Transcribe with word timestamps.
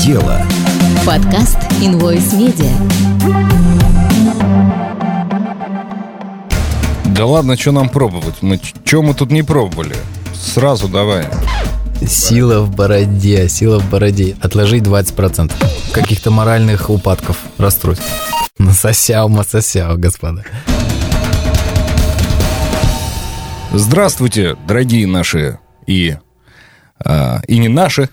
дело». 0.00 0.40
Подкаст 1.04 1.58
Invoice 1.80 2.32
Media. 2.38 2.70
Да 7.14 7.26
ладно, 7.26 7.56
что 7.56 7.72
нам 7.72 7.88
пробовать? 7.88 8.36
Мы 8.40 8.58
что 8.84 9.02
мы 9.02 9.14
тут 9.14 9.30
не 9.30 9.42
пробовали? 9.42 9.96
Сразу 10.34 10.88
давай. 10.88 11.26
Сила 12.06 12.62
в 12.62 12.74
бороде, 12.74 13.46
сила 13.48 13.78
в 13.78 13.90
бороде. 13.90 14.36
Отложить 14.40 14.84
20%. 14.84 15.52
Каких-то 15.92 16.30
моральных 16.30 16.88
упадков, 16.88 17.36
расстройств. 17.58 18.04
Насосял, 18.58 19.28
масосял, 19.28 19.98
господа. 19.98 20.44
Здравствуйте, 23.72 24.56
дорогие 24.66 25.06
наши 25.06 25.58
и, 25.86 26.16
а, 27.04 27.40
и 27.46 27.58
не 27.58 27.68
наши. 27.68 28.08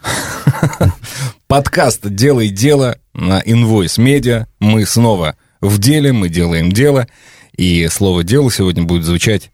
Подкаст 1.47 2.01
«Делай 2.03 2.49
дело» 2.49 2.97
на 3.13 3.39
Invoice 3.39 3.97
Media. 3.99 4.47
Мы 4.59 4.85
снова 4.85 5.37
в 5.61 5.77
деле, 5.77 6.11
мы 6.11 6.27
делаем 6.27 6.73
дело. 6.73 7.07
И 7.55 7.87
слово 7.87 8.25
«дело» 8.25 8.51
сегодня 8.51 8.83
будет 8.83 9.05
звучать 9.05 9.51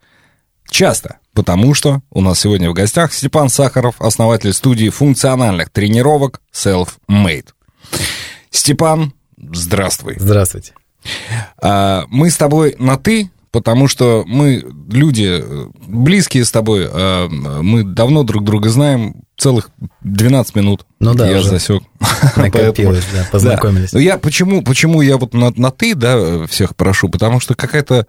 часто, 0.67 1.19
потому 1.35 1.75
что 1.75 2.01
у 2.09 2.21
нас 2.21 2.39
сегодня 2.39 2.71
в 2.71 2.73
гостях 2.73 3.13
Степан 3.13 3.47
Сахаров, 3.49 4.01
основатель 4.01 4.53
студии 4.53 4.89
функциональных 4.89 5.69
тренировок 5.69 6.41
Self-Made. 6.51 7.49
Степан, 8.49 9.13
здравствуй. 9.37 10.15
Здравствуйте. 10.17 10.73
А, 11.61 12.05
Мы 12.09 12.31
с 12.31 12.37
тобой 12.37 12.75
на 12.79 12.97
«ты», 12.97 13.29
потому 13.53 13.87
что 13.87 14.23
мы 14.27 14.65
люди 14.91 15.39
э, 15.41 15.67
близкие 15.87 16.43
с 16.43 16.51
тобой, 16.51 16.89
а 16.91 17.29
мы 17.29 17.83
давно 17.83 18.23
друг 18.23 18.43
друга 18.43 18.69
знаем, 18.69 19.23
целых 19.37 19.69
12 20.01 20.55
минут. 20.55 20.85
Ну 20.99 21.13
да, 21.13 21.29
я 21.29 21.39
уже 21.39 21.49
засек. 21.49 21.83
Накопилось, 22.35 23.05
да, 23.13 23.27
познакомились. 23.31 23.91
Да. 23.91 23.99
Ну, 23.99 24.03
я 24.03 24.17
почему, 24.17 24.63
почему 24.63 25.01
я 25.01 25.17
вот 25.17 25.33
на, 25.33 25.53
на 25.55 25.71
ты, 25.71 25.93
да, 25.95 26.47
всех 26.47 26.75
прошу, 26.75 27.09
потому 27.09 27.39
что 27.39 27.53
какая-то, 27.55 28.07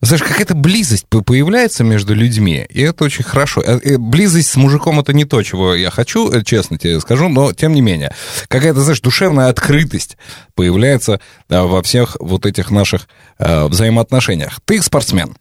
знаешь, 0.00 0.22
какая-то 0.22 0.54
близость 0.54 1.06
по- 1.08 1.22
появляется 1.22 1.84
между 1.84 2.14
людьми, 2.14 2.66
и 2.70 2.80
это 2.82 3.04
очень 3.04 3.24
хорошо. 3.24 3.62
Э, 3.64 3.78
э, 3.82 3.98
Близость 3.98 4.50
с 4.50 4.56
мужиком 4.56 4.98
это 5.00 5.12
не 5.12 5.24
то, 5.24 5.42
чего 5.42 5.74
я 5.74 5.90
хочу, 5.90 6.30
э, 6.30 6.42
честно 6.42 6.78
тебе 6.78 7.00
скажу, 7.00 7.28
но 7.28 7.52
тем 7.52 7.72
не 7.74 7.80
менее. 7.82 8.14
Какая-то, 8.48 8.80
знаешь, 8.80 9.00
душевная 9.00 9.48
открытость 9.48 10.16
появляется 10.54 11.20
во 11.48 11.82
всех 11.82 12.16
вот 12.20 12.46
этих 12.46 12.70
наших 12.70 13.08
взаимоотношениях. 13.38 14.60
Ты 14.64 14.82
спортсмен. 14.82 15.36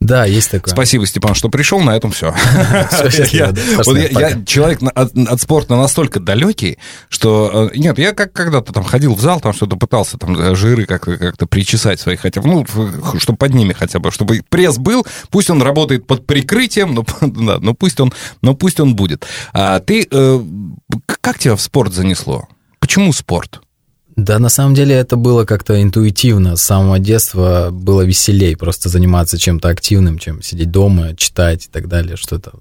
Да, 0.00 0.24
есть 0.24 0.50
такое. 0.50 0.72
Спасибо, 0.72 1.06
Степан, 1.06 1.34
что 1.34 1.50
пришел. 1.50 1.78
На 1.80 1.94
этом 1.94 2.10
все. 2.10 2.34
Я- 4.12 4.44
человек 4.46 4.80
от, 4.94 5.40
спорта 5.40 5.76
настолько 5.76 6.20
далекий, 6.20 6.78
что... 7.10 7.70
э, 7.72 7.76
Нет, 7.76 7.98
я 7.98 8.12
как 8.12 8.32
когда-то 8.32 8.72
там 8.72 8.82
ходил 8.82 9.14
в 9.14 9.20
зал, 9.20 9.40
там 9.40 9.52
что-то 9.52 9.76
пытался 9.76 10.16
там 10.16 10.38
э, 10.40 10.54
жиры 10.54 10.86
как-то 10.86 11.16
как 11.18 11.48
причесать 11.50 12.00
свои, 12.00 12.16
хотя 12.16 12.40
бы, 12.40 12.48
ну, 12.48 12.66
чтобы 13.18 13.36
под 13.36 13.52
ними 13.52 13.74
хотя 13.74 13.98
бы, 13.98 14.10
чтобы 14.10 14.42
пресс 14.48 14.78
был, 14.78 15.06
пусть 15.30 15.50
он 15.50 15.60
работает 15.60 16.06
под 16.06 16.26
прикрытием, 16.26 16.94
но, 16.94 17.04
да, 17.20 17.58
но, 17.58 17.74
пусть, 17.74 18.00
он, 18.00 18.10
но 18.40 18.54
пусть 18.54 18.80
он 18.80 18.96
будет. 18.96 19.26
А 19.52 19.80
ты... 19.80 20.08
э, 20.10 20.40
Как 21.20 21.38
тебя 21.38 21.56
в 21.56 21.60
спорт 21.60 21.92
занесло? 21.92 22.48
Почему 22.78 23.12
спорт? 23.12 23.60
Да, 24.24 24.38
на 24.38 24.50
самом 24.50 24.74
деле 24.74 24.94
это 24.94 25.16
было 25.16 25.46
как-то 25.46 25.80
интуитивно. 25.80 26.56
С 26.56 26.62
самого 26.62 26.98
детства 26.98 27.70
было 27.72 28.02
веселей 28.02 28.54
просто 28.54 28.90
заниматься 28.90 29.38
чем-то 29.38 29.68
активным, 29.68 30.18
чем 30.18 30.42
сидеть 30.42 30.70
дома, 30.70 31.16
читать 31.16 31.66
и 31.66 31.68
так 31.70 31.88
далее, 31.88 32.16
что-то. 32.16 32.52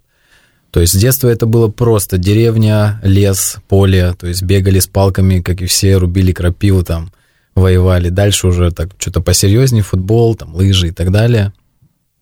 То 0.71 0.79
есть 0.79 0.93
с 0.93 0.95
детства 0.95 1.27
это 1.27 1.47
было 1.47 1.67
просто 1.67 2.17
деревня, 2.17 3.01
лес, 3.03 3.57
поле, 3.67 4.13
то 4.17 4.27
есть 4.27 4.41
бегали 4.43 4.79
с 4.79 4.87
палками, 4.87 5.41
как 5.41 5.61
и 5.61 5.65
все, 5.65 5.97
рубили 5.97 6.31
крапиву 6.31 6.83
там, 6.83 7.11
воевали. 7.55 8.07
Дальше 8.07 8.47
уже 8.47 8.71
так 8.71 8.91
что-то 8.97 9.19
посерьезнее, 9.19 9.83
футбол, 9.83 10.35
там, 10.35 10.55
лыжи 10.55 10.89
и 10.89 10.91
так 10.91 11.11
далее. 11.11 11.51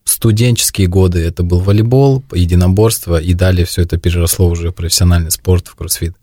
Студенческие 0.03 0.87
годы 0.87 1.19
это 1.19 1.43
был 1.43 1.59
волейбол, 1.59 2.23
единоборство, 2.33 3.21
и 3.21 3.35
далее 3.35 3.67
все 3.67 3.83
это 3.83 3.97
переросло 3.97 4.47
уже 4.49 4.71
в 4.71 4.73
профессиональный 4.73 5.29
спорт, 5.29 5.67
в 5.67 5.75
кроссфит. 5.75 6.15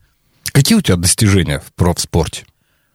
Какие 0.46 0.78
у 0.78 0.80
тебя 0.80 0.96
достижения 0.96 1.60
в 1.60 1.72
профспорте? 1.74 2.44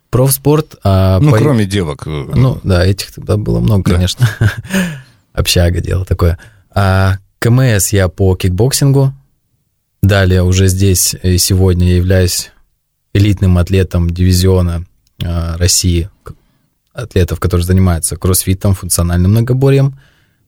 Профспорт... 0.09 0.75
а, 0.83 1.19
Ну, 1.19 1.31
по- 1.31 1.37
кроме 1.37 1.65
девок. 1.65 2.03
э, 2.07 2.31
Ну, 2.35 2.59
да, 2.63 2.85
этих 2.85 3.11
тогда 3.13 3.37
было 3.37 3.59
много, 3.59 3.89
Да. 3.89 3.95
конечно. 3.95 4.27
Общага 5.33 5.81
дело 5.81 6.05
такое. 6.05 6.37
А 6.73 7.17
КМС 7.39 7.89
я 7.93 8.07
по 8.09 8.35
кикбоксингу. 8.35 9.13
Далее 10.01 10.43
уже 10.43 10.67
здесь 10.67 11.15
э, 11.21 11.37
сегодня 11.37 11.89
я 11.89 11.97
являюсь 11.97 12.51
элитным 13.13 13.57
атлетом 13.57 14.09
дивизиона 14.09 14.85
а, 15.23 15.57
России, 15.57 16.09
атлетов, 16.93 17.39
которые 17.39 17.65
занимаются 17.65 18.15
кроссфитом, 18.15 18.73
функциональным 18.75 19.31
многоборьем. 19.31 19.99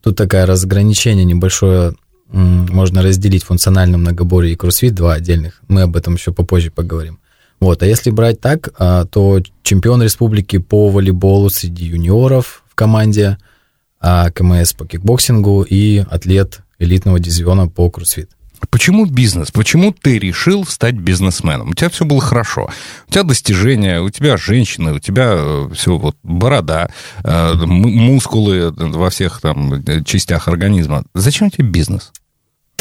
Тут 0.01 0.15
такое 0.15 0.45
разграничение 0.45 1.25
небольшое, 1.25 1.93
можно 2.29 3.01
разделить 3.03 3.43
функциональное 3.43 3.97
многоборье 3.97 4.53
и 4.53 4.55
кроссфит, 4.55 4.95
два 4.95 5.13
отдельных. 5.13 5.61
Мы 5.67 5.81
об 5.83 5.95
этом 5.95 6.15
еще 6.15 6.31
попозже 6.31 6.71
поговорим. 6.71 7.19
Вот, 7.61 7.83
а 7.83 7.85
если 7.85 8.09
брать 8.09 8.41
так, 8.41 8.69
а, 8.79 9.05
то 9.05 9.39
чемпион 9.61 10.01
республики 10.01 10.57
по 10.57 10.89
волейболу 10.89 11.49
среди 11.49 11.85
юниоров 11.85 12.63
в 12.67 12.73
команде, 12.73 13.37
а 13.99 14.31
КМС 14.31 14.73
по 14.73 14.87
кикбоксингу 14.87 15.61
и 15.61 15.99
атлет 16.09 16.61
элитного 16.79 17.19
дивизиона 17.19 17.67
по 17.67 17.89
кроссфит. 17.91 18.31
Почему 18.71 19.05
бизнес? 19.05 19.51
Почему 19.51 19.93
ты 19.93 20.17
решил 20.17 20.65
стать 20.65 20.95
бизнесменом? 20.95 21.69
У 21.69 21.73
тебя 21.73 21.89
все 21.89 22.05
было 22.05 22.21
хорошо. 22.21 22.69
У 23.07 23.11
тебя 23.11 23.23
достижения, 23.23 24.01
у 24.01 24.09
тебя 24.09 24.37
женщины, 24.37 24.93
у 24.93 24.99
тебя 24.99 25.67
все 25.73 25.97
вот 25.97 26.15
борода, 26.23 26.89
э, 27.23 27.53
мускулы 27.65 28.71
во 28.71 29.09
всех 29.09 29.41
там 29.41 29.73
э, 29.73 30.03
частях 30.03 30.47
организма. 30.47 31.03
Зачем 31.13 31.49
тебе 31.49 31.67
бизнес? 31.67 32.11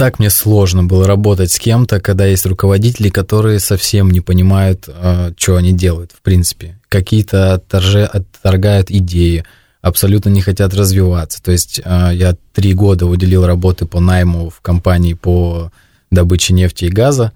Так 0.01 0.19
мне 0.19 0.31
сложно 0.31 0.83
было 0.85 1.07
работать 1.07 1.53
с 1.53 1.59
кем-то, 1.59 2.01
когда 2.01 2.27
есть 2.27 2.47
руководители, 2.47 3.09
которые 3.11 3.61
совсем 3.61 4.11
не 4.11 4.21
понимают, 4.21 4.89
что 5.37 5.57
они 5.57 5.73
делают, 5.73 6.13
в 6.13 6.21
принципе. 6.23 6.79
Какие-то 6.89 7.55
отторже- 7.55 8.05
отторгают 8.07 8.91
идеи, 8.91 9.45
абсолютно 9.83 10.29
не 10.31 10.41
хотят 10.43 10.75
развиваться. 10.75 11.43
То 11.43 11.53
есть 11.53 11.81
э, 11.85 12.11
я 12.15 12.37
три 12.53 12.75
года 12.75 13.07
уделил 13.07 13.47
работы 13.47 13.87
по 13.87 14.01
найму 14.01 14.51
в 14.51 14.61
компании 14.61 15.15
по 15.15 15.71
добыче 16.11 16.53
нефти 16.55 16.87
и 16.87 16.91
газа. 16.91 17.33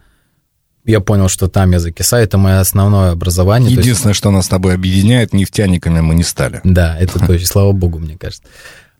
Я 0.84 1.00
понял, 1.00 1.28
что 1.28 1.48
там 1.48 1.70
я 1.70 1.80
закисаю. 1.80 2.24
Это 2.24 2.36
мое 2.36 2.60
основное 2.60 3.12
образование. 3.12 3.68
То 3.68 3.76
есть- 3.76 3.86
Единственное, 3.86 4.12
что 4.14 4.30
нас 4.30 4.44
с 4.44 4.48
тобой 4.48 4.74
объединяет, 4.74 5.32
нефтяниками 5.32 6.00
мы 6.00 6.14
не 6.14 6.22
стали. 6.24 6.60
да, 6.64 6.96
это 6.98 7.18
точно, 7.26 7.46
слава 7.46 7.72
богу, 7.72 7.98
мне 7.98 8.18
кажется. 8.18 8.42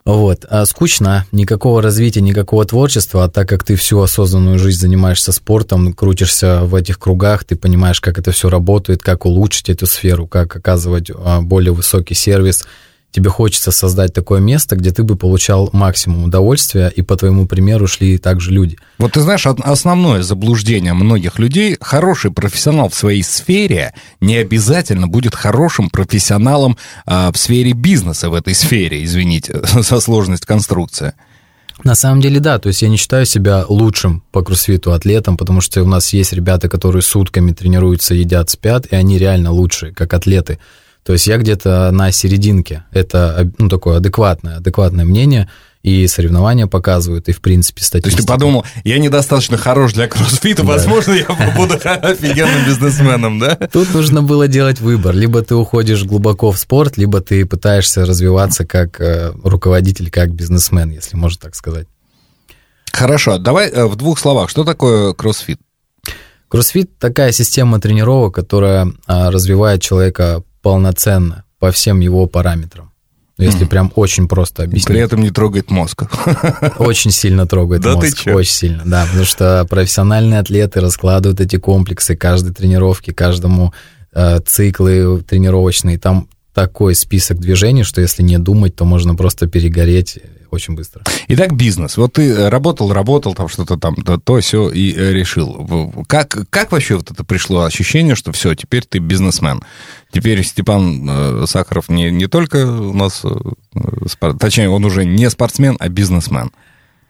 Вот. 0.05 0.45
А 0.51 0.67
скучно, 0.67 1.25
никакого 1.33 1.81
развития, 1.81 2.21
никакого 2.21 2.65
творчества, 2.67 3.25
а 3.25 3.31
так 3.31 3.49
как 3.49 3.65
ты 3.65 3.75
всю 3.75 4.01
осознанную 4.01 4.59
жизнь 4.59 4.79
занимаешься 4.79 5.33
спортом, 5.33 5.95
крутишься 5.95 6.61
в 6.65 6.75
этих 6.75 6.99
кругах, 6.99 7.45
ты 7.45 7.57
понимаешь, 7.57 8.03
как 8.03 8.19
это 8.19 8.31
все 8.31 8.51
работает, 8.51 9.03
как 9.03 9.25
улучшить 9.25 9.71
эту 9.71 9.87
сферу, 9.87 10.27
как 10.27 10.55
оказывать 10.55 11.11
а, 11.11 11.41
более 11.41 11.73
высокий 11.73 12.15
сервис. 12.15 12.67
Тебе 13.15 13.31
хочется 13.31 13.71
создать 13.71 14.13
такое 14.13 14.41
место, 14.41 14.75
где 14.75 14.91
ты 14.91 15.05
бы 15.05 15.15
получал 15.15 15.71
максимум 15.73 16.25
удовольствия, 16.25 16.89
и 16.89 17.01
по 17.01 17.17
твоему 17.17 17.47
примеру 17.47 17.87
шли 17.87 18.19
также 18.19 18.51
люди. 18.51 18.77
Вот 18.99 19.13
ты 19.13 19.21
знаешь, 19.21 19.47
основное 19.47 20.23
заблуждение 20.23 20.95
многих 20.95 21.39
людей, 21.39 21.77
хороший 21.81 22.33
профессионал 22.33 22.89
в 22.89 22.95
своей 22.97 23.23
сфере 23.23 23.95
не 24.21 24.35
обязательно 24.35 25.07
будет 25.07 25.37
хорошим 25.37 25.91
профессионалом 25.91 26.77
а, 27.07 27.31
в 27.31 27.37
сфере 27.37 27.73
бизнеса, 27.73 28.31
в 28.31 28.35
этой 28.35 28.53
сфере, 28.53 29.05
извините, 29.05 29.63
за 29.75 30.01
сложность 30.01 30.45
конструкции. 30.45 31.13
На 31.85 31.95
самом 31.95 32.21
деле, 32.21 32.41
да, 32.41 32.59
то 32.59 32.67
есть 32.67 32.83
я 32.83 32.89
не 32.89 32.97
считаю 32.97 33.27
себя 33.27 33.65
лучшим 33.69 34.25
по 34.33 34.43
кроссфиту 34.43 34.93
атлетом, 34.93 35.37
потому 35.37 35.61
что 35.61 35.85
у 35.85 35.87
нас 35.87 36.13
есть 36.13 36.33
ребята, 36.33 36.69
которые 36.69 37.03
сутками 37.03 37.53
тренируются, 37.53 38.17
едят, 38.17 38.51
спят, 38.51 38.87
и 38.87 38.97
они 38.97 39.19
реально 39.19 39.53
лучшие, 39.53 39.95
как 39.95 40.15
атлеты. 40.15 40.59
То 41.05 41.13
есть 41.13 41.27
я 41.27 41.37
где-то 41.37 41.91
на 41.93 42.11
серединке. 42.13 42.85
Это 42.91 43.51
ну, 43.59 43.69
такое 43.69 43.99
адекватное, 43.99 44.57
адекватное 44.57 45.05
мнение, 45.05 45.51
и 45.83 46.07
соревнования 46.07 46.67
показывают, 46.67 47.29
и 47.29 47.33
в 47.33 47.43
принципе 47.43 47.81
То 47.81 47.87
статистика. 47.87 48.17
есть 48.17 48.27
ты 48.27 48.33
подумал, 48.33 48.65
я 48.85 48.99
недостаточно 48.99 49.59
хорош 49.59 49.93
для 49.93 50.09
кроссфита, 50.09 50.65
возможно, 50.65 51.13
я 51.13 51.27
буду 51.57 51.75
офигенным 51.75 52.65
бизнесменом, 52.67 53.39
да? 53.39 53.57
Тут 53.71 53.93
нужно 53.93 54.23
было 54.23 54.49
делать 54.49 54.81
выбор. 54.81 55.15
Либо 55.15 55.43
ты 55.43 55.55
уходишь 55.55 56.05
глубоко 56.05 56.53
в 56.53 56.59
спорт, 56.59 56.97
либо 56.97 57.21
ты 57.21 57.45
пытаешься 57.45 58.07
развиваться 58.07 58.65
как 58.65 58.99
э, 58.99 59.35
руководитель, 59.45 60.11
как 60.11 60.33
бизнесмен, 60.33 60.91
если 60.91 61.19
можно 61.19 61.39
так 61.39 61.55
сказать. 61.55 61.87
Хорошо, 62.91 63.37
давай 63.37 63.69
э, 63.69 63.85
в 63.85 63.97
двух 63.97 64.19
словах, 64.19 64.49
что 64.49 64.65
такое 64.65 65.13
кроссфит? 65.13 65.61
Кроссфит 66.49 66.99
такая 66.99 67.33
система 67.33 67.79
тренировок, 67.79 68.35
которая 68.35 68.91
а, 69.07 69.31
развивает 69.31 69.83
человека 69.83 70.45
полноценно 70.65 71.45
по 71.59 71.71
всем 71.71 72.01
его 72.01 72.27
параметрам. 72.27 72.91
Если 73.37 73.65
прям 73.65 73.93
очень 73.97 74.29
просто 74.29 74.63
объяснить. 74.63 74.87
При 74.87 75.01
этом 75.01 75.21
не 75.21 75.31
трогает 75.31 75.71
мозг. 75.71 76.05
Очень 76.79 77.11
сильно 77.11 77.47
трогает 77.49 77.83
Да 77.83 77.91
ты 77.95 78.07
мозг. 78.07 78.19
чё? 78.19 78.35
Очень 78.35 78.53
сильно, 78.53 78.83
да. 78.87 79.05
Потому 79.07 79.25
что 79.25 79.67
профессиональные 79.69 80.39
атлеты 80.39 80.81
раскладывают 80.81 81.41
эти 81.41 81.57
комплексы 81.57 82.15
каждой 82.15 82.55
тренировки, 82.55 83.13
каждому 83.13 83.75
э, 84.13 84.39
циклы 84.47 85.21
тренировочные. 85.23 85.99
Там 85.99 86.29
такой 86.55 86.95
список 86.95 87.39
движений, 87.39 87.83
что 87.83 88.01
если 88.01 88.23
не 88.23 88.39
думать, 88.39 88.77
то 88.77 88.85
можно 88.85 89.15
просто 89.15 89.47
перегореть 89.49 90.19
очень 90.55 90.75
быстро. 90.75 91.03
Итак, 91.29 91.55
бизнес. 91.55 91.97
Вот 91.97 92.15
ты 92.15 92.49
работал, 92.49 92.93
работал, 92.93 93.35
там 93.35 93.49
что-то 93.49 93.77
там, 93.77 93.97
да, 93.97 94.19
то, 94.19 94.41
все 94.41 94.71
и 94.71 94.95
э, 94.95 95.13
решил. 95.13 96.05
Как, 96.07 96.49
как 96.49 96.73
вообще 96.73 96.97
вот 96.97 97.11
это 97.11 97.25
пришло 97.25 97.65
ощущение, 97.65 98.15
что 98.15 98.33
все, 98.33 98.55
теперь 98.55 98.85
ты 98.89 98.99
бизнесмен? 98.99 99.63
Теперь 100.13 100.45
Степан 100.45 101.07
э, 101.09 101.45
Сахаров 101.47 101.89
не, 101.89 102.11
не 102.11 102.29
только 102.29 102.67
у 102.67 102.95
нас, 102.95 103.23
э, 103.25 104.31
точнее, 104.39 104.71
он 104.71 104.85
уже 104.85 105.05
не 105.05 105.29
спортсмен, 105.29 105.77
а 105.81 105.89
бизнесмен. 105.89 106.53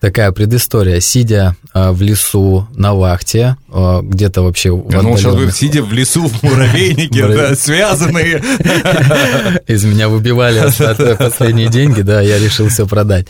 Такая 0.04 0.32
предыстория. 0.32 1.00
Сидя 1.00 1.56
э, 1.72 1.90
в 1.90 2.02
лесу 2.02 2.68
на 2.74 2.92
вахте, 2.92 3.56
э, 3.72 4.00
где-то 4.02 4.42
вообще... 4.42 4.70
в 4.70 4.92
Я 4.92 5.00
думал, 5.00 5.16
сейчас 5.16 5.34
будет 5.34 5.56
сидя 5.56 5.82
в 5.82 5.94
лесу 5.94 6.28
в 6.28 6.42
муравейнике, 6.42 7.54
связанные. 7.56 8.36
Из 9.66 9.82
меня 9.86 10.10
выбивали 10.10 10.58
остаток- 10.58 11.16
последние 11.16 11.68
деньги, 11.68 12.02
да, 12.02 12.20
я 12.20 12.38
решил 12.38 12.68
все 12.68 12.86
продать. 12.86 13.28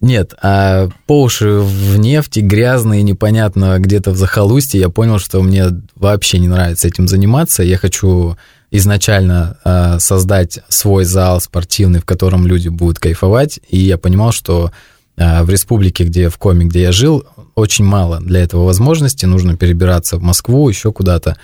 Нет, 0.00 0.32
а 0.40 0.90
по 1.08 1.22
уши 1.22 1.58
в 1.58 1.96
нефти, 1.96 2.38
грязно 2.38 3.00
и 3.00 3.02
непонятно 3.02 3.76
где-то 3.80 4.12
в 4.12 4.16
захолустье, 4.16 4.80
я 4.80 4.90
понял, 4.90 5.18
что 5.18 5.42
мне 5.42 5.70
вообще 5.96 6.38
не 6.38 6.46
нравится 6.46 6.86
этим 6.86 7.08
заниматься. 7.08 7.64
Я 7.64 7.78
хочу 7.78 8.36
изначально 8.70 9.58
а, 9.64 9.98
создать 9.98 10.60
свой 10.68 11.04
зал 11.04 11.40
спортивный, 11.40 11.98
в 11.98 12.04
котором 12.04 12.46
люди 12.46 12.68
будут 12.68 13.00
кайфовать. 13.00 13.58
И 13.68 13.78
я 13.78 13.98
понимал, 13.98 14.30
что 14.30 14.70
в 15.16 15.48
республике, 15.48 16.04
где 16.04 16.28
в 16.28 16.38
Коме, 16.38 16.66
где 16.66 16.82
я 16.82 16.92
жил, 16.92 17.24
очень 17.54 17.84
мало 17.84 18.20
для 18.20 18.40
этого 18.40 18.64
возможности. 18.64 19.26
Нужно 19.26 19.56
перебираться 19.56 20.16
в 20.16 20.22
Москву, 20.22 20.68
еще 20.68 20.92
куда-то. 20.92 21.36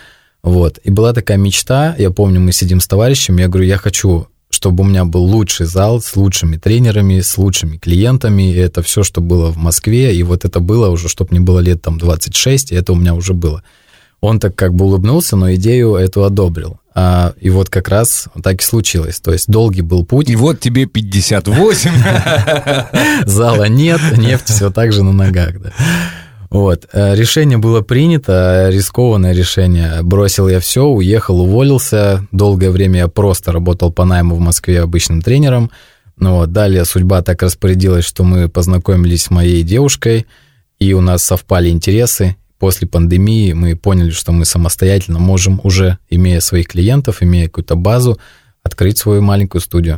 Вот. 0.43 0.79
И 0.85 0.91
была 0.91 1.12
такая 1.12 1.37
мечта, 1.37 1.94
я 1.99 2.11
помню, 2.11 2.41
мы 2.41 2.53
сидим 2.53 2.81
с 2.81 2.87
товарищем, 2.87 3.37
я 3.38 3.49
говорю, 3.49 3.67
я 3.67 3.76
хочу, 3.76 4.29
чтобы 4.50 4.85
у 4.85 4.87
меня 4.87 5.05
был 5.05 5.25
лучший 5.25 5.67
зал 5.67 6.00
с 6.00 6.17
лучшими 6.17 6.56
тренерами, 6.56 7.20
с 7.20 7.37
лучшими 7.37 7.76
клиентами, 7.76 8.53
и 8.53 8.56
это 8.56 8.82
все, 8.82 9.03
что 9.03 9.20
было 9.20 9.50
в 9.50 9.56
Москве, 9.56 10.15
и 10.15 10.23
вот 10.23 10.44
это 10.44 10.61
было 10.61 10.88
уже, 10.88 11.09
чтобы 11.09 11.32
мне 11.32 11.41
было 11.41 11.59
лет 11.59 11.82
там 11.82 11.99
26, 11.99 12.73
и 12.73 12.75
это 12.76 12.93
у 12.93 12.97
меня 12.97 13.15
уже 13.15 13.35
было. 13.35 13.62
Он 14.20 14.41
так 14.41 14.56
как 14.56 14.75
бы 14.75 14.87
улыбнулся, 14.87 15.37
но 15.37 15.53
идею 15.55 15.94
эту 15.97 16.25
одобрил. 16.25 16.81
А, 17.00 17.33
и 17.41 17.49
вот 17.49 17.71
как 17.71 17.89
раз 17.89 18.27
так 18.43 18.61
и 18.61 18.65
случилось. 18.65 19.21
То 19.21 19.33
есть 19.33 19.49
долгий 19.49 19.83
был 19.83 20.05
путь, 20.05 20.29
И 20.31 20.35
вот 20.35 20.59
тебе 20.59 20.87
58. 20.87 21.93
зала 23.27 23.69
нет, 23.69 24.00
нефть 24.17 24.49
все 24.49 24.71
так 24.71 24.93
же 24.93 25.05
на 25.05 25.12
ногах, 25.12 25.61
да. 25.61 25.73
Вот, 26.50 26.89
э, 26.93 27.15
решение 27.15 27.56
было 27.56 27.83
принято, 27.83 28.69
рискованное 28.73 29.33
решение. 29.33 30.03
Бросил 30.03 30.49
я 30.49 30.59
все, 30.59 30.87
уехал, 30.87 31.41
уволился. 31.41 32.27
Долгое 32.33 32.71
время 32.71 33.01
я 33.01 33.09
просто 33.09 33.53
работал 33.53 33.93
по 33.93 34.05
найму 34.05 34.35
в 34.35 34.41
Москве 34.41 34.81
обычным 34.81 35.23
тренером. 35.23 35.71
Ну 36.17 36.39
вот, 36.39 36.53
далее 36.53 36.85
судьба 36.85 37.23
так 37.23 37.43
распорядилась, 37.43 38.06
что 38.06 38.25
мы 38.25 38.49
познакомились 38.49 39.25
с 39.25 39.31
моей 39.31 39.62
девушкой, 39.62 40.27
и 40.81 40.94
у 40.94 41.01
нас 41.01 41.23
совпали 41.23 41.69
интересы. 41.69 42.35
После 42.58 42.88
пандемии 42.88 43.52
мы 43.52 43.76
поняли, 43.76 44.10
что 44.10 44.32
мы 44.32 44.44
самостоятельно 44.44 45.20
можем 45.20 45.60
уже, 45.62 45.99
имея 46.10 46.40
своих 46.40 46.66
клиентов, 46.66 47.22
имея 47.22 47.46
какую-то 47.46 47.76
базу, 47.76 48.19
открыть 48.64 48.99
свою 48.99 49.22
маленькую 49.22 49.60
студию. 49.60 49.96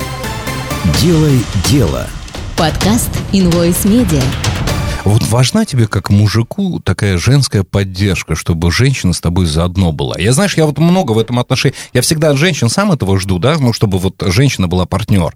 Делай 1.01 1.41
дело. 1.71 2.07
Подкаст 2.59 3.11
Invoice 3.33 3.87
Media. 3.87 4.23
Вот 5.05 5.27
важна 5.29 5.65
тебе, 5.65 5.87
как 5.87 6.11
мужику, 6.11 6.81
такая 6.81 7.17
женская 7.17 7.65
поддержка, 7.65 8.35
чтобы 8.35 8.71
женщина 8.71 9.13
с 9.13 9.21
тобой 9.21 9.47
заодно 9.47 9.93
была. 9.93 10.17
Я, 10.19 10.33
знаешь, 10.33 10.57
я 10.57 10.67
вот 10.67 10.79
много 10.79 11.13
в 11.13 11.19
этом 11.19 11.39
отношении... 11.39 11.75
Я 11.93 12.03
всегда 12.03 12.31
от 12.31 12.37
женщин 12.37 12.69
сам 12.69 12.93
этого 12.93 13.19
жду, 13.19 13.39
да, 13.39 13.57
ну, 13.59 13.73
чтобы 13.73 13.99
вот 13.99 14.23
женщина 14.27 14.69
была 14.69 14.87
партнер. 14.87 15.35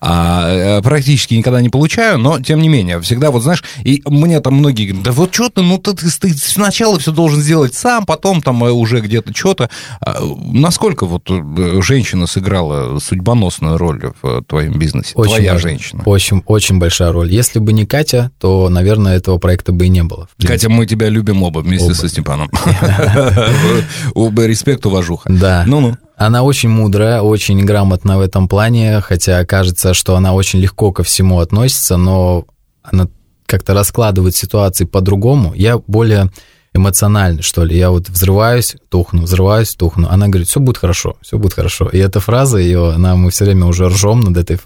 А, 0.00 0.78
э, 0.78 0.82
практически 0.82 1.34
никогда 1.34 1.60
не 1.60 1.68
получаю, 1.68 2.18
но, 2.18 2.40
тем 2.40 2.60
не 2.60 2.68
менее, 2.68 3.00
всегда 3.00 3.30
вот, 3.30 3.42
знаешь, 3.42 3.62
и 3.82 4.02
мне 4.06 4.40
там 4.40 4.54
многие 4.54 4.86
говорят, 4.86 5.04
да 5.04 5.12
вот 5.12 5.34
что 5.34 5.48
ты, 5.48 5.62
ну, 5.62 5.78
ты, 5.78 5.94
ты, 5.94 6.10
ты 6.10 6.34
сначала 6.36 6.98
все 6.98 7.12
должен 7.12 7.40
сделать 7.40 7.74
сам, 7.74 8.06
потом 8.06 8.42
там 8.42 8.64
э, 8.64 8.70
уже 8.70 9.00
где-то 9.00 9.34
что-то. 9.34 9.70
А, 10.00 10.20
насколько 10.52 11.06
вот 11.06 11.30
э, 11.30 11.80
женщина 11.82 12.26
сыграла 12.26 12.98
судьбоносную 12.98 13.78
роль 13.78 14.12
в 14.22 14.42
твоем 14.42 14.78
бизнесе? 14.78 15.14
Твоя 15.14 15.52
важно. 15.52 15.68
женщина. 15.68 16.02
Очень, 16.04 16.42
очень 16.46 16.78
большая 16.78 17.12
роль. 17.12 17.30
Если 17.32 17.58
бы 17.60 17.72
не 17.72 17.86
Катя, 17.86 18.32
то, 18.40 18.68
наверное, 18.68 19.03
этого 19.08 19.38
проекта 19.38 19.72
бы 19.72 19.86
и 19.86 19.88
не 19.88 20.02
было. 20.02 20.28
Катя, 20.40 20.68
мы 20.68 20.86
тебя 20.86 21.08
любим 21.08 21.42
оба 21.42 21.60
вместе 21.60 21.86
Оба. 21.86 21.94
со 21.94 22.08
Степаном. 22.08 22.50
Оба 24.14 24.46
респект, 24.46 24.86
уважуха. 24.86 25.30
Да. 25.32 25.64
Ну-ну. 25.66 25.96
Она 26.16 26.42
очень 26.42 26.68
мудрая, 26.68 27.20
очень 27.22 27.64
грамотна 27.64 28.18
в 28.18 28.20
этом 28.20 28.46
плане, 28.48 29.00
хотя 29.00 29.44
кажется, 29.44 29.94
что 29.94 30.14
она 30.14 30.32
очень 30.32 30.60
легко 30.60 30.92
ко 30.92 31.02
всему 31.02 31.40
относится, 31.40 31.96
но 31.96 32.44
она 32.82 33.08
как-то 33.46 33.74
раскладывает 33.74 34.34
ситуации 34.34 34.84
по-другому. 34.84 35.52
Я 35.54 35.78
более 35.78 36.30
эмоциональный, 36.74 37.42
что 37.42 37.64
ли. 37.64 37.78
Я 37.78 37.90
вот 37.90 38.08
взрываюсь, 38.08 38.76
тухну, 38.88 39.22
взрываюсь, 39.22 39.74
тухну. 39.74 40.08
Она 40.08 40.28
говорит, 40.28 40.48
все 40.48 40.60
будет 40.60 40.78
хорошо, 40.78 41.16
все 41.22 41.38
будет 41.38 41.54
хорошо. 41.54 41.88
И 41.88 41.98
эта 41.98 42.20
фраза 42.20 42.58
ее, 42.58 42.92
она, 42.92 43.14
мы 43.14 43.30
все 43.30 43.44
время 43.44 43.66
уже 43.66 43.88
ржем 43.88 44.20
над 44.20 44.36
этой 44.36 44.58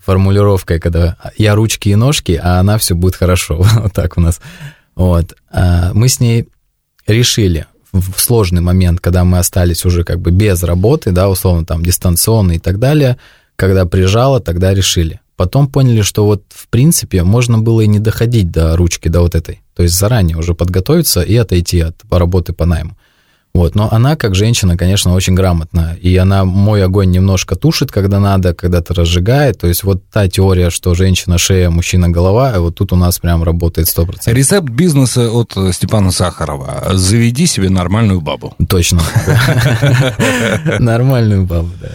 формулировкой, 0.00 0.80
когда 0.80 1.16
я 1.36 1.54
ручки 1.54 1.90
и 1.90 1.94
ножки, 1.94 2.40
а 2.42 2.60
она 2.60 2.78
все 2.78 2.94
будет 2.94 3.16
хорошо. 3.16 3.62
Вот 3.80 3.92
так 3.92 4.16
у 4.16 4.20
нас. 4.20 4.40
Вот. 4.94 5.34
А 5.52 5.92
Мы 5.92 6.08
с 6.08 6.18
ней 6.20 6.48
решили 7.06 7.66
в 7.92 8.18
сложный 8.20 8.62
момент, 8.62 9.00
когда 9.00 9.24
мы 9.24 9.38
остались 9.38 9.84
уже 9.84 10.04
как 10.04 10.20
бы 10.20 10.30
без 10.30 10.62
работы, 10.62 11.10
да, 11.10 11.28
условно 11.28 11.66
там 11.66 11.82
дистанционно 11.82 12.52
и 12.52 12.58
так 12.58 12.78
далее, 12.78 13.18
когда 13.56 13.84
прижало, 13.84 14.40
тогда 14.40 14.72
решили. 14.72 15.20
Потом 15.40 15.68
поняли, 15.68 16.02
что 16.02 16.26
вот 16.26 16.42
в 16.50 16.68
принципе 16.68 17.22
можно 17.22 17.56
было 17.56 17.80
и 17.80 17.86
не 17.86 17.98
доходить 17.98 18.50
до 18.50 18.76
ручки, 18.76 19.08
до 19.08 19.22
вот 19.22 19.34
этой. 19.34 19.62
То 19.74 19.82
есть 19.82 19.98
заранее 19.98 20.36
уже 20.36 20.54
подготовиться 20.54 21.22
и 21.22 21.34
отойти 21.34 21.80
от 21.80 21.94
работы 22.10 22.52
по 22.52 22.66
найму. 22.66 22.98
Вот, 23.52 23.74
но 23.74 23.88
она, 23.90 24.14
как 24.14 24.34
женщина, 24.34 24.76
конечно, 24.76 25.12
очень 25.12 25.34
грамотна. 25.34 25.96
И 26.00 26.16
она 26.16 26.44
мой 26.44 26.84
огонь 26.84 27.10
немножко 27.10 27.56
тушит, 27.56 27.90
когда 27.90 28.20
надо, 28.20 28.54
когда-то 28.54 28.94
разжигает. 28.94 29.58
То 29.58 29.66
есть 29.66 29.82
вот 29.82 30.08
та 30.08 30.28
теория, 30.28 30.70
что 30.70 30.94
женщина 30.94 31.36
шея, 31.36 31.68
мужчина 31.68 32.08
голова, 32.08 32.60
вот 32.60 32.76
тут 32.76 32.92
у 32.92 32.96
нас 32.96 33.18
прям 33.18 33.42
работает 33.42 33.88
100%. 33.88 34.32
Рецепт 34.32 34.68
бизнеса 34.68 35.30
от 35.30 35.56
э, 35.56 35.72
Степана 35.72 36.12
Сахарова. 36.12 36.90
Заведи 36.92 37.46
себе 37.46 37.70
нормальную 37.70 38.20
бабу. 38.20 38.54
Точно. 38.68 39.02
Нормальную 40.78 41.44
бабу, 41.44 41.70
да. 41.80 41.88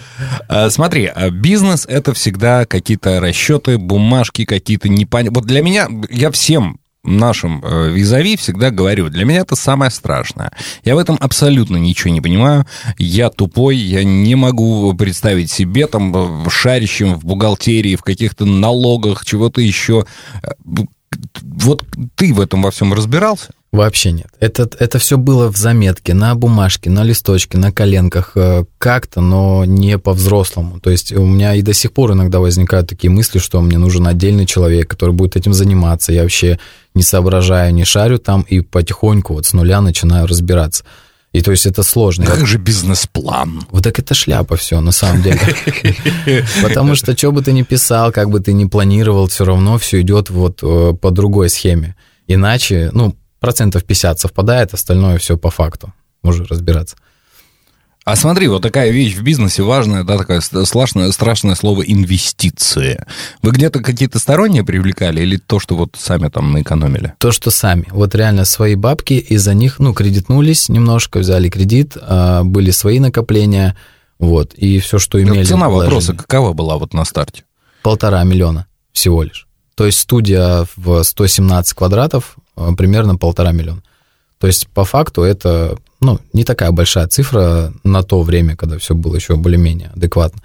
А, 0.50 0.70
Смотри, 0.70 1.06
а 1.06 1.30
бизнес 1.30 1.86
это 1.88 2.14
всегда 2.14 2.66
какие-то 2.66 3.22
расчеты, 3.22 3.78
бумажки 3.78 4.44
какие-то 4.44 4.90
непонятные. 4.90 5.40
Вот 5.40 5.48
для 5.48 5.62
меня, 5.62 5.88
я 6.10 6.32
всем 6.32 6.80
нашим 7.06 7.62
э, 7.64 7.90
визави 7.92 8.36
всегда 8.36 8.72
говорю, 8.72 9.10
для 9.10 9.26
меня 9.26 9.42
это 9.42 9.56
самое 9.56 9.92
страшное. 9.92 10.52
Я 10.84 10.96
в 10.96 10.98
этом 10.98 11.18
абсолютно 11.20 11.78
ничего 11.78 12.14
не 12.14 12.22
понимаю. 12.22 12.66
Я 12.98 13.30
тупой, 13.30 13.78
я 13.78 14.04
не 14.04 14.36
могу 14.36 14.94
представить 14.94 15.52
себе 15.52 15.88
там 15.88 16.16
э, 16.16 16.50
шарящим 16.50 17.16
в 17.16 17.26
бухгалтерии, 17.26 17.96
в 17.96 18.04
каких-то 18.04 18.46
налогах, 18.46 19.26
чего-то 19.26 19.62
еще. 19.62 20.06
Э, 20.44 20.52
Вот 21.42 21.84
ты 22.16 22.34
в 22.34 22.40
этом 22.42 22.62
во 22.62 22.72
всем 22.72 22.94
разбирался? 22.94 23.54
Вообще 23.76 24.12
нет. 24.12 24.28
Это, 24.40 24.70
это 24.80 25.00
все 25.00 25.18
было 25.18 25.52
в 25.52 25.58
заметке, 25.58 26.14
на 26.14 26.34
бумажке, 26.36 26.90
на 26.90 27.04
листочке, 27.04 27.58
на 27.58 27.72
коленках, 27.72 28.32
э, 28.36 28.64
как-то, 28.78 29.22
но 29.22 29.66
не 29.66 29.98
по-взрослому. 29.98 30.80
То 30.80 30.90
есть 30.90 31.12
у 31.12 31.26
меня 31.26 31.56
и 31.56 31.62
до 31.62 31.74
сих 31.74 31.92
пор 31.92 32.14
иногда 32.14 32.40
возникают 32.40 32.88
такие 32.88 33.12
мысли, 33.12 33.40
что 33.40 33.62
мне 33.62 33.78
нужен 33.78 34.08
отдельный 34.08 34.46
человек, 34.46 34.90
который 34.90 35.14
будет 35.14 35.36
этим 35.36 35.54
заниматься. 35.54 36.14
Я 36.14 36.22
вообще 36.22 36.58
не 36.94 37.04
соображаю, 37.04 37.74
не 37.74 37.84
шарю 37.84 38.18
там 38.18 38.44
и 38.44 38.62
потихоньку 38.62 39.34
вот 39.34 39.46
с 39.46 39.54
нуля 39.54 39.82
начинаю 39.82 40.26
разбираться. 40.26 40.84
И 41.34 41.42
то 41.42 41.52
есть 41.52 41.66
это 41.66 41.84
сложно. 41.84 42.26
Как 42.26 42.48
же 42.48 42.58
бизнес-план? 42.58 43.64
Вот 43.70 43.84
так 43.84 44.00
это 44.00 44.14
шляпа 44.14 44.56
все, 44.56 44.80
на 44.80 44.94
самом 44.94 45.22
деле. 45.22 45.42
Потому 46.64 46.96
что 46.96 47.18
что 47.18 47.34
бы 47.34 47.42
ты 47.42 47.52
ни 47.52 47.64
писал, 47.64 48.14
как 48.14 48.30
бы 48.30 48.40
ты 48.40 48.54
ни 48.54 48.64
планировал, 48.64 49.28
все 49.28 49.44
равно 49.44 49.78
все 49.78 50.00
идет 50.00 50.30
вот 50.30 50.60
э, 50.64 50.94
по 50.94 51.12
другой 51.12 51.50
схеме. 51.50 51.98
Иначе, 52.28 52.90
ну, 52.94 53.16
процентов 53.46 53.84
50 53.84 54.20
совпадает, 54.20 54.74
остальное 54.74 55.20
все 55.20 55.38
по 55.38 55.52
факту. 55.52 55.94
Можно 56.24 56.46
разбираться. 56.48 56.96
А 58.04 58.16
смотри, 58.16 58.48
вот 58.48 58.64
такая 58.64 58.90
вещь 58.90 59.16
в 59.16 59.22
бизнесе 59.22 59.62
важная, 59.62 60.04
да, 60.04 60.18
такое 60.18 60.42
страшное, 60.42 61.12
страшное 61.12 61.54
слово 61.54 61.84
инвестиции. 61.84 63.04
Вы 63.44 63.52
где-то 63.52 63.82
какие-то 63.82 64.18
сторонние 64.18 64.64
привлекали 64.64 65.22
или 65.22 65.38
то, 65.38 65.60
что 65.60 65.76
вот 65.76 65.96
сами 65.96 66.30
там 66.30 66.54
наэкономили? 66.54 67.14
То, 67.20 67.32
что 67.32 67.52
сами. 67.52 67.86
Вот 67.92 68.16
реально 68.16 68.46
свои 68.46 68.74
бабки, 68.74 69.14
из-за 69.14 69.54
них, 69.54 69.78
ну, 69.78 69.94
кредитнулись 69.94 70.68
немножко, 70.68 71.20
взяли 71.20 71.50
кредит, 71.50 71.98
а, 72.02 72.44
были 72.44 72.72
свои 72.72 73.00
накопления, 73.00 73.76
вот, 74.18 74.56
и 74.56 74.80
все, 74.80 74.98
что 74.98 75.22
имели. 75.22 75.44
Цена 75.44 75.70
вложили. 75.70 75.94
вопроса 75.94 76.14
какова 76.16 76.54
была 76.54 76.78
вот 76.78 76.94
на 76.94 77.06
старте? 77.06 77.44
полтора 77.86 78.24
миллиона 78.24 78.66
всего 78.94 79.22
лишь. 79.22 79.48
То 79.76 79.86
есть 79.86 80.00
студия 80.00 80.66
в 80.76 81.04
117 81.04 81.74
квадратов 81.74 82.38
э, 82.56 82.70
примерно 82.78 83.18
полтора 83.18 83.52
миллиона. 83.52 83.82
То 84.40 84.48
есть 84.48 84.68
по 84.70 84.86
факту 84.86 85.24
это 85.24 85.78
ну, 86.02 86.20
не 86.34 86.44
такая 86.44 86.72
большая 86.72 87.08
цифра 87.08 87.74
на 87.84 88.04
то 88.04 88.22
время, 88.22 88.56
когда 88.56 88.78
все 88.78 88.96
было 88.96 89.16
еще 89.16 89.36
более-менее 89.36 89.92
адекватно. 89.96 90.42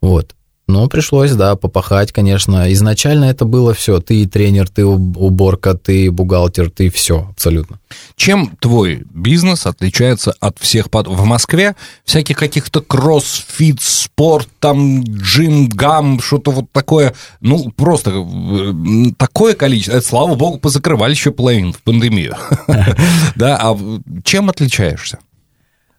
Вот. 0.00 0.34
Но 0.70 0.88
пришлось, 0.88 1.32
да, 1.32 1.56
попахать, 1.56 2.12
конечно. 2.12 2.72
Изначально 2.72 3.24
это 3.24 3.44
было 3.44 3.74
все. 3.74 4.00
Ты 4.00 4.26
тренер, 4.26 4.68
ты 4.68 4.84
уборка, 4.86 5.74
ты 5.74 6.10
бухгалтер, 6.12 6.70
ты 6.70 6.90
все 6.90 7.26
абсолютно. 7.30 7.80
Чем 8.14 8.56
твой 8.60 9.02
бизнес 9.12 9.66
отличается 9.66 10.32
от 10.38 10.58
всех 10.60 10.88
под... 10.88 11.08
в 11.08 11.24
Москве? 11.24 11.74
Всяких 12.04 12.36
каких-то 12.36 12.82
кроссфит, 12.82 13.82
спорт, 13.82 14.48
там, 14.60 15.02
джим, 15.02 15.68
гам, 15.68 16.20
что-то 16.20 16.52
вот 16.52 16.70
такое. 16.70 17.14
Ну, 17.40 17.72
просто 17.72 18.12
э, 18.12 19.10
такое 19.18 19.54
количество. 19.54 19.96
Это, 19.96 20.06
слава 20.06 20.36
богу, 20.36 20.58
позакрывали 20.58 21.10
еще 21.10 21.32
половину 21.32 21.72
в 21.72 21.82
пандемию. 21.82 22.36
Да, 23.34 23.58
а 23.60 23.78
чем 24.24 24.50
отличаешься? 24.50 25.18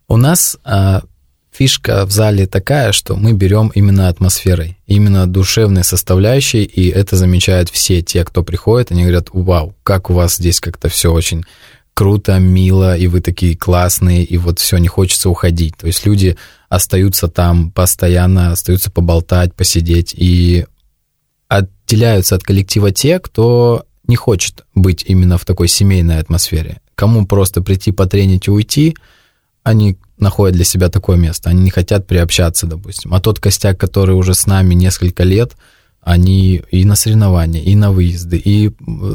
У 0.08 0.18
нас 0.18 0.58
а, 0.64 1.02
фишка 1.52 2.06
в 2.06 2.12
зале 2.12 2.48
такая, 2.48 2.92
что 2.92 3.16
мы 3.16 3.34
берем 3.34 3.72
именно 3.76 4.08
атмосферой, 4.08 4.78
именно 4.88 5.28
душевной 5.28 5.84
составляющей, 5.84 6.64
и 6.64 6.90
это 6.90 7.16
замечают 7.16 7.70
все 7.70 8.02
те, 8.02 8.24
кто 8.24 8.44
приходит, 8.44 8.92
они 8.92 9.04
говорят, 9.04 9.30
вау, 9.34 9.76
как 9.84 10.10
у 10.10 10.14
вас 10.14 10.38
здесь 10.38 10.60
как-то 10.60 10.90
все 10.90 11.12
очень 11.12 11.44
круто, 11.94 12.40
мило, 12.40 12.98
и 12.98 13.08
вы 13.08 13.22
такие 13.22 13.56
классные, 13.56 14.24
и 14.24 14.38
вот 14.38 14.60
все, 14.60 14.78
не 14.78 14.88
хочется 14.88 15.30
уходить. 15.30 15.76
То 15.78 15.88
есть 15.88 16.06
люди 16.06 16.38
остаются 16.70 17.28
там 17.28 17.70
постоянно, 17.72 18.52
остаются 18.52 18.90
поболтать, 18.90 19.54
посидеть, 19.54 20.16
и 20.18 20.66
отделяются 21.48 22.36
от 22.36 22.44
коллектива 22.44 22.92
те, 22.92 23.20
кто 23.20 23.86
не 24.08 24.16
хочет 24.16 24.64
быть 24.74 25.04
именно 25.06 25.38
в 25.38 25.46
такой 25.46 25.68
семейной 25.68 26.20
атмосфере. 26.20 26.80
Кому 26.96 27.26
просто 27.26 27.62
прийти 27.62 27.92
потренить 27.92 28.48
и 28.48 28.52
уйти, 28.52 28.96
они 29.64 29.98
находят 30.22 30.56
для 30.56 30.66
себя 30.66 30.90
такое 30.90 31.18
место. 31.18 31.50
Они 31.50 31.64
не 31.64 31.70
хотят 31.70 32.08
приобщаться, 32.08 32.68
допустим. 32.68 33.14
А 33.14 33.20
тот 33.20 33.40
костяк, 33.40 33.78
который 33.78 34.16
уже 34.16 34.34
с 34.34 34.46
нами 34.46 34.74
несколько 34.74 35.24
лет, 35.24 35.54
они 36.02 36.64
и 36.72 36.84
на 36.84 36.96
соревнования, 36.96 37.62
и 37.62 37.76
на 37.76 37.92
выезды, 37.92 38.38
и 38.38 38.72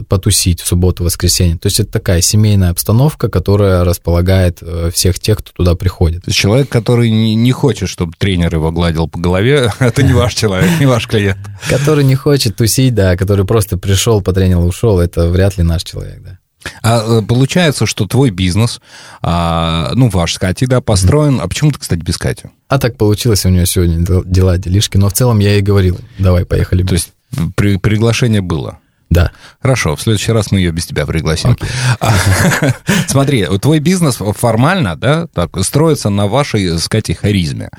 потусить 0.09 0.61
в 0.61 0.67
субботу, 0.67 1.03
воскресенье. 1.03 1.59
То 1.59 1.67
есть 1.67 1.81
это 1.81 1.91
такая 1.91 2.21
семейная 2.21 2.71
обстановка, 2.71 3.29
которая 3.29 3.83
располагает 3.83 4.59
э, 4.61 4.91
всех 4.95 5.19
тех, 5.19 5.39
кто 5.39 5.51
туда 5.53 5.75
приходит. 5.75 6.31
Человек, 6.33 6.69
который 6.69 7.11
не, 7.11 7.53
хочет, 7.53 7.89
чтобы 7.89 8.13
тренер 8.17 8.55
его 8.55 8.71
гладил 8.71 9.09
по 9.09 9.19
голове, 9.19 9.73
это 9.81 10.05
не 10.05 10.13
ваш 10.13 10.35
человек, 10.35 10.71
не 10.79 10.87
ваш 10.87 11.09
клиент. 11.09 11.39
Который 11.69 12.05
не 12.05 12.15
хочет 12.15 12.57
тусить, 12.57 12.95
да, 12.95 13.17
который 13.17 13.45
просто 13.45 13.77
пришел, 13.77 14.23
потренил, 14.23 14.65
ушел, 14.65 15.01
это 15.01 15.29
вряд 15.29 15.59
ли 15.59 15.65
наш 15.65 15.83
человек, 15.83 16.23
да. 16.23 16.39
А 16.83 17.21
э, 17.21 17.23
получается, 17.23 17.87
что 17.87 18.07
твой 18.07 18.31
бизнес, 18.31 18.81
а, 19.23 19.93
ну, 19.95 20.09
ваш 20.09 20.35
с 20.35 20.39
Катей, 20.39 20.67
да, 20.67 20.81
построен. 20.81 21.41
А 21.41 21.49
почему 21.49 21.73
ты, 21.73 21.79
кстати, 21.79 22.01
без 22.01 22.19
Кати? 22.19 22.49
А 22.69 22.79
так 22.79 22.97
получилось, 22.97 23.45
у 23.47 23.49
нее 23.49 23.67
сегодня 23.67 24.05
дела, 24.25 24.59
делишки. 24.59 24.97
Но 24.97 25.09
в 25.09 25.13
целом 25.13 25.39
я 25.39 25.53
ей 25.53 25.63
говорил, 25.63 25.99
давай, 26.19 26.45
поехали. 26.45 26.83
То 26.83 26.95
есть 26.95 27.13
при, 27.55 27.77
приглашение 27.77 28.41
было? 28.41 28.79
Да. 29.09 29.31
Хорошо, 29.63 29.95
в 29.95 30.03
следующий 30.03 30.33
раз 30.33 30.51
мы 30.51 30.59
ее 30.59 30.73
без 30.73 30.87
тебя 30.87 31.07
пригласим. 31.07 31.57
Okay. 32.01 32.75
Смотри, 33.09 33.47
твой 33.59 33.79
бизнес 33.79 34.17
формально, 34.17 34.97
да, 34.97 35.29
так, 35.33 35.57
строится 35.65 36.11
на 36.11 36.27
вашей 36.27 36.79
с 36.79 36.89
Катей 36.89 37.15
харизме. 37.15 37.71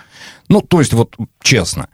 Ну, 0.47 0.61
то 0.61 0.79
есть, 0.79 0.93
вот 0.93 1.15
честно, 1.41 1.89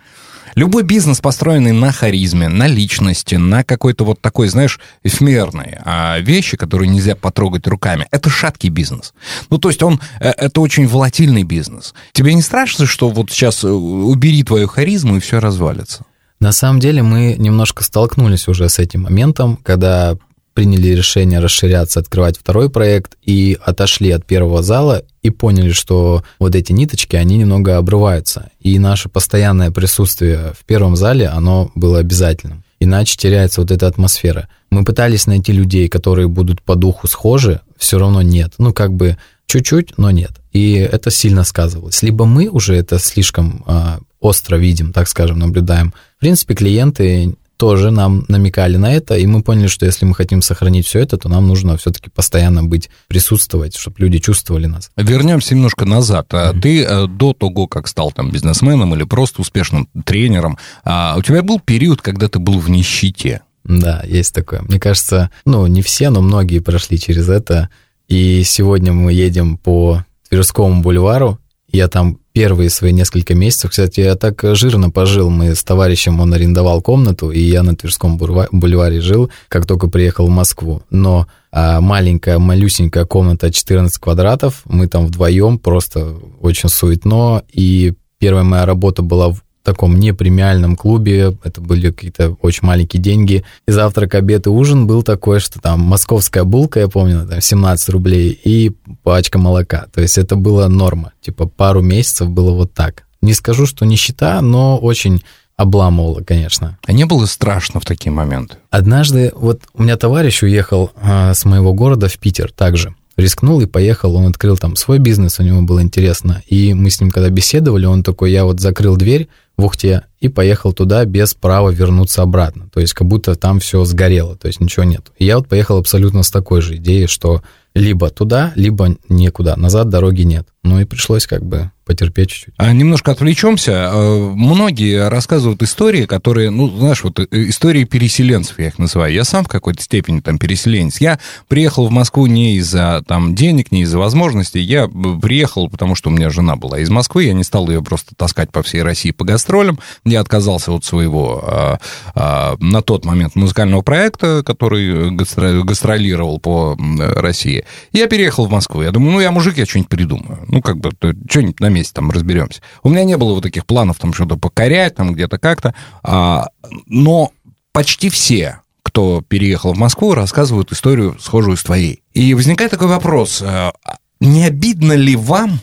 Любой 0.56 0.84
бизнес, 0.84 1.20
построенный 1.20 1.72
на 1.72 1.92
харизме, 1.92 2.48
на 2.48 2.68
личности, 2.68 3.36
на 3.36 3.64
какой-то 3.64 4.06
вот 4.06 4.22
такой, 4.22 4.48
знаешь, 4.48 4.80
эфемерной 5.04 5.78
а, 5.84 6.20
вещи, 6.20 6.58
которые 6.58 6.90
нельзя 6.90 7.16
потрогать 7.16 7.68
руками, 7.68 8.08
это 8.12 8.30
шаткий 8.30 8.70
бизнес. 8.70 9.14
Ну, 9.50 9.58
то 9.58 9.70
есть 9.70 9.82
он, 9.82 10.00
э, 10.20 10.30
это 10.30 10.62
очень 10.62 10.88
волатильный 10.88 11.44
бизнес. 11.44 11.94
Тебе 12.12 12.34
не 12.34 12.42
страшно, 12.42 12.86
что 12.86 13.10
вот 13.10 13.32
сейчас 13.32 13.64
э, 13.64 13.70
убери 13.70 14.44
твою 14.44 14.68
харизму 14.68 15.18
и 15.18 15.20
все 15.20 15.40
развалится? 15.40 16.06
На 16.40 16.52
самом 16.52 16.80
деле 16.80 17.02
мы 17.02 17.36
немножко 17.38 17.84
столкнулись 17.84 18.48
уже 18.48 18.70
с 18.70 18.78
этим 18.78 19.04
моментом, 19.04 19.58
когда 19.64 20.18
приняли 20.54 20.90
решение 20.90 21.40
расширяться, 21.40 22.00
открывать 22.00 22.38
второй 22.38 22.70
проект 22.70 23.18
и 23.24 23.58
отошли 23.64 24.12
от 24.12 24.26
первого 24.26 24.62
зала 24.62 25.04
и 25.22 25.30
поняли, 25.30 25.72
что 25.72 26.24
вот 26.40 26.56
эти 26.56 26.72
ниточки, 26.72 27.16
они 27.16 27.38
немного 27.38 27.78
обрываются. 27.78 28.52
И 28.60 28.78
наше 28.80 29.10
постоянное 29.10 29.72
присутствие 29.72 30.54
в 30.60 30.66
первом 30.66 30.96
зале, 30.96 31.28
оно 31.28 31.72
было 31.76 32.00
обязательным. 32.00 32.64
Иначе 32.80 33.16
теряется 33.18 33.62
вот 33.62 33.72
эта 33.72 33.88
атмосфера. 33.88 34.50
Мы 34.70 34.84
пытались 34.84 35.26
найти 35.26 35.54
людей, 35.54 35.88
которые 35.88 36.28
будут 36.28 36.62
по 36.62 36.76
духу 36.76 37.08
схожи, 37.08 37.62
все 37.78 37.98
равно 37.98 38.22
нет. 38.22 38.54
Ну, 38.58 38.74
как 38.74 38.94
бы 38.94 39.18
чуть-чуть, 39.46 39.98
но 39.98 40.12
нет. 40.12 40.32
И 40.52 40.74
это 40.74 41.10
сильно 41.10 41.44
сказывалось. 41.44 42.04
Либо 42.04 42.26
мы 42.26 42.50
уже 42.50 42.76
это 42.76 43.00
слишком 43.00 43.64
э, 43.66 44.00
остро 44.20 44.58
видим, 44.58 44.92
так 44.92 45.08
скажем, 45.08 45.40
наблюдаем. 45.40 45.94
В 46.18 46.20
принципе, 46.20 46.56
клиенты 46.56 47.36
тоже 47.64 47.92
нам 47.92 48.26
намекали 48.28 48.76
на 48.76 48.94
это, 48.94 49.16
и 49.16 49.26
мы 49.26 49.42
поняли, 49.42 49.68
что 49.68 49.86
если 49.86 50.04
мы 50.04 50.16
хотим 50.16 50.42
сохранить 50.42 50.86
все 50.86 51.00
это, 51.00 51.18
то 51.18 51.30
нам 51.30 51.48
нужно 51.48 51.78
все-таки 51.78 52.10
постоянно 52.10 52.62
быть, 52.62 52.90
присутствовать, 53.08 53.78
чтобы 53.78 53.96
люди 54.00 54.20
чувствовали 54.20 54.66
нас. 54.66 54.92
Вернемся 54.98 55.56
немножко 55.56 55.86
назад. 55.86 56.28
Mm-hmm. 56.34 56.60
Ты 56.60 56.84
э, 56.84 57.08
до 57.08 57.32
того, 57.32 57.68
как 57.68 57.88
стал 57.88 58.12
там 58.12 58.32
бизнесменом 58.32 58.94
или 58.94 59.06
просто 59.06 59.40
успешным 59.40 59.88
тренером, 60.04 60.58
а 60.84 61.16
у 61.18 61.22
тебя 61.22 61.42
был 61.42 61.62
период, 61.62 62.02
когда 62.02 62.28
ты 62.28 62.38
был 62.40 62.60
в 62.60 62.70
нищете? 62.70 63.44
Да, 63.64 64.04
есть 64.06 64.36
такое. 64.36 64.62
Мне 64.64 64.78
кажется, 64.78 65.30
ну, 65.46 65.66
не 65.68 65.82
все, 65.82 66.10
но 66.10 66.20
многие 66.20 66.60
прошли 66.60 67.00
через 67.00 67.30
это. 67.30 67.70
И 68.10 68.44
сегодня 68.44 68.92
мы 68.92 69.14
едем 69.14 69.56
по 69.56 70.04
Тверскому 70.28 70.82
бульвару, 70.82 71.40
я 71.74 71.88
там 71.88 72.20
первые 72.34 72.70
свои 72.70 72.94
несколько 72.94 73.34
месяцев, 73.34 73.72
кстати, 73.72 74.00
я 74.00 74.16
так 74.16 74.40
жирно 74.56 74.92
пожил. 74.92 75.30
Мы 75.30 75.56
с 75.56 75.64
товарищем, 75.64 76.20
он 76.20 76.34
арендовал 76.34 76.82
комнату, 76.82 77.32
и 77.32 77.40
я 77.40 77.64
на 77.64 77.76
Тверском 77.76 78.18
бульваре 78.18 79.02
жил, 79.02 79.32
как 79.50 79.66
только 79.66 79.88
приехал 79.88 80.28
в 80.28 80.30
Москву. 80.30 80.84
Но 80.92 81.28
а, 81.52 81.82
маленькая, 81.82 82.38
малюсенькая 82.38 83.06
комната 83.06 83.52
14 83.52 83.98
квадратов, 83.98 84.62
мы 84.66 84.88
там 84.88 85.08
вдвоем, 85.08 85.58
просто 85.58 86.16
очень 86.42 86.70
суетно, 86.70 87.44
и 87.52 87.94
первая 88.20 88.44
моя 88.44 88.66
работа 88.66 89.02
была 89.02 89.30
в 89.30 89.42
таком 89.64 89.98
непремиальном 89.98 90.76
клубе, 90.76 91.36
это 91.44 91.62
были 91.62 91.92
какие-то 91.92 92.38
очень 92.42 92.66
маленькие 92.68 93.02
деньги. 93.02 93.44
И 93.68 93.72
завтрак, 93.72 94.16
обед 94.16 94.46
и 94.46 94.50
ужин 94.50 94.88
был 94.88 95.04
такой, 95.04 95.40
что 95.40 95.60
там 95.60 95.80
московская 95.80 96.44
булка, 96.44 96.82
я 96.82 96.88
помню, 96.88 97.26
там 97.28 97.42
17 97.42 97.90
рублей, 97.90 98.40
и 98.44 98.72
пачка 99.04 99.40
молока. 99.40 99.88
То 99.94 100.02
есть 100.02 100.18
это 100.18 100.36
была 100.36 100.68
норма. 100.68 101.14
Типа 101.22 101.48
пару 101.48 101.82
месяцев 101.82 102.30
было 102.30 102.52
вот 102.52 102.74
так. 102.74 103.04
Не 103.22 103.34
скажу, 103.34 103.66
что 103.66 103.86
нищета, 103.86 104.42
но 104.42 104.78
очень 104.78 105.24
обламывало, 105.56 106.22
конечно. 106.24 106.78
А 106.86 106.92
не 106.92 107.06
было 107.06 107.26
страшно 107.26 107.80
в 107.80 107.86
такие 107.86 108.12
моменты? 108.12 108.58
Однажды, 108.70 109.32
вот 109.36 109.62
у 109.74 109.84
меня 109.84 109.98
товарищ 109.98 110.44
уехал 110.44 110.92
а, 110.96 111.34
с 111.34 111.46
моего 111.46 111.74
города 111.74 112.10
в 112.10 112.18
Питер 112.18 112.52
также 112.52 112.96
рискнул 113.18 113.62
и 113.62 113.66
поехал, 113.66 114.16
он 114.16 114.28
открыл 114.28 114.58
там 114.58 114.76
свой 114.76 115.00
бизнес, 115.00 115.40
у 115.40 115.44
него 115.44 115.62
было 115.62 115.82
интересно. 115.82 116.42
И 116.48 116.74
мы 116.74 116.90
с 116.90 117.00
ним 117.00 117.12
когда 117.12 117.30
беседовали, 117.30 117.86
он 117.86 118.04
такой, 118.04 118.32
я 118.32 118.46
вот 118.46 118.60
закрыл 118.60 118.98
дверь 118.98 119.28
в 119.58 119.66
Ухте 119.66 120.04
и 120.20 120.30
поехал 120.30 120.74
туда 120.74 121.06
без 121.06 121.34
права 121.34 121.70
вернуться 121.70 122.22
обратно. 122.22 122.70
То 122.74 122.80
есть 122.80 122.94
как 122.94 123.08
будто 123.08 123.36
там 123.36 123.60
все 123.60 123.84
сгорело, 123.86 124.36
то 124.36 124.48
есть 124.48 124.60
ничего 124.60 124.84
нет. 124.84 125.12
И 125.18 125.26
я 125.26 125.38
вот 125.38 125.48
поехал 125.48 125.78
абсолютно 125.78 126.24
с 126.24 126.32
такой 126.32 126.62
же 126.62 126.78
идеей, 126.78 127.08
что 127.08 127.44
либо 127.74 128.10
туда, 128.10 128.54
либо 128.56 128.96
никуда, 129.10 129.56
назад 129.56 129.90
дороги 129.90 130.22
нет. 130.22 130.48
Ну 130.64 130.80
и 130.80 130.86
пришлось 130.86 131.28
как 131.28 131.44
бы 131.44 131.72
потерпеть 131.86 132.30
чуть-чуть. 132.30 132.54
А 132.58 132.72
немножко 132.72 133.12
отвлечемся. 133.12 133.90
А, 133.92 134.34
многие 134.34 135.10
рассказывают 135.10 135.62
истории, 135.62 136.06
которые, 136.06 136.50
ну, 136.50 136.70
знаешь, 136.70 137.04
вот 137.04 137.20
э, 137.20 137.26
истории 137.32 137.84
переселенцев, 137.84 138.58
я 138.60 138.68
их 138.68 138.80
называю. 138.80 139.14
Я 139.14 139.26
сам 139.26 139.44
в 139.44 139.50
какой-то 139.50 139.82
степени 139.84 140.22
там 140.22 140.38
переселенец. 140.38 141.02
Я 141.02 141.20
приехал 141.50 141.88
в 141.88 141.92
Москву 141.92 142.26
не 142.28 142.56
из-за 142.56 143.04
там 143.06 143.36
денег, 143.36 143.72
не 143.72 143.82
из-за 143.82 144.00
возможностей. 144.00 144.62
Я 144.62 144.88
приехал, 144.88 145.70
потому 145.70 145.96
что 145.96 146.10
у 146.10 146.14
меня 146.14 146.30
жена 146.30 146.56
была 146.56 146.80
из 146.80 146.90
Москвы. 146.90 147.26
Я 147.26 147.34
не 147.34 147.44
стал 147.44 147.70
ее 147.70 147.84
просто 147.84 148.16
таскать 148.16 148.52
по 148.52 148.64
всей 148.64 148.82
России 148.82 149.12
по 149.12 149.26
гастролям. 149.26 149.78
Я 150.06 150.22
отказался 150.22 150.72
от 150.72 150.86
своего 150.86 151.44
а, 151.44 151.80
а, 152.16 152.56
на 152.60 152.82
тот 152.82 153.04
момент 153.04 153.36
музыкального 153.36 153.82
проекта, 153.82 154.42
который 154.46 155.12
гастролировал 155.12 156.40
по 156.40 156.78
России. 156.98 157.63
Я 157.92 158.08
переехал 158.08 158.46
в 158.46 158.52
Москву. 158.52 158.82
Я 158.82 158.92
думаю, 158.92 159.14
ну, 159.14 159.20
я 159.20 159.32
мужик, 159.32 159.58
я 159.58 159.66
что-нибудь 159.66 159.90
придумаю. 159.90 160.46
Ну, 160.48 160.62
как 160.62 160.78
бы, 160.78 160.92
что-нибудь 161.30 161.60
на 161.60 161.70
месте 161.70 161.94
там 161.94 162.12
разберемся. 162.12 162.62
У 162.84 162.90
меня 162.90 163.04
не 163.04 163.18
было 163.18 163.34
вот 163.34 163.44
таких 163.44 163.66
планов 163.66 164.00
там 164.00 164.14
что-то 164.14 164.38
покорять, 164.38 164.96
там 164.96 165.14
где-то 165.14 165.38
как-то. 165.38 165.74
А, 166.04 166.50
но 166.88 167.32
почти 167.72 168.10
все, 168.10 168.62
кто 168.84 169.22
переехал 169.22 169.74
в 169.74 169.78
Москву, 169.78 170.14
рассказывают 170.14 170.72
историю, 170.72 171.18
схожую 171.20 171.58
с 171.58 171.64
твоей. 171.64 172.04
И 172.14 172.34
возникает 172.34 172.72
такой 172.72 172.88
вопрос. 172.88 173.42
А, 173.42 173.74
не 174.20 174.46
обидно 174.46 174.94
ли 174.94 175.16
вам, 175.16 175.60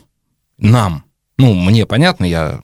нам, 0.58 1.04
ну, 1.38 1.54
мне 1.54 1.86
понятно, 1.86 2.24
я, 2.24 2.60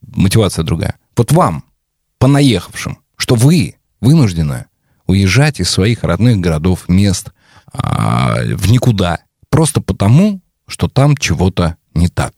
мотивация 0.00 0.62
другая, 0.62 0.96
вот 1.16 1.32
вам, 1.32 1.64
понаехавшим, 2.18 2.98
что 3.16 3.34
вы 3.34 3.76
вынуждены 4.00 4.66
уезжать 5.06 5.60
из 5.60 5.70
своих 5.70 6.04
родных 6.04 6.38
городов, 6.38 6.88
мест 6.88 7.32
а, 7.74 8.38
в 8.42 8.70
никуда, 8.70 9.18
просто 9.50 9.80
потому, 9.80 10.40
что 10.66 10.88
там 10.88 11.16
чего-то 11.16 11.76
не 11.94 12.08
так. 12.08 12.32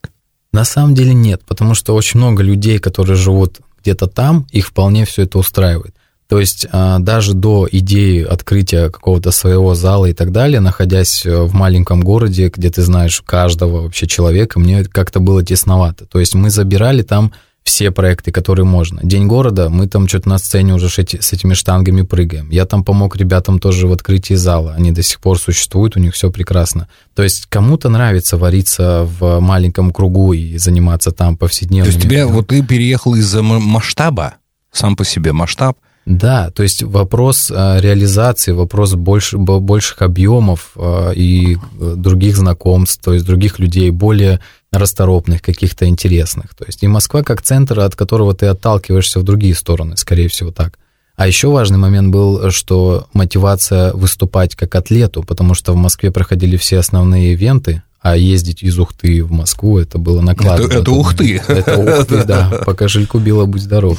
На 0.52 0.64
самом 0.64 0.94
деле 0.94 1.12
нет, 1.12 1.42
потому 1.46 1.74
что 1.74 1.94
очень 1.94 2.18
много 2.18 2.42
людей, 2.42 2.78
которые 2.78 3.16
живут 3.16 3.60
где-то 3.82 4.06
там, 4.06 4.46
их 4.50 4.68
вполне 4.68 5.04
все 5.04 5.22
это 5.22 5.38
устраивает. 5.38 5.94
То 6.28 6.40
есть 6.40 6.66
а, 6.72 6.98
даже 6.98 7.34
до 7.34 7.68
идеи 7.70 8.24
открытия 8.24 8.90
какого-то 8.90 9.30
своего 9.30 9.74
зала 9.74 10.06
и 10.06 10.12
так 10.12 10.32
далее, 10.32 10.58
находясь 10.58 11.24
э, 11.24 11.42
в 11.42 11.54
маленьком 11.54 12.00
городе, 12.00 12.48
где 12.48 12.68
ты 12.68 12.82
знаешь 12.82 13.22
каждого 13.24 13.82
вообще 13.82 14.08
человека, 14.08 14.58
мне 14.58 14.84
как-то 14.84 15.20
было 15.20 15.44
тесновато. 15.44 16.06
То 16.06 16.18
есть 16.18 16.34
мы 16.34 16.50
забирали 16.50 17.02
там 17.02 17.32
все 17.66 17.90
проекты, 17.90 18.30
которые 18.30 18.64
можно. 18.64 19.00
День 19.02 19.26
города, 19.26 19.68
мы 19.68 19.88
там 19.88 20.06
что-то 20.06 20.28
на 20.28 20.38
сцене 20.38 20.72
уже 20.72 20.88
с 20.88 20.98
этими 20.98 21.52
штангами 21.52 22.02
прыгаем. 22.02 22.48
Я 22.48 22.64
там 22.64 22.84
помог 22.84 23.16
ребятам 23.16 23.58
тоже 23.58 23.88
в 23.88 23.92
открытии 23.92 24.34
зала. 24.34 24.74
Они 24.78 24.92
до 24.92 25.02
сих 25.02 25.20
пор 25.20 25.38
существуют, 25.38 25.96
у 25.96 26.00
них 26.00 26.14
все 26.14 26.30
прекрасно. 26.30 26.86
То 27.14 27.24
есть 27.24 27.46
кому-то 27.46 27.88
нравится 27.88 28.36
вариться 28.36 29.02
в 29.18 29.40
маленьком 29.40 29.90
кругу 29.90 30.32
и 30.32 30.56
заниматься 30.58 31.10
там 31.10 31.36
повседневно. 31.36 31.90
То 31.90 31.96
есть 31.96 32.02
тебе, 32.02 32.24
вот 32.24 32.46
ты 32.46 32.62
переехал 32.62 33.16
из-за 33.16 33.42
масштаба, 33.42 34.36
сам 34.70 34.94
по 34.94 35.04
себе 35.04 35.32
масштаб, 35.32 35.76
да, 36.06 36.50
то 36.52 36.62
есть 36.62 36.84
вопрос 36.84 37.50
а, 37.52 37.80
реализации, 37.80 38.52
вопрос 38.52 38.94
больше, 38.94 39.38
больших 39.38 40.02
объемов 40.02 40.70
а, 40.76 41.10
и 41.10 41.56
э, 41.56 41.94
других 41.96 42.36
знакомств, 42.36 43.02
то 43.04 43.12
есть 43.12 43.26
других 43.26 43.58
людей, 43.58 43.90
более 43.90 44.40
расторопных, 44.70 45.42
каких-то 45.42 45.86
интересных. 45.86 46.54
То 46.54 46.64
есть 46.64 46.84
и 46.84 46.86
Москва 46.86 47.24
как 47.24 47.42
центр, 47.42 47.80
от 47.80 47.96
которого 47.96 48.34
ты 48.34 48.46
отталкиваешься 48.46 49.18
в 49.18 49.24
другие 49.24 49.56
стороны, 49.56 49.96
скорее 49.96 50.28
всего 50.28 50.52
так. 50.52 50.78
А 51.16 51.26
еще 51.26 51.48
важный 51.48 51.78
момент 51.78 52.12
был, 52.12 52.52
что 52.52 53.08
мотивация 53.12 53.92
выступать 53.92 54.54
как 54.54 54.76
атлету, 54.76 55.24
потому 55.24 55.54
что 55.54 55.72
в 55.72 55.76
Москве 55.76 56.12
проходили 56.12 56.56
все 56.56 56.78
основные 56.78 57.32
ивенты, 57.32 57.82
а 58.08 58.16
ездить 58.16 58.62
из 58.62 58.78
Ухты 58.78 59.24
в 59.24 59.32
Москву, 59.32 59.80
это 59.80 59.98
было 59.98 60.20
накладно. 60.20 60.66
Это, 60.66 60.78
это 60.78 60.92
Ухты. 60.92 61.42
Это 61.48 61.76
Ухты, 61.76 62.22
да. 62.22 62.62
По 62.64 62.72
кошельку 62.72 63.18
била, 63.18 63.46
будь 63.46 63.62
здоров. 63.62 63.98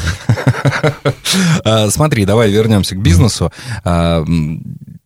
А, 1.65 1.89
смотри, 1.89 2.23
давай 2.23 2.49
вернемся 2.49 2.95
к 2.95 3.01
бизнесу. 3.01 3.51
А, 3.83 4.23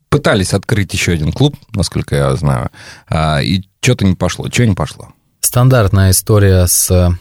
пытались 0.09 0.53
открыть 0.53 0.93
еще 0.93 1.13
один 1.13 1.31
клуб, 1.31 1.55
насколько 1.73 2.15
я 2.15 2.35
знаю, 2.35 2.69
а, 3.07 3.41
и 3.41 3.63
что-то 3.81 4.05
не 4.05 4.13
пошло. 4.13 4.47
Что 4.51 4.67
не 4.67 4.75
пошло? 4.75 5.07
Стандартная 5.39 6.11
история 6.11 6.67
с 6.67 7.17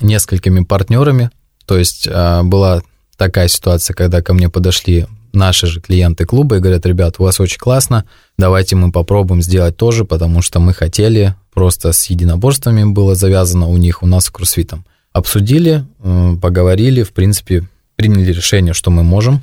несколькими 0.00 0.64
партнерами. 0.64 1.30
То 1.64 1.78
есть 1.78 2.06
была 2.08 2.82
такая 3.16 3.48
ситуация, 3.48 3.94
когда 3.94 4.20
ко 4.20 4.34
мне 4.34 4.50
подошли 4.50 5.06
наши 5.32 5.66
же 5.66 5.80
клиенты 5.80 6.24
клуба 6.24 6.56
и 6.56 6.60
говорят, 6.60 6.86
ребят, 6.86 7.16
у 7.18 7.24
вас 7.24 7.40
очень 7.40 7.58
классно, 7.58 8.04
давайте 8.38 8.76
мы 8.76 8.92
попробуем 8.92 9.42
сделать 9.42 9.76
тоже, 9.76 10.04
потому 10.04 10.42
что 10.42 10.60
мы 10.60 10.74
хотели, 10.74 11.34
просто 11.52 11.92
с 11.92 12.06
единоборствами 12.06 12.84
было 12.84 13.14
завязано 13.14 13.68
у 13.68 13.76
них, 13.76 14.02
у 14.02 14.06
нас 14.06 14.26
с 14.26 14.30
кроссфитом. 14.30 14.84
Обсудили, 15.12 15.84
э, 16.02 16.36
поговорили, 16.40 17.02
в 17.02 17.12
принципе, 17.12 17.68
приняли 17.96 18.32
решение, 18.32 18.74
что 18.74 18.90
мы 18.90 19.02
можем, 19.02 19.42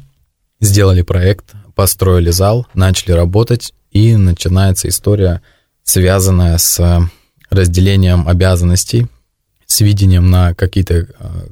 сделали 0.60 1.02
проект, 1.02 1.54
построили 1.76 2.32
зал, 2.32 2.68
начали 2.74 3.12
работать, 3.12 3.74
и 3.92 4.16
начинается 4.16 4.88
история, 4.88 5.42
связанная 5.84 6.58
с 6.58 7.10
разделением 7.50 8.28
обязанностей, 8.28 9.08
с 9.70 9.82
видением 9.82 10.32
на 10.32 10.56
какие-то 10.56 10.96
э, 10.96 11.06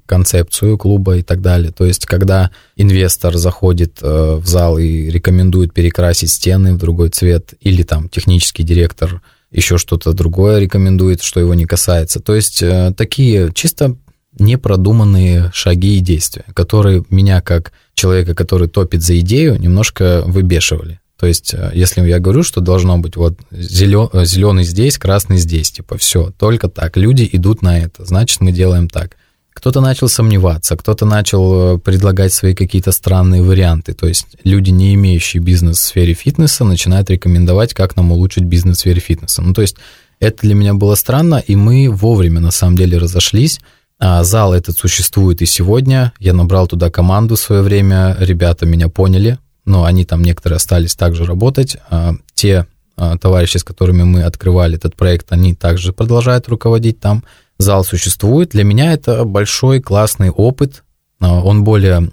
концепцию 0.07 0.77
клуба 0.79 1.17
и 1.17 1.21
так 1.21 1.39
далее. 1.41 1.71
То 1.71 1.85
есть, 1.85 2.07
когда 2.07 2.49
инвестор 2.75 3.37
заходит 3.37 3.99
э, 4.01 4.35
в 4.37 4.47
зал 4.47 4.79
и 4.79 5.11
рекомендует 5.11 5.71
перекрасить 5.71 6.31
стены 6.31 6.73
в 6.73 6.77
другой 6.77 7.09
цвет, 7.09 7.53
или 7.61 7.83
там 7.83 8.09
технический 8.09 8.63
директор 8.63 9.21
еще 9.51 9.77
что-то 9.77 10.13
другое 10.13 10.59
рекомендует, 10.59 11.21
что 11.21 11.39
его 11.39 11.53
не 11.53 11.65
касается. 11.65 12.19
То 12.19 12.33
есть, 12.33 12.63
э, 12.63 12.91
такие 12.97 13.51
чисто 13.53 13.95
непродуманные 14.39 15.51
шаги 15.53 15.97
и 15.97 16.01
действия, 16.01 16.45
которые 16.55 17.03
меня 17.11 17.41
как 17.41 17.71
человека, 17.93 18.33
который 18.33 18.67
топит 18.67 19.03
за 19.03 19.19
идею, 19.19 19.59
немножко 19.59 20.23
выбешивали. 20.25 20.99
То 21.19 21.25
есть, 21.25 21.53
э, 21.53 21.71
если 21.73 22.07
я 22.07 22.19
говорю, 22.19 22.43
что 22.43 22.61
должно 22.61 22.97
быть 22.97 23.15
вот 23.15 23.39
зеленый 23.51 24.63
здесь, 24.63 24.97
красный 24.97 25.37
здесь, 25.37 25.71
типа 25.71 25.97
все, 25.97 26.31
только 26.37 26.69
так. 26.69 26.97
Люди 26.97 27.27
идут 27.31 27.61
на 27.61 27.79
это, 27.79 28.05
значит, 28.05 28.41
мы 28.41 28.51
делаем 28.51 28.87
так. 28.87 29.17
Кто-то 29.53 29.81
начал 29.81 30.07
сомневаться, 30.07 30.77
кто-то 30.77 31.05
начал 31.05 31.77
э, 31.77 31.79
предлагать 31.79 32.31
свои 32.31 32.53
какие-то 32.53 32.91
странные 32.91 33.41
варианты. 33.41 33.93
То 33.93 34.07
есть 34.07 34.27
люди, 34.43 34.69
не 34.69 34.93
имеющие 34.93 35.41
бизнес 35.41 35.79
в 35.79 35.81
сфере 35.81 36.13
фитнеса, 36.13 36.63
начинают 36.63 37.09
рекомендовать, 37.09 37.73
как 37.73 37.95
нам 37.95 38.11
улучшить 38.11 38.43
бизнес 38.43 38.77
в 38.77 38.79
сфере 38.81 39.01
фитнеса. 39.01 39.41
Ну, 39.41 39.55
то 39.55 39.61
есть 39.61 39.77
это 40.19 40.43
для 40.43 40.53
меня 40.53 40.75
было 40.75 40.93
странно, 40.93 41.43
и 41.45 41.55
мы 41.55 41.89
вовремя, 41.89 42.39
на 42.39 42.51
самом 42.51 42.77
деле, 42.77 42.99
разошлись. 42.99 43.59
А 43.99 44.23
зал 44.23 44.53
этот 44.53 44.77
существует 44.77 45.41
и 45.41 45.47
сегодня. 45.47 46.13
Я 46.19 46.33
набрал 46.33 46.67
туда 46.67 46.91
команду 46.91 47.35
в 47.35 47.39
свое 47.39 47.63
время, 47.63 48.15
ребята 48.19 48.67
меня 48.67 48.89
поняли, 48.89 49.39
но 49.67 49.83
они 49.83 50.05
там 50.05 50.23
некоторые 50.23 50.55
остались 50.55 50.95
также 50.95 51.25
работать. 51.25 51.77
А 51.89 52.13
те 52.33 52.65
а, 52.95 53.17
товарищи, 53.17 53.57
с 53.57 53.63
которыми 53.63 54.03
мы 54.03 54.23
открывали 54.23 54.77
этот 54.77 54.95
проект, 54.95 55.31
они 55.31 55.53
также 55.53 55.91
продолжают 55.91 56.47
руководить 56.47 57.01
там. 57.01 57.23
Зал 57.59 57.83
существует. 57.83 58.51
Для 58.51 58.63
меня 58.63 58.93
это 58.93 59.25
большой 59.25 59.81
классный 59.81 60.29
опыт. 60.29 60.83
А, 61.19 61.41
он 61.41 61.65
более 61.65 62.11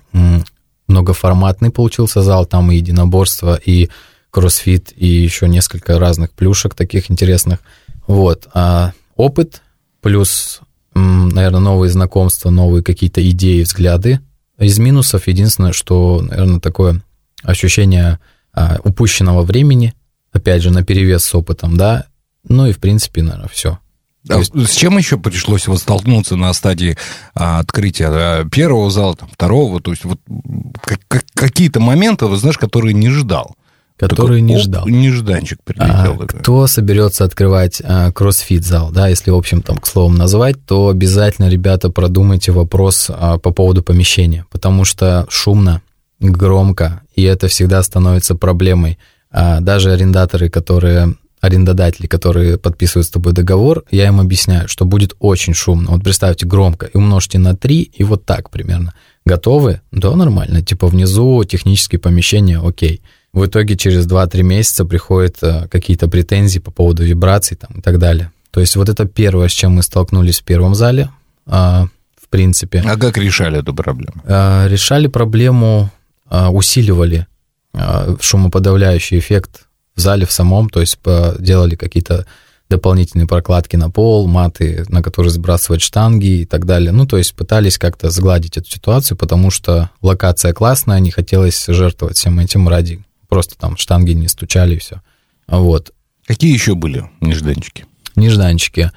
многоформатный 0.89 1.71
получился 1.71 2.23
зал. 2.23 2.45
Там 2.45 2.73
и 2.73 2.77
единоборство, 2.77 3.55
и 3.55 3.89
кроссфит, 4.31 4.93
и 4.97 5.07
еще 5.07 5.49
несколько 5.49 5.99
разных 6.01 6.33
плюшек 6.33 6.75
таких 6.75 7.09
интересных. 7.09 7.61
Вот. 8.09 8.49
А 8.53 8.93
опыт 9.15 9.63
плюс, 10.01 10.61
наверное, 10.95 11.61
новые 11.61 11.91
знакомства, 11.91 12.51
новые 12.51 12.83
какие-то 12.83 13.27
идеи, 13.31 13.63
взгляды. 13.63 14.19
Из 14.59 14.77
минусов 14.81 15.29
единственное, 15.29 15.73
что, 15.73 16.21
наверное, 16.21 16.59
такое 16.59 17.01
ощущение 17.45 18.19
а, 18.53 18.79
упущенного 18.83 19.43
времени, 19.43 19.95
опять 20.33 20.63
же, 20.63 20.71
на 20.71 20.83
перевес 20.85 21.25
с 21.25 21.35
опытом, 21.35 21.77
да, 21.77 22.07
ну 22.49 22.67
и, 22.67 22.73
в 22.73 22.79
принципе, 22.79 23.23
наверное, 23.23 23.49
все. 23.49 23.79
А 24.29 24.39
есть... 24.39 24.53
С 24.55 24.75
чем 24.75 24.97
еще 24.97 25.19
пришлось 25.19 25.67
вот 25.67 25.79
столкнуться 25.79 26.37
на 26.37 26.53
стадии 26.53 26.97
а, 27.35 27.59
открытия 27.59 28.09
а, 28.09 28.45
первого 28.49 28.91
зала, 28.91 29.15
там, 29.17 29.29
второго? 29.33 29.81
То 29.81 29.91
есть 29.91 30.05
вот 30.05 30.19
как, 30.83 31.01
как, 31.09 31.25
какие-то 31.35 31.81
моменты, 31.81 32.27
вы 32.27 32.37
знаешь, 32.37 32.59
которые 32.59 32.95
не 32.95 33.11
ждал. 33.11 33.57
Который 33.97 34.41
не 34.41 34.59
ждал. 34.59 34.89
Нежданчик 34.89 35.63
прилетел. 35.63 36.23
А, 36.23 36.27
кто 36.27 36.67
соберется 36.67 37.25
открывать 37.25 37.81
а, 37.85 38.11
кроссфит-зал, 38.11 38.91
да, 38.91 39.07
если, 39.07 39.31
в 39.31 39.37
общем, 39.37 39.63
там, 39.63 39.79
к 39.79 39.87
слову 39.87 40.13
назвать, 40.13 40.57
то 40.67 40.89
обязательно, 40.89 41.49
ребята, 41.49 41.91
продумайте 41.91 42.51
вопрос 42.51 43.09
а, 43.09 43.39
по 43.39 43.53
поводу 43.53 43.85
помещения, 43.85 44.47
потому 44.51 44.85
что 44.85 45.27
шумно, 45.29 45.81
громко, 46.31 47.03
и 47.15 47.23
это 47.23 47.49
всегда 47.49 47.83
становится 47.83 48.35
проблемой. 48.35 48.99
А 49.31 49.61
даже 49.61 49.93
арендаторы, 49.93 50.49
которые 50.49 51.15
арендодатели, 51.41 52.07
которые 52.07 52.57
подписывают 52.59 53.07
с 53.07 53.11
тобой 53.11 53.33
договор, 53.33 53.85
я 53.91 54.07
им 54.07 54.21
объясняю, 54.21 54.69
что 54.69 54.85
будет 54.85 55.15
очень 55.19 55.55
шумно. 55.55 55.91
Вот 55.91 56.03
представьте, 56.03 56.47
громко, 56.47 56.87
и 56.87 56.97
умножьте 56.97 57.39
на 57.39 57.55
3, 57.55 57.91
и 57.93 58.05
вот 58.05 58.25
так 58.25 58.51
примерно. 58.51 58.95
Готовы? 59.27 59.81
Да, 59.91 60.15
нормально. 60.17 60.63
Типа 60.63 60.87
внизу 60.87 61.45
технические 61.45 61.99
помещения, 61.99 62.59
окей. 62.59 63.03
В 63.33 63.47
итоге 63.47 63.77
через 63.77 64.07
2-3 64.07 64.43
месяца 64.43 64.85
приходят 64.85 65.37
э, 65.43 65.67
какие-то 65.69 66.09
претензии 66.09 66.61
по 66.61 66.71
поводу 66.71 67.05
вибраций 67.05 67.57
там, 67.57 67.79
и 67.79 67.81
так 67.83 67.99
далее. 67.99 68.31
То 68.51 68.61
есть 68.61 68.77
вот 68.77 68.89
это 68.89 69.07
первое, 69.07 69.49
с 69.49 69.53
чем 69.53 69.73
мы 69.73 69.83
столкнулись 69.83 70.41
в 70.41 70.45
первом 70.45 70.75
зале, 70.77 71.11
а, 71.47 71.89
в 72.17 72.29
принципе. 72.29 72.83
А 72.87 72.97
как 72.97 73.19
решали 73.19 73.59
эту 73.59 73.75
проблему? 73.75 74.23
А, 74.25 74.69
решали 74.69 75.09
проблему 75.09 75.91
усиливали 76.31 77.27
а, 77.73 78.17
шумоподавляющий 78.21 79.19
эффект 79.19 79.67
в 79.95 80.01
зале 80.01 80.27
в 80.27 80.33
самом, 80.33 80.69
то 80.71 80.81
есть 80.81 80.99
делали 81.39 81.77
какие-то 81.77 82.27
дополнительные 82.69 83.27
прокладки 83.27 83.77
на 83.77 83.91
пол, 83.91 84.27
маты, 84.27 84.85
на 84.89 85.03
которые 85.03 85.31
сбрасывать 85.31 85.83
штанги 85.83 86.41
и 86.41 86.45
так 86.47 86.65
далее. 86.65 86.93
Ну, 86.93 87.07
то 87.07 87.19
есть 87.19 87.35
пытались 87.35 87.79
как-то 87.79 88.11
сгладить 88.11 88.57
эту 88.57 88.69
ситуацию, 88.71 89.17
потому 89.17 89.51
что 89.51 89.91
локация 90.01 90.53
классная, 90.53 90.99
не 90.99 91.11
хотелось 91.11 91.67
жертвовать 91.67 92.17
всем 92.17 92.39
этим 92.41 92.69
ради 92.69 93.05
просто 93.35 93.57
там 93.59 93.77
штанги 93.77 94.13
не 94.13 94.29
стучали 94.29 94.77
и 94.77 94.79
все. 94.79 95.03
Вот. 95.49 95.93
Какие 96.25 96.53
еще 96.53 96.77
были 96.77 97.11
нежданчики? 97.21 97.85
Нежданчики. 98.15 98.93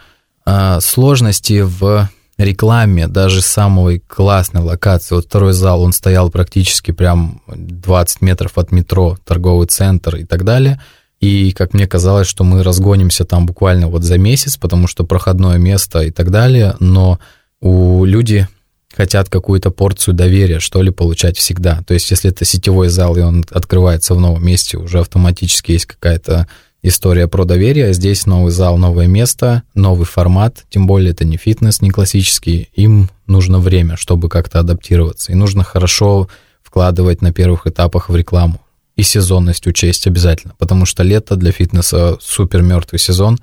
А, 0.45 0.79
сложности 0.79 1.61
в 1.61 2.07
рекламе 2.43 3.07
даже 3.07 3.41
самой 3.41 3.99
классной 3.99 4.61
локации. 4.61 5.15
Вот 5.15 5.25
второй 5.25 5.53
зал, 5.53 5.81
он 5.81 5.91
стоял 5.91 6.29
практически 6.29 6.91
прям 6.91 7.41
20 7.47 8.21
метров 8.21 8.57
от 8.57 8.71
метро, 8.71 9.17
торговый 9.25 9.67
центр 9.67 10.17
и 10.17 10.23
так 10.23 10.43
далее. 10.43 10.81
И 11.19 11.51
как 11.51 11.73
мне 11.73 11.87
казалось, 11.87 12.27
что 12.27 12.43
мы 12.43 12.61
разгонимся 12.61 13.25
там 13.25 13.45
буквально 13.47 13.87
вот 13.87 14.03
за 14.03 14.17
месяц, 14.17 14.55
потому 14.57 14.87
что 14.87 15.03
проходное 15.03 15.57
место 15.57 16.01
и 16.01 16.11
так 16.11 16.29
далее, 16.29 16.75
но 16.79 17.19
у 17.59 18.05
люди 18.05 18.47
хотят 18.95 19.29
какую-то 19.29 19.71
порцию 19.71 20.13
доверия, 20.13 20.59
что 20.59 20.81
ли, 20.81 20.91
получать 20.91 21.37
всегда. 21.37 21.83
То 21.87 21.93
есть, 21.93 22.09
если 22.09 22.31
это 22.31 22.45
сетевой 22.45 22.89
зал, 22.89 23.15
и 23.15 23.21
он 23.21 23.45
открывается 23.51 24.15
в 24.15 24.19
новом 24.19 24.45
месте, 24.45 24.77
уже 24.77 24.99
автоматически 24.99 25.71
есть 25.71 25.85
какая-то 25.85 26.47
история 26.87 27.27
про 27.27 27.45
доверие. 27.45 27.93
Здесь 27.93 28.25
новый 28.25 28.51
зал, 28.51 28.77
новое 28.77 29.07
место, 29.07 29.63
новый 29.73 30.05
формат, 30.05 30.65
тем 30.69 30.87
более 30.87 31.11
это 31.11 31.25
не 31.25 31.37
фитнес, 31.37 31.81
не 31.81 31.89
классический. 31.89 32.69
Им 32.73 33.09
нужно 33.25 33.59
время, 33.59 33.97
чтобы 33.97 34.29
как-то 34.29 34.59
адаптироваться. 34.59 35.31
И 35.31 35.35
нужно 35.35 35.63
хорошо 35.63 36.29
вкладывать 36.63 37.21
на 37.21 37.31
первых 37.31 37.67
этапах 37.67 38.09
в 38.09 38.15
рекламу. 38.15 38.61
И 38.95 39.03
сезонность 39.03 39.67
учесть 39.67 40.07
обязательно, 40.07 40.53
потому 40.57 40.85
что 40.85 41.03
лето 41.03 41.35
для 41.35 41.51
фитнеса 41.51 42.17
супер 42.19 42.61
мертвый 42.61 42.99
сезон. 42.99 43.39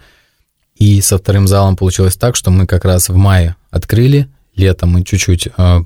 И 0.74 1.00
со 1.00 1.18
вторым 1.18 1.46
залом 1.46 1.76
получилось 1.76 2.16
так, 2.16 2.34
что 2.34 2.50
мы 2.50 2.66
как 2.66 2.84
раз 2.84 3.08
в 3.08 3.16
мае 3.16 3.54
открыли, 3.70 4.28
летом 4.56 4.90
мы 4.90 5.04
чуть-чуть 5.04 5.48
э, 5.56 5.80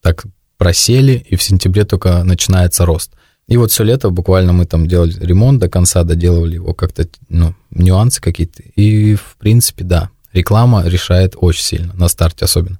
так 0.00 0.24
просели, 0.58 1.24
и 1.28 1.36
в 1.36 1.42
сентябре 1.42 1.84
только 1.84 2.24
начинается 2.24 2.84
рост. 2.84 3.12
И 3.52 3.56
вот 3.58 3.70
все 3.70 3.84
лето 3.84 4.08
буквально 4.08 4.54
мы 4.54 4.64
там 4.64 4.88
делали 4.88 5.12
ремонт 5.20 5.60
до 5.60 5.68
конца, 5.68 6.04
доделывали 6.04 6.54
его 6.54 6.72
как-то, 6.72 7.06
ну, 7.28 7.52
нюансы 7.70 8.18
какие-то. 8.18 8.62
И, 8.76 9.14
в 9.14 9.36
принципе, 9.38 9.84
да, 9.84 10.08
реклама 10.32 10.84
решает 10.86 11.34
очень 11.36 11.62
сильно, 11.62 11.92
на 11.92 12.08
старте 12.08 12.46
особенно. 12.46 12.78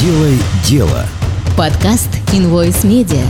Делай 0.00 0.38
дело. 0.64 1.04
Подкаст 1.54 2.08
Invoice 2.32 2.82
Media. 2.86 3.22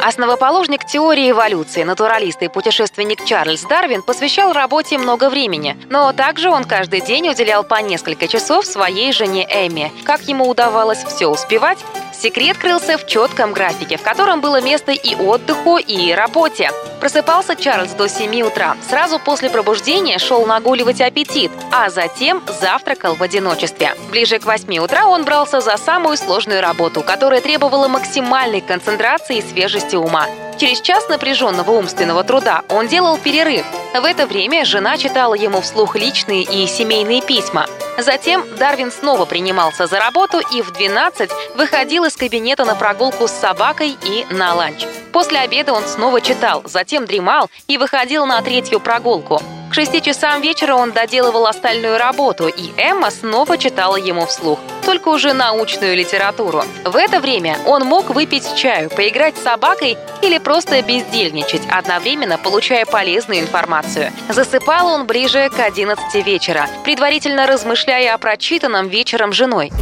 Основоположник 0.00 0.86
теории 0.86 1.32
эволюции, 1.32 1.82
натуралист 1.82 2.40
и 2.42 2.48
путешественник 2.48 3.24
Чарльз 3.24 3.62
Дарвин 3.62 4.02
посвящал 4.02 4.52
работе 4.52 4.96
много 4.98 5.28
времени, 5.28 5.76
но 5.90 6.12
также 6.12 6.50
он 6.50 6.62
каждый 6.62 7.00
день 7.00 7.28
уделял 7.28 7.64
по 7.64 7.82
несколько 7.82 8.28
часов 8.28 8.64
своей 8.64 9.10
жене 9.10 9.42
Эми. 9.42 9.90
Как 10.04 10.28
ему 10.28 10.48
удавалось 10.48 11.02
все 11.02 11.26
успевать? 11.26 11.78
Секрет 12.18 12.56
крылся 12.56 12.96
в 12.96 13.06
четком 13.06 13.52
графике, 13.52 13.98
в 13.98 14.02
котором 14.02 14.40
было 14.40 14.60
место 14.60 14.92
и 14.92 15.14
отдыху, 15.14 15.76
и 15.76 16.12
работе. 16.12 16.70
Просыпался 16.98 17.54
Чарльз 17.54 17.92
до 17.92 18.08
7 18.08 18.40
утра. 18.42 18.76
Сразу 18.88 19.18
после 19.18 19.50
пробуждения 19.50 20.18
шел 20.18 20.46
нагуливать 20.46 21.02
аппетит, 21.02 21.50
а 21.70 21.90
затем 21.90 22.42
завтракал 22.60 23.14
в 23.14 23.22
одиночестве. 23.22 23.94
Ближе 24.10 24.38
к 24.38 24.46
8 24.46 24.78
утра 24.78 25.06
он 25.06 25.24
брался 25.24 25.60
за 25.60 25.76
самую 25.76 26.16
сложную 26.16 26.62
работу, 26.62 27.02
которая 27.02 27.42
требовала 27.42 27.86
максимальной 27.86 28.62
концентрации 28.62 29.38
и 29.38 29.42
свежести 29.42 29.96
ума. 29.96 30.26
Через 30.58 30.80
час 30.80 31.06
напряженного 31.10 31.70
умственного 31.72 32.24
труда 32.24 32.62
он 32.70 32.88
делал 32.88 33.18
перерыв. 33.18 33.66
В 33.94 34.04
это 34.04 34.26
время 34.26 34.64
жена 34.64 34.96
читала 34.96 35.34
ему 35.34 35.60
вслух 35.60 35.96
личные 35.96 36.44
и 36.44 36.66
семейные 36.66 37.20
письма. 37.20 37.66
Затем 37.98 38.44
Дарвин 38.58 38.90
снова 38.90 39.26
принимался 39.26 39.86
за 39.86 39.98
работу 39.98 40.38
и 40.38 40.62
в 40.62 40.72
12 40.72 41.30
выходил 41.56 42.05
из 42.06 42.16
кабинета 42.16 42.64
на 42.64 42.74
прогулку 42.74 43.28
с 43.28 43.32
собакой 43.32 43.96
и 44.02 44.26
на 44.30 44.54
ланч. 44.54 44.86
После 45.12 45.38
обеда 45.38 45.72
он 45.72 45.84
снова 45.84 46.20
читал, 46.20 46.62
затем 46.64 47.04
дремал 47.04 47.50
и 47.68 47.78
выходил 47.78 48.26
на 48.26 48.40
третью 48.42 48.80
прогулку. 48.80 49.42
К 49.70 49.74
шести 49.74 50.00
часам 50.00 50.40
вечера 50.40 50.74
он 50.74 50.92
доделывал 50.92 51.46
остальную 51.46 51.98
работу, 51.98 52.46
и 52.48 52.72
Эмма 52.76 53.10
снова 53.10 53.58
читала 53.58 53.96
ему 53.96 54.24
вслух, 54.26 54.58
только 54.84 55.08
уже 55.08 55.32
научную 55.32 55.96
литературу. 55.96 56.62
В 56.84 56.96
это 56.96 57.20
время 57.20 57.58
он 57.66 57.84
мог 57.84 58.10
выпить 58.10 58.54
чаю, 58.56 58.88
поиграть 58.88 59.36
с 59.36 59.42
собакой 59.42 59.98
или 60.22 60.38
просто 60.38 60.80
бездельничать, 60.82 61.62
одновременно 61.68 62.38
получая 62.38 62.86
полезную 62.86 63.40
информацию. 63.40 64.12
Засыпал 64.28 64.86
он 64.86 65.06
ближе 65.06 65.50
к 65.50 65.58
11 65.58 66.14
вечера, 66.24 66.68
предварительно 66.84 67.46
размышляя 67.46 68.14
о 68.14 68.18
прочитанном 68.18 68.88
вечером 68.88 69.32
женой. 69.32 69.72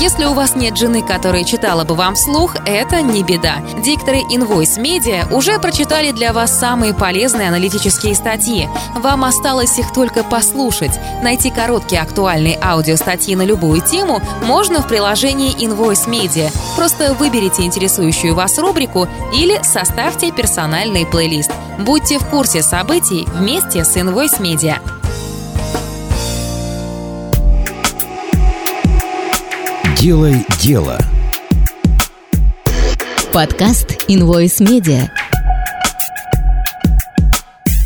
Если 0.00 0.24
у 0.24 0.34
вас 0.34 0.56
нет 0.56 0.76
жены, 0.76 1.02
которая 1.02 1.44
читала 1.44 1.84
бы 1.84 1.94
вам 1.94 2.14
вслух, 2.14 2.56
это 2.66 3.00
не 3.00 3.22
беда. 3.22 3.62
Дикторы 3.82 4.18
Invoice 4.30 4.76
Media 4.78 5.32
уже 5.32 5.58
прочитали 5.58 6.10
для 6.10 6.32
вас 6.32 6.58
самые 6.58 6.92
полезные 6.92 7.48
аналитические 7.48 8.14
статьи. 8.14 8.68
Вам 8.96 9.24
осталось 9.24 9.78
их 9.78 9.92
только 9.92 10.24
послушать. 10.24 10.98
Найти 11.22 11.50
короткие 11.50 12.02
актуальные 12.02 12.58
аудиостатьи 12.60 13.34
на 13.34 13.42
любую 13.42 13.80
тему 13.80 14.20
можно 14.42 14.82
в 14.82 14.88
приложении 14.88 15.56
Invoice 15.56 16.08
Media. 16.08 16.52
Просто 16.76 17.14
выберите 17.14 17.62
интересующую 17.62 18.34
вас 18.34 18.58
рубрику 18.58 19.08
или 19.32 19.60
составьте 19.62 20.32
персональный 20.32 21.06
плейлист. 21.06 21.52
Будьте 21.78 22.18
в 22.18 22.26
курсе 22.26 22.62
событий 22.62 23.26
вместе 23.32 23.84
с 23.84 23.96
Invoice 23.96 24.40
Media. 24.40 24.93
Делай 30.04 30.44
дело. 30.60 30.98
Подкаст 33.32 34.04
Invoice 34.06 34.60
Media. 34.60 35.08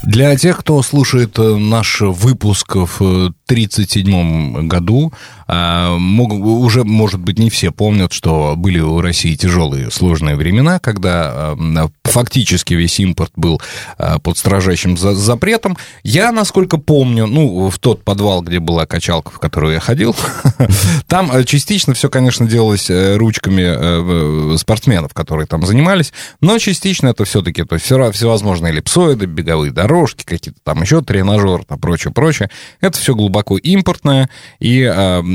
Для 0.02 0.34
тех, 0.34 0.58
кто 0.58 0.82
слушает 0.82 1.38
э, 1.38 1.54
наш 1.54 2.00
выпуск 2.00 2.74
в 2.74 2.96
1937 2.96 4.66
году. 4.66 5.12
А, 5.48 5.96
мог, 5.96 6.32
уже, 6.32 6.84
может 6.84 7.20
быть, 7.20 7.38
не 7.38 7.48
все 7.48 7.72
помнят, 7.72 8.12
что 8.12 8.54
были 8.54 8.80
у 8.80 9.00
России 9.00 9.34
тяжелые, 9.34 9.90
сложные 9.90 10.36
времена, 10.36 10.78
когда 10.78 11.54
а, 11.56 11.88
фактически 12.04 12.74
весь 12.74 13.00
импорт 13.00 13.32
был 13.34 13.60
а, 13.96 14.18
под 14.18 14.36
строжайшим 14.36 14.98
запретом. 14.98 15.78
Я, 16.02 16.32
насколько 16.32 16.76
помню, 16.76 17.26
ну, 17.26 17.70
в 17.70 17.78
тот 17.78 18.04
подвал, 18.04 18.42
где 18.42 18.58
была 18.58 18.84
качалка, 18.84 19.30
в 19.30 19.38
которую 19.38 19.72
я 19.72 19.80
ходил, 19.80 20.14
там 21.06 21.30
частично 21.46 21.94
все, 21.94 22.10
конечно, 22.10 22.46
делалось 22.46 22.90
э, 22.90 23.16
ручками 23.16 23.64
э, 23.64 24.56
спортсменов, 24.58 25.14
которые 25.14 25.46
там 25.46 25.64
занимались, 25.64 26.12
но 26.42 26.58
частично 26.58 27.08
это 27.08 27.24
все-таки 27.24 27.64
то 27.64 27.76
есть 27.76 27.86
всевозможные 27.86 28.72
эллипсоиды, 28.72 29.24
беговые 29.24 29.72
дорожки, 29.72 30.24
какие-то 30.24 30.60
там 30.62 30.82
еще 30.82 31.00
тренажеры, 31.00 31.64
там 31.64 31.78
прочее, 31.78 32.12
прочее. 32.12 32.50
Это 32.82 32.98
все 32.98 33.14
глубоко 33.14 33.56
импортная 33.56 34.28
и 34.60 34.82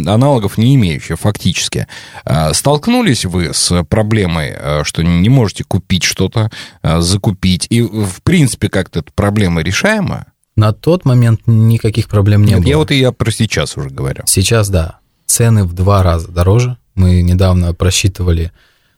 аналогов 0.06 0.58
не 0.58 0.76
имеющая 0.76 1.16
фактически. 1.16 1.88
Э, 2.26 2.54
столкнулись 2.54 3.26
вы 3.26 3.54
с 3.54 3.84
проблемой, 3.84 4.54
э, 4.56 4.84
что 4.84 5.04
не 5.04 5.30
можете 5.30 5.64
купить 5.64 6.04
что-то, 6.04 6.52
э, 6.82 7.02
закупить, 7.02 7.68
и 7.70 7.82
в 7.82 8.22
принципе 8.24 8.70
как-то 8.70 9.00
эта 9.00 9.12
проблема 9.14 9.62
решаема? 9.62 10.28
На 10.56 10.72
тот 10.72 11.06
момент 11.06 11.42
никаких 11.48 12.08
проблем 12.08 12.44
не 12.44 12.54
Нет, 12.54 12.62
было. 12.62 12.70
Я 12.70 12.78
вот 12.78 12.92
и 12.92 13.00
я 13.00 13.12
про 13.12 13.32
сейчас 13.32 13.76
уже 13.76 13.90
говорю. 13.90 14.24
Сейчас, 14.26 14.70
да. 14.70 15.00
Цены 15.26 15.64
в 15.64 15.74
два 15.74 16.04
раза 16.04 16.28
дороже. 16.28 16.78
Мы 16.96 17.24
недавно 17.24 17.74
просчитывали, 17.74 18.52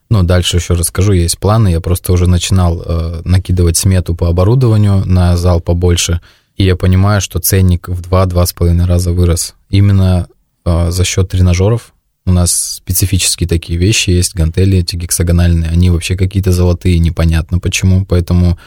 ну, 0.10 0.24
дальше 0.24 0.58
еще 0.58 0.74
расскажу, 0.74 1.14
есть 1.14 1.40
планы. 1.40 1.70
Я 1.70 1.80
просто 1.80 2.12
уже 2.12 2.28
начинал 2.28 2.82
э, 2.86 3.22
накидывать 3.24 3.78
смету 3.78 4.16
по 4.16 4.28
оборудованию 4.28 5.04
на 5.06 5.38
зал 5.38 5.62
побольше. 5.62 6.20
И 6.58 6.64
я 6.64 6.76
понимаю, 6.76 7.22
что 7.22 7.40
ценник 7.40 7.88
в 7.88 8.02
2-2,5 8.02 8.86
раза 8.86 9.12
вырос. 9.14 9.56
Именно 9.70 10.28
за 10.66 11.04
счет 11.04 11.30
тренажеров. 11.30 11.94
У 12.26 12.32
нас 12.32 12.76
специфические 12.78 13.48
такие 13.48 13.78
вещи 13.78 14.10
есть, 14.10 14.34
гантели 14.34 14.80
эти 14.80 14.96
гексагональные, 14.96 15.70
они 15.70 15.92
вообще 15.92 16.16
какие-то 16.16 16.52
золотые, 16.52 16.98
непонятно 16.98 17.60
почему, 17.60 18.04
поэтому 18.04 18.58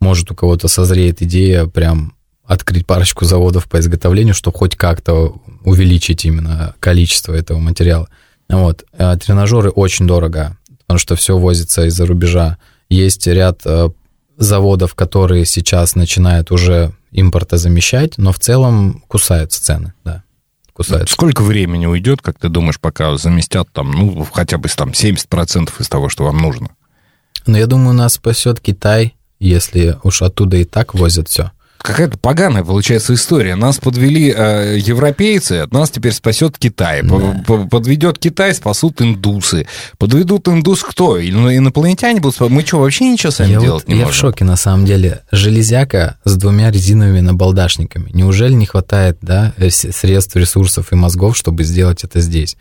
может 0.00 0.30
у 0.30 0.34
кого-то 0.34 0.68
созреет 0.68 1.22
идея 1.22 1.66
прям 1.66 2.14
открыть 2.44 2.86
парочку 2.86 3.24
заводов 3.24 3.68
по 3.68 3.80
изготовлению, 3.80 4.34
чтобы 4.34 4.58
хоть 4.58 4.76
как-то 4.76 5.34
увеличить 5.64 6.24
именно 6.24 6.74
количество 6.78 7.32
этого 7.32 7.58
материала. 7.58 8.08
Вот. 8.48 8.84
А 8.92 9.16
тренажеры 9.16 9.70
очень 9.70 10.06
дорого, 10.06 10.56
потому 10.80 10.98
что 10.98 11.16
все 11.16 11.36
возится 11.36 11.86
из-за 11.86 12.06
рубежа. 12.06 12.58
Есть 12.88 13.26
ряд 13.26 13.62
э, 13.64 13.88
заводов, 14.36 14.94
которые 14.94 15.44
сейчас 15.44 15.96
начинают 15.96 16.52
уже 16.52 16.92
импорта 17.10 17.56
замещать, 17.56 18.18
но 18.18 18.30
в 18.30 18.38
целом 18.38 19.02
кусаются 19.08 19.62
цены, 19.62 19.94
да. 20.04 20.22
Кусаются. 20.76 21.14
Сколько 21.14 21.40
времени 21.40 21.86
уйдет, 21.86 22.20
как 22.20 22.38
ты 22.38 22.50
думаешь, 22.50 22.78
пока 22.78 23.16
заместят 23.16 23.66
там, 23.72 23.92
ну, 23.92 24.26
хотя 24.30 24.58
бы 24.58 24.68
там 24.68 24.90
70% 24.90 25.70
из 25.78 25.88
того, 25.88 26.10
что 26.10 26.24
вам 26.24 26.36
нужно? 26.36 26.68
Ну, 27.46 27.56
я 27.56 27.66
думаю, 27.66 27.94
нас 27.94 28.14
спасет 28.14 28.60
Китай, 28.60 29.16
если 29.38 29.96
уж 30.02 30.20
оттуда 30.20 30.58
и 30.58 30.64
так 30.64 30.92
возят 30.92 31.28
все. 31.28 31.52
Какая-то 31.86 32.18
поганая 32.18 32.64
получается 32.64 33.14
история. 33.14 33.54
Нас 33.54 33.78
подвели 33.78 34.34
э, 34.36 34.76
европейцы, 34.78 35.60
от 35.60 35.72
нас 35.72 35.88
теперь 35.88 36.12
спасет 36.12 36.58
Китай. 36.58 37.02
Да. 37.02 37.44
Подведет 37.70 38.18
Китай, 38.18 38.52
спасут 38.54 39.00
индусы. 39.00 39.68
Подведут 39.96 40.48
индус 40.48 40.82
кто? 40.82 41.22
Инопланетяне 41.22 42.20
будут 42.20 42.34
спасать? 42.34 42.52
Мы 42.52 42.62
что, 42.62 42.80
вообще 42.80 43.08
ничего 43.08 43.30
сами 43.30 43.52
я 43.52 43.60
делать 43.60 43.84
вот, 43.84 43.88
не 43.88 44.00
я 44.00 44.06
можем? 44.06 44.12
в 44.12 44.16
шоке, 44.16 44.44
на 44.44 44.56
самом 44.56 44.84
деле. 44.84 45.22
Железяка 45.30 46.18
с 46.24 46.34
двумя 46.34 46.72
резиновыми 46.72 47.20
набалдашниками. 47.20 48.10
Неужели 48.12 48.54
не 48.54 48.66
хватает 48.66 49.18
да, 49.22 49.54
средств, 49.70 50.34
ресурсов 50.34 50.92
и 50.92 50.96
мозгов, 50.96 51.36
чтобы 51.36 51.62
сделать 51.62 52.02
это 52.02 52.20
здесь? 52.20 52.56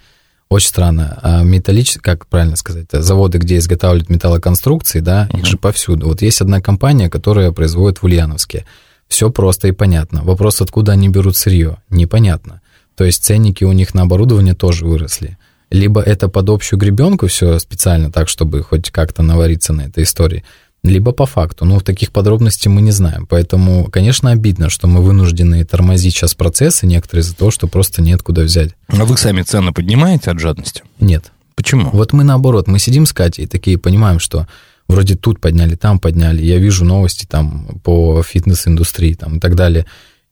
Очень 0.49 0.67
странно. 0.67 1.17
А 1.23 1.41
металлические, 1.41 2.03
как 2.03 2.27
правильно 2.27 2.57
сказать, 2.57 2.89
заводы, 2.91 3.39
где 3.39 3.57
изготавливают 3.57 4.07
металлоконструкции, 4.11 4.99
да, 4.99 5.27
uh-huh. 5.31 5.39
их 5.39 5.45
же 5.47 5.57
повсюду. 5.57 6.09
Вот 6.09 6.21
есть 6.21 6.41
одна 6.41 6.61
компания, 6.61 7.09
которая 7.09 7.51
производит 7.51 7.97
в 7.97 8.03
Ульяновске. 8.03 8.65
Все 9.07 9.29
просто 9.29 9.67
и 9.67 9.71
понятно. 9.71 10.23
Вопрос, 10.23 10.61
откуда 10.61 10.93
они 10.93 11.09
берут 11.09 11.37
сырье, 11.37 11.77
непонятно. 11.89 12.61
То 12.95 13.03
есть 13.03 13.23
ценники 13.23 13.63
у 13.63 13.71
них 13.71 13.93
на 13.93 14.03
оборудование 14.03 14.55
тоже 14.55 14.85
выросли. 14.85 15.37
Либо 15.69 16.01
это 16.01 16.27
под 16.27 16.49
общую 16.49 16.79
гребенку 16.79 17.27
все 17.27 17.59
специально 17.59 18.11
так, 18.11 18.29
чтобы 18.29 18.61
хоть 18.63 18.91
как-то 18.91 19.23
навариться 19.23 19.73
на 19.73 19.81
этой 19.81 20.03
истории, 20.03 20.43
либо 20.83 21.11
по 21.11 21.25
факту. 21.25 21.65
В 21.65 21.81
таких 21.81 22.11
подробностей 22.11 22.69
мы 22.69 22.81
не 22.81 22.91
знаем. 22.91 23.25
Поэтому, 23.27 23.89
конечно, 23.91 24.31
обидно, 24.31 24.69
что 24.69 24.87
мы 24.87 25.01
вынуждены 25.01 25.65
тормозить 25.65 26.13
сейчас 26.13 26.35
процессы 26.35 26.85
некоторые 26.85 27.23
из-за 27.23 27.35
того, 27.35 27.51
что 27.51 27.67
просто 27.67 28.01
нет 28.01 28.21
куда 28.21 28.43
взять. 28.43 28.75
А 28.87 29.03
вы 29.05 29.17
сами 29.17 29.41
цены 29.41 29.73
поднимаете 29.73 30.31
от 30.31 30.39
жадности? 30.39 30.83
Нет. 30.99 31.31
Почему? 31.55 31.89
Вот 31.91 32.13
мы 32.13 32.23
наоборот, 32.23 32.67
мы 32.67 32.79
сидим 32.79 33.05
с 33.05 33.13
Катей 33.13 33.45
и 33.45 33.47
такие 33.47 33.77
понимаем, 33.77 34.19
что 34.19 34.47
вроде 34.87 35.15
тут 35.15 35.39
подняли, 35.39 35.75
там 35.75 35.99
подняли. 35.99 36.41
Я 36.43 36.57
вижу 36.57 36.85
новости 36.85 37.25
там 37.25 37.79
по 37.83 38.21
фитнес-индустрии 38.23 39.13
там 39.13 39.37
и 39.37 39.39
так 39.39 39.55
далее. 39.55 39.85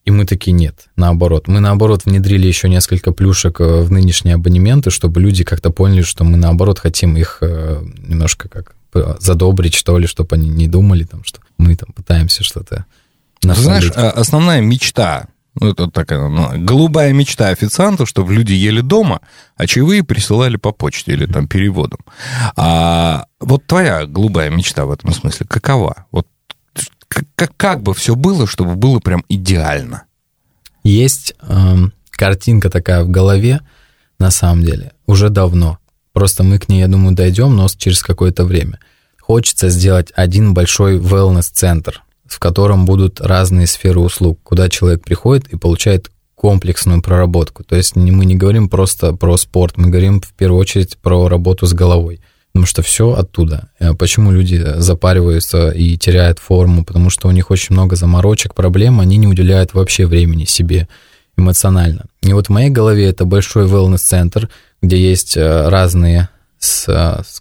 И 0.06 0.12
мы 0.12 0.26
такие, 0.26 0.52
нет, 0.52 0.88
наоборот. 0.98 1.48
Мы, 1.48 1.62
наоборот, 1.62 2.04
внедрили 2.06 2.46
еще 2.46 2.68
несколько 2.68 3.14
плюшек 3.14 3.62
э, 3.62 3.82
в 3.84 3.92
нынешние 3.92 4.36
абонементы, 4.36 4.90
чтобы 4.90 5.22
люди 5.22 5.46
как-то 5.46 5.70
поняли, 5.70 6.02
что 6.02 6.26
мы, 6.26 6.36
наоборот, 6.36 6.80
хотим 6.80 7.16
их 7.16 7.38
э, 7.42 7.82
немножко 8.06 8.50
как 8.50 8.76
задобрить, 9.20 9.74
что 9.74 9.98
ли, 9.98 10.06
чтобы 10.06 10.36
они 10.36 10.50
не 10.50 10.68
думали, 10.68 11.04
там, 11.04 11.24
что 11.24 11.40
мы 11.58 11.76
там 11.76 11.92
пытаемся 11.94 12.44
что-то 12.44 12.86
Знаешь, 13.42 13.92
а, 13.96 14.12
основная 14.12 14.62
мечта 14.62 15.28
ну, 15.56 15.72
это 15.72 15.90
такая 15.90 16.28
ну, 16.28 16.50
голубая 16.58 17.14
мечта 17.14 17.50
официанта, 17.50 18.06
чтобы 18.06 18.34
люди 18.34 18.54
ели 18.54 18.82
дома, 18.82 19.22
а 19.56 19.68
чаевые 19.68 20.04
присылали 20.04 20.58
по 20.58 20.72
почте 20.72 21.14
или 21.14 21.26
там 21.26 21.48
переводом. 21.48 22.00
А 22.56 23.26
вот 23.40 23.66
твоя 23.68 24.06
голубая 24.06 24.50
мечта 24.50 24.86
в 24.86 24.92
этом 24.92 25.14
смысле 25.14 25.46
какова? 25.48 26.06
Вот 26.12 26.28
как, 27.36 27.56
как 27.56 27.84
бы 27.84 27.94
все 27.94 28.16
было, 28.16 28.48
чтобы 28.48 28.76
было 28.76 29.00
прям 29.00 29.24
идеально? 29.30 30.06
Есть 30.84 31.36
э, 31.42 31.76
картинка 32.10 32.70
такая 32.70 33.04
в 33.04 33.10
голове, 33.10 33.62
на 34.20 34.32
самом 34.32 34.64
деле, 34.64 34.94
уже 35.06 35.30
давно. 35.30 35.78
Просто 36.14 36.44
мы 36.44 36.60
к 36.60 36.70
ней, 36.70 36.80
я 36.80 36.88
думаю, 36.88 37.16
дойдем, 37.16 37.56
но 37.56 37.68
через 37.70 38.02
какое-то 38.02 38.46
время. 38.46 38.80
Хочется 39.20 39.70
сделать 39.70 40.12
один 40.16 40.54
большой 40.54 40.98
wellness-центр, 41.00 42.04
в 42.26 42.40
котором 42.40 42.86
будут 42.86 43.22
разные 43.22 43.68
сферы 43.68 44.00
услуг, 44.00 44.40
куда 44.44 44.70
человек 44.70 45.04
приходит 45.04 45.48
и 45.50 45.58
получает 45.58 46.10
комплексную 46.36 47.02
проработку. 47.02 47.64
То 47.64 47.76
есть 47.76 47.96
мы 47.96 48.26
не 48.26 48.36
говорим 48.36 48.68
просто 48.68 49.14
про 49.14 49.38
спорт, 49.38 49.78
мы 49.78 49.90
говорим 49.90 50.22
в 50.22 50.34
первую 50.34 50.60
очередь 50.60 50.98
про 50.98 51.28
работу 51.30 51.66
с 51.66 51.74
головой. 51.74 52.20
Потому 52.52 52.68
что 52.68 52.82
все 52.82 53.14
оттуда. 53.14 53.70
Э, 53.80 53.94
почему 53.94 54.32
люди 54.32 54.62
запариваются 54.78 55.70
и 55.70 55.98
теряют 55.98 56.40
форму? 56.40 56.86
Потому 56.86 57.10
что 57.10 57.28
у 57.28 57.32
них 57.32 57.50
очень 57.50 57.74
много 57.74 57.96
заморочек, 57.96 58.54
проблем, 58.54 59.00
они 59.00 59.18
не 59.18 59.26
уделяют 59.26 59.74
вообще 59.74 60.06
времени 60.06 60.46
себе 60.46 60.88
эмоционально. 61.38 62.06
И 62.22 62.32
вот 62.34 62.48
в 62.48 62.50
моей 62.50 62.70
голове 62.70 63.06
это 63.06 63.26
большой 63.26 63.66
wellness-центр, 63.66 64.50
где 64.82 64.98
есть 64.98 65.36
э, 65.36 65.70
разные, 65.70 66.30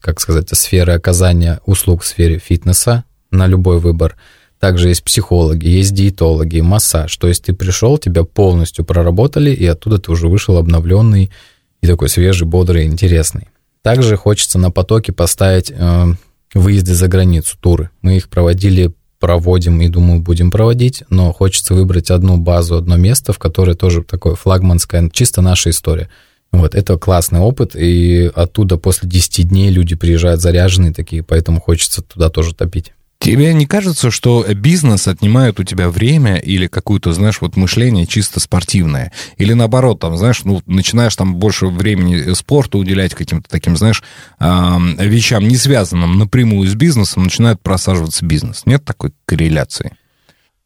как 0.00 0.20
сказать, 0.20 0.48
сферы 0.56 0.92
оказания 0.92 1.60
услуг 1.66 2.02
в 2.02 2.06
сфере 2.06 2.38
фитнеса 2.38 3.04
на 3.30 3.46
любой 3.46 3.80
выбор– 3.80 4.16
также 4.62 4.90
есть 4.90 5.02
психологи, 5.02 5.66
есть 5.66 5.92
диетологи, 5.92 6.60
массаж. 6.60 7.16
То 7.16 7.26
есть 7.26 7.42
ты 7.42 7.52
пришел, 7.52 7.98
тебя 7.98 8.22
полностью 8.22 8.84
проработали, 8.84 9.50
и 9.50 9.66
оттуда 9.66 9.98
ты 9.98 10.12
уже 10.12 10.28
вышел 10.28 10.56
обновленный 10.56 11.32
и 11.80 11.86
такой 11.88 12.08
свежий, 12.08 12.46
бодрый, 12.46 12.84
интересный. 12.84 13.48
Также 13.82 14.16
хочется 14.16 14.60
на 14.60 14.70
потоке 14.70 15.12
поставить 15.12 15.72
э, 15.74 16.14
выезды 16.54 16.94
за 16.94 17.08
границу, 17.08 17.56
туры. 17.58 17.90
Мы 18.02 18.18
их 18.18 18.28
проводили, 18.28 18.92
проводим 19.18 19.80
и, 19.80 19.88
думаю, 19.88 20.20
будем 20.20 20.52
проводить, 20.52 21.02
но 21.10 21.32
хочется 21.32 21.74
выбрать 21.74 22.12
одну 22.12 22.36
базу, 22.36 22.76
одно 22.76 22.96
место, 22.96 23.32
в 23.32 23.40
которое 23.40 23.74
тоже 23.74 24.04
такое 24.04 24.36
флагманское, 24.36 25.10
чисто 25.12 25.42
наша 25.42 25.70
история. 25.70 26.08
Вот, 26.52 26.76
это 26.76 26.96
классный 26.98 27.40
опыт, 27.40 27.74
и 27.74 28.30
оттуда 28.32 28.76
после 28.76 29.08
10 29.08 29.48
дней 29.48 29.70
люди 29.70 29.96
приезжают 29.96 30.40
заряженные 30.40 30.92
такие, 30.92 31.24
поэтому 31.24 31.60
хочется 31.60 32.00
туда 32.00 32.28
тоже 32.28 32.54
топить. 32.54 32.92
Тебе 33.22 33.54
не 33.54 33.66
кажется, 33.66 34.10
что 34.10 34.44
бизнес 34.52 35.06
отнимает 35.06 35.60
у 35.60 35.62
тебя 35.62 35.88
время 35.90 36.38
или 36.38 36.66
какое-то, 36.66 37.12
знаешь, 37.12 37.40
вот 37.40 37.54
мышление 37.54 38.04
чисто 38.04 38.40
спортивное? 38.40 39.12
Или 39.36 39.52
наоборот, 39.52 40.00
там, 40.00 40.16
знаешь, 40.16 40.42
ну, 40.42 40.60
начинаешь 40.66 41.14
там 41.14 41.36
больше 41.36 41.66
времени 41.66 42.34
спорту 42.34 42.78
уделять 42.78 43.14
каким-то 43.14 43.48
таким, 43.48 43.76
знаешь, 43.76 44.02
вещам, 44.40 45.46
не 45.46 45.54
связанным 45.54 46.18
напрямую 46.18 46.68
с 46.68 46.74
бизнесом, 46.74 47.22
начинает 47.22 47.60
просаживаться 47.60 48.26
бизнес. 48.26 48.66
Нет 48.66 48.84
такой 48.84 49.12
корреляции? 49.24 49.92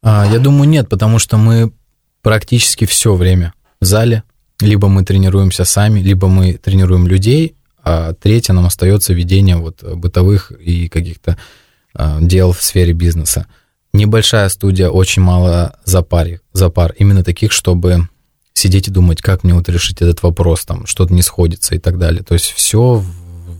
А, 0.01 0.25
я 0.25 0.39
думаю, 0.39 0.67
нет, 0.67 0.89
потому 0.89 1.19
что 1.19 1.37
мы 1.37 1.71
практически 2.23 2.85
все 2.85 3.13
время 3.13 3.53
в 3.79 3.85
зале. 3.85 4.23
Либо 4.61 4.87
мы 4.87 5.05
тренируемся 5.05 5.63
сами, 5.63 5.99
либо 5.99 6.27
мы 6.27 6.53
тренируем 6.53 7.05
людей, 7.05 7.55
а 7.83 8.13
третье 8.13 8.53
нам 8.53 8.65
остается 8.65 9.13
ведение 9.13 9.57
вот 9.57 9.83
бытовых 9.83 10.51
и 10.51 10.89
каких-то 10.89 11.33
Э, 11.33 11.41
дел 12.21 12.51
в 12.51 12.61
сфере 12.61 12.93
бизнеса. 12.93 13.47
Небольшая 13.93 14.49
студия, 14.49 14.89
очень 14.89 15.21
мало 15.21 15.77
запар, 15.85 16.41
запар. 16.53 16.93
Именно 16.99 17.23
таких, 17.23 17.51
чтобы 17.51 18.07
сидеть 18.53 18.87
и 18.87 18.91
думать, 18.91 19.21
как 19.21 19.43
мне 19.43 19.53
вот 19.53 19.69
решить 19.69 20.01
этот 20.01 20.21
вопрос, 20.23 20.65
там, 20.65 20.85
что-то 20.85 21.13
не 21.13 21.21
сходится 21.21 21.75
и 21.75 21.79
так 21.79 21.97
далее. 21.97 22.23
То 22.23 22.33
есть 22.33 22.51
все 22.51 23.03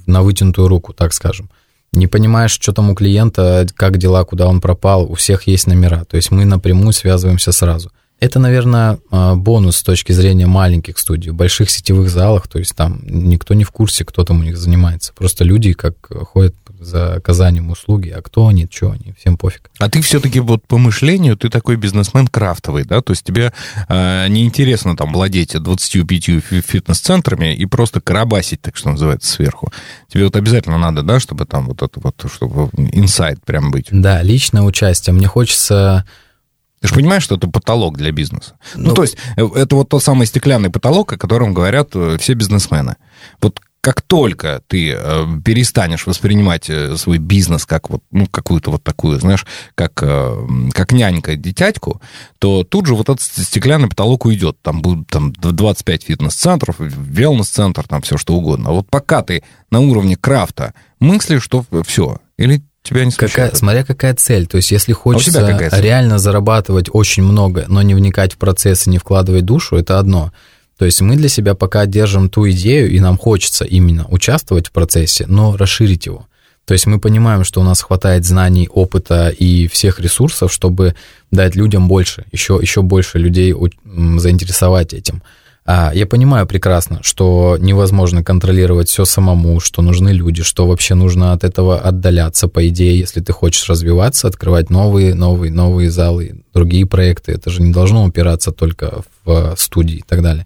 на 0.06 0.21
вытянутую 0.21 0.67
руку, 0.67 0.93
так 0.93 1.13
скажем. 1.13 1.50
Не 1.93 2.08
понимаешь, 2.08 2.52
что 2.52 2.73
там 2.73 2.89
у 2.89 2.95
клиента, 2.95 3.65
как 3.76 3.97
дела, 3.97 4.23
куда 4.26 4.47
он 4.47 4.60
пропал, 4.60 5.10
у 5.10 5.15
всех 5.15 5.47
есть 5.47 5.67
номера. 5.67 6.04
То 6.06 6.17
есть 6.17 6.32
мы 6.32 6.45
напрямую 6.45 6.93
связываемся 6.93 7.52
сразу. 7.52 7.91
Это, 8.19 8.39
наверное, 8.39 8.97
э, 9.12 9.36
бонус 9.36 9.78
с 9.78 9.84
точки 9.84 10.12
зрения 10.12 10.47
маленьких 10.47 10.97
студий. 10.97 11.32
В 11.32 11.36
больших 11.36 11.69
сетевых 11.69 12.10
залах, 12.10 12.47
то 12.47 12.58
есть 12.58 12.76
там 12.76 13.00
никто 13.04 13.54
не 13.54 13.63
в 13.63 13.71
курсе, 13.71 14.06
кто 14.06 14.23
там 14.23 14.39
у 14.39 14.43
них 14.43 14.58
занимается. 14.58 15.13
Просто 15.13 15.43
люди 15.43 15.73
как 15.73 15.95
ходят 16.28 16.56
за 16.79 17.15
оказанием 17.15 17.69
услуги, 17.69 18.09
а 18.09 18.21
кто 18.21 18.47
они, 18.47 18.67
что 18.71 18.91
они, 18.91 19.13
всем 19.17 19.37
пофиг. 19.37 19.69
А 19.79 19.89
ты 19.89 20.01
все-таки 20.01 20.39
вот 20.39 20.65
по 20.67 20.77
мышлению, 20.77 21.37
ты 21.37 21.49
такой 21.49 21.75
бизнесмен 21.75 22.27
крафтовый, 22.27 22.83
да? 22.83 23.01
То 23.01 23.13
есть 23.13 23.23
тебе 23.23 23.53
э, 23.87 24.27
неинтересно 24.27 24.95
там 24.95 25.13
владеть 25.13 25.59
25 25.61 26.43
фитнес-центрами 26.63 27.55
и 27.55 27.65
просто 27.65 28.01
карабасить, 28.01 28.61
так 28.61 28.77
что 28.77 28.89
называется, 28.89 29.31
сверху. 29.31 29.71
Тебе 30.07 30.25
вот 30.25 30.35
обязательно 30.35 30.77
надо, 30.77 31.03
да, 31.03 31.19
чтобы 31.19 31.45
там 31.45 31.67
вот 31.67 31.81
это 31.81 31.99
вот, 31.99 32.25
чтобы 32.31 32.69
инсайт 32.77 33.43
прям 33.43 33.71
быть. 33.71 33.87
Да, 33.91 34.21
личное 34.21 34.61
участие. 34.63 35.13
Мне 35.13 35.27
хочется... 35.27 36.05
Ты 36.79 36.89
же 36.89 36.93
понимаешь, 36.93 37.23
что 37.23 37.35
это 37.35 37.47
потолок 37.47 37.97
для 37.97 38.11
бизнеса. 38.11 38.53
Ну, 38.75 38.89
ну, 38.89 38.93
то 38.93 39.01
есть, 39.01 39.17
э, 39.35 39.47
это 39.55 39.75
вот 39.75 39.89
тот 39.89 40.03
самый 40.03 40.27
стеклянный 40.27 40.69
потолок, 40.69 41.11
о 41.13 41.17
котором 41.17 41.53
говорят 41.53 41.89
э, 41.95 42.17
все 42.19 42.33
бизнесмены. 42.33 42.97
Вот 43.41 43.59
как 43.81 44.01
только 44.01 44.61
ты 44.67 44.91
э, 44.91 45.25
перестанешь 45.45 46.05
воспринимать 46.05 46.69
э, 46.69 46.97
свой 46.97 47.17
бизнес 47.19 47.65
как 47.65 47.89
вот, 47.89 48.03
ну, 48.11 48.27
какую-то 48.27 48.71
вот 48.71 48.83
такую, 48.83 49.19
знаешь, 49.19 49.45
как, 49.75 49.93
э, 50.01 50.47
как 50.73 50.91
нянька 50.91 51.35
дитятьку, 51.35 52.01
то 52.39 52.63
тут 52.63 52.85
же 52.87 52.95
вот 52.95 53.09
этот 53.09 53.21
стеклянный 53.21 53.87
потолок 53.87 54.25
уйдет. 54.25 54.57
Там 54.61 54.81
будут 54.81 55.07
там 55.07 55.31
25 55.31 56.03
фитнес-центров, 56.03 56.75
велнес-центр, 56.79 57.87
там 57.87 58.01
все 58.01 58.17
что 58.17 58.33
угодно. 58.33 58.69
А 58.69 58.73
вот 58.73 58.89
пока 58.89 59.21
ты 59.21 59.43
на 59.71 59.79
уровне 59.79 60.17
крафта 60.17 60.73
мыслишь, 60.99 61.43
что 61.43 61.63
все, 61.85 62.17
или 62.37 62.63
тебя 62.83 63.05
не 63.05 63.11
смущает? 63.11 63.33
Какая, 63.33 63.55
смотря 63.55 63.83
какая 63.83 64.15
цель. 64.15 64.47
То 64.47 64.57
есть, 64.57 64.71
если 64.71 64.93
хочется 64.93 65.45
а 65.45 65.81
реально 65.81 66.19
зарабатывать 66.19 66.89
очень 66.91 67.23
много, 67.23 67.65
но 67.67 67.81
не 67.81 67.95
вникать 67.95 68.33
в 68.33 68.37
процесс 68.37 68.87
и 68.87 68.89
не 68.89 68.97
вкладывать 68.97 69.45
душу, 69.45 69.75
это 69.75 69.99
одно. 69.99 70.31
То 70.77 70.85
есть 70.85 71.01
мы 71.01 71.15
для 71.15 71.27
себя 71.27 71.55
пока 71.55 71.85
держим 71.85 72.29
ту 72.29 72.49
идею, 72.51 72.91
и 72.91 72.99
нам 72.99 73.17
хочется 73.17 73.65
именно 73.65 74.05
участвовать 74.09 74.67
в 74.67 74.71
процессе, 74.71 75.25
но 75.27 75.57
расширить 75.57 76.05
его. 76.05 76.27
То 76.65 76.73
есть 76.73 76.85
мы 76.85 76.99
понимаем, 76.99 77.45
что 77.45 77.61
у 77.61 77.63
нас 77.63 77.81
хватает 77.81 78.25
знаний, 78.25 78.67
опыта 78.71 79.29
и 79.29 79.67
всех 79.67 79.99
ресурсов, 80.01 80.51
чтобы 80.51 80.95
дать 81.31 81.55
людям 81.55 81.87
больше, 81.87 82.25
еще, 82.31 82.59
еще 82.61 82.81
больше 82.81 83.17
людей 83.19 83.55
заинтересовать 83.85 84.93
этим. 84.93 85.23
А 85.65 85.91
я 85.93 86.05
понимаю 86.05 86.45
прекрасно, 86.45 86.99
что 87.03 87.57
невозможно 87.59 88.23
контролировать 88.23 88.87
все 88.87 89.03
самому, 89.03 89.59
что 89.59 89.81
нужны 89.81 90.09
люди, 90.09 90.43
что 90.43 90.67
вообще 90.67 90.93
нужно 90.93 91.33
от 91.33 91.43
этого 91.43 91.79
отдаляться, 91.79 92.47
по 92.47 92.65
идее, 92.67 92.99
если 92.99 93.19
ты 93.19 93.33
хочешь 93.33 93.67
развиваться, 93.67 94.27
открывать 94.27 94.69
новые, 94.69 95.13
новые, 95.13 95.51
новые 95.51 95.89
залы, 95.89 96.43
другие 96.53 96.85
проекты. 96.85 97.33
Это 97.33 97.49
же 97.49 97.61
не 97.61 97.73
должно 97.73 98.05
упираться 98.05 98.51
только 98.51 99.03
в 99.25 99.55
студии 99.57 99.97
и 99.97 100.03
так 100.07 100.21
далее. 100.21 100.45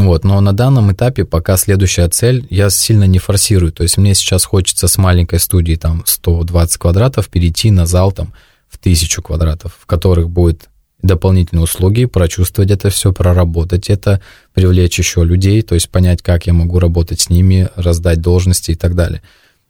Вот, 0.00 0.24
но 0.24 0.40
на 0.40 0.54
данном 0.54 0.90
этапе 0.92 1.26
пока 1.26 1.58
следующая 1.58 2.08
цель, 2.08 2.46
я 2.48 2.70
сильно 2.70 3.04
не 3.04 3.18
форсирую. 3.18 3.70
То 3.70 3.82
есть 3.82 3.98
мне 3.98 4.14
сейчас 4.14 4.46
хочется 4.46 4.88
с 4.88 4.96
маленькой 4.96 5.38
студии 5.40 5.74
там 5.74 6.04
120 6.06 6.78
квадратов 6.78 7.28
перейти 7.28 7.70
на 7.70 7.84
зал 7.84 8.10
там 8.10 8.32
в 8.66 8.78
1000 8.78 9.20
квадратов, 9.20 9.76
в 9.78 9.84
которых 9.84 10.30
будет 10.30 10.70
дополнительные 11.02 11.64
услуги, 11.64 12.06
прочувствовать 12.06 12.70
это 12.70 12.88
все, 12.88 13.12
проработать 13.12 13.90
это, 13.90 14.22
привлечь 14.54 14.98
еще 14.98 15.22
людей, 15.22 15.60
то 15.60 15.74
есть 15.74 15.90
понять, 15.90 16.22
как 16.22 16.46
я 16.46 16.54
могу 16.54 16.78
работать 16.78 17.20
с 17.20 17.28
ними, 17.28 17.68
раздать 17.76 18.22
должности 18.22 18.70
и 18.70 18.74
так 18.74 18.94
далее. 18.94 19.20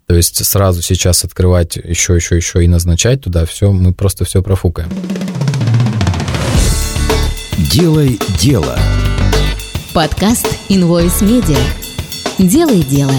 То 0.06 0.14
есть 0.14 0.44
сразу 0.44 0.80
сейчас 0.80 1.24
открывать 1.24 1.74
еще, 1.74 2.14
еще, 2.14 2.36
еще 2.36 2.64
и 2.64 2.68
назначать 2.68 3.22
туда 3.22 3.46
все, 3.46 3.72
мы 3.72 3.92
просто 3.92 4.24
все 4.24 4.42
профукаем. 4.42 4.90
Делай 7.72 8.20
дело. 8.40 8.78
Подкаст 9.92 10.46
Invoice 10.68 11.20
Media. 11.22 11.58
Делай 12.38 12.84
дело. 12.84 13.12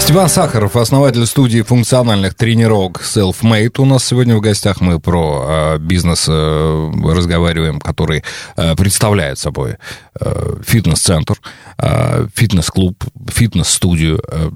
Степан 0.00 0.28
Сахаров, 0.28 0.74
основатель 0.74 1.24
студии 1.24 1.62
функциональных 1.62 2.34
тренировок 2.34 3.00
Selfmade. 3.00 3.80
У 3.80 3.84
нас 3.84 4.04
сегодня 4.04 4.36
в 4.36 4.40
гостях 4.40 4.80
мы 4.80 4.98
про 4.98 5.44
э, 5.46 5.78
бизнес 5.78 6.26
э, 6.28 6.90
разговариваем, 7.04 7.78
который 7.78 8.24
э, 8.56 8.74
представляет 8.74 9.38
собой 9.38 9.76
э, 10.18 10.56
фитнес-центр, 10.66 11.36
э, 11.78 12.26
фитнес-клуб, 12.34 13.04
фитнес-студию. 13.28 14.20
Э, 14.28 14.50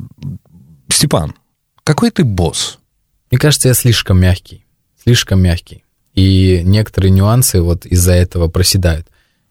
Степан, 0.88 1.34
какой 1.84 2.10
ты 2.10 2.24
босс? 2.24 2.80
Мне 3.30 3.38
кажется, 3.38 3.68
я 3.68 3.74
слишком 3.74 4.18
мягкий. 4.20 4.66
Слишком 5.04 5.40
мягкий. 5.40 5.84
И 6.14 6.62
некоторые 6.64 7.10
нюансы 7.10 7.60
вот 7.62 7.86
из-за 7.86 8.12
этого 8.12 8.48
проседают. 8.48 9.06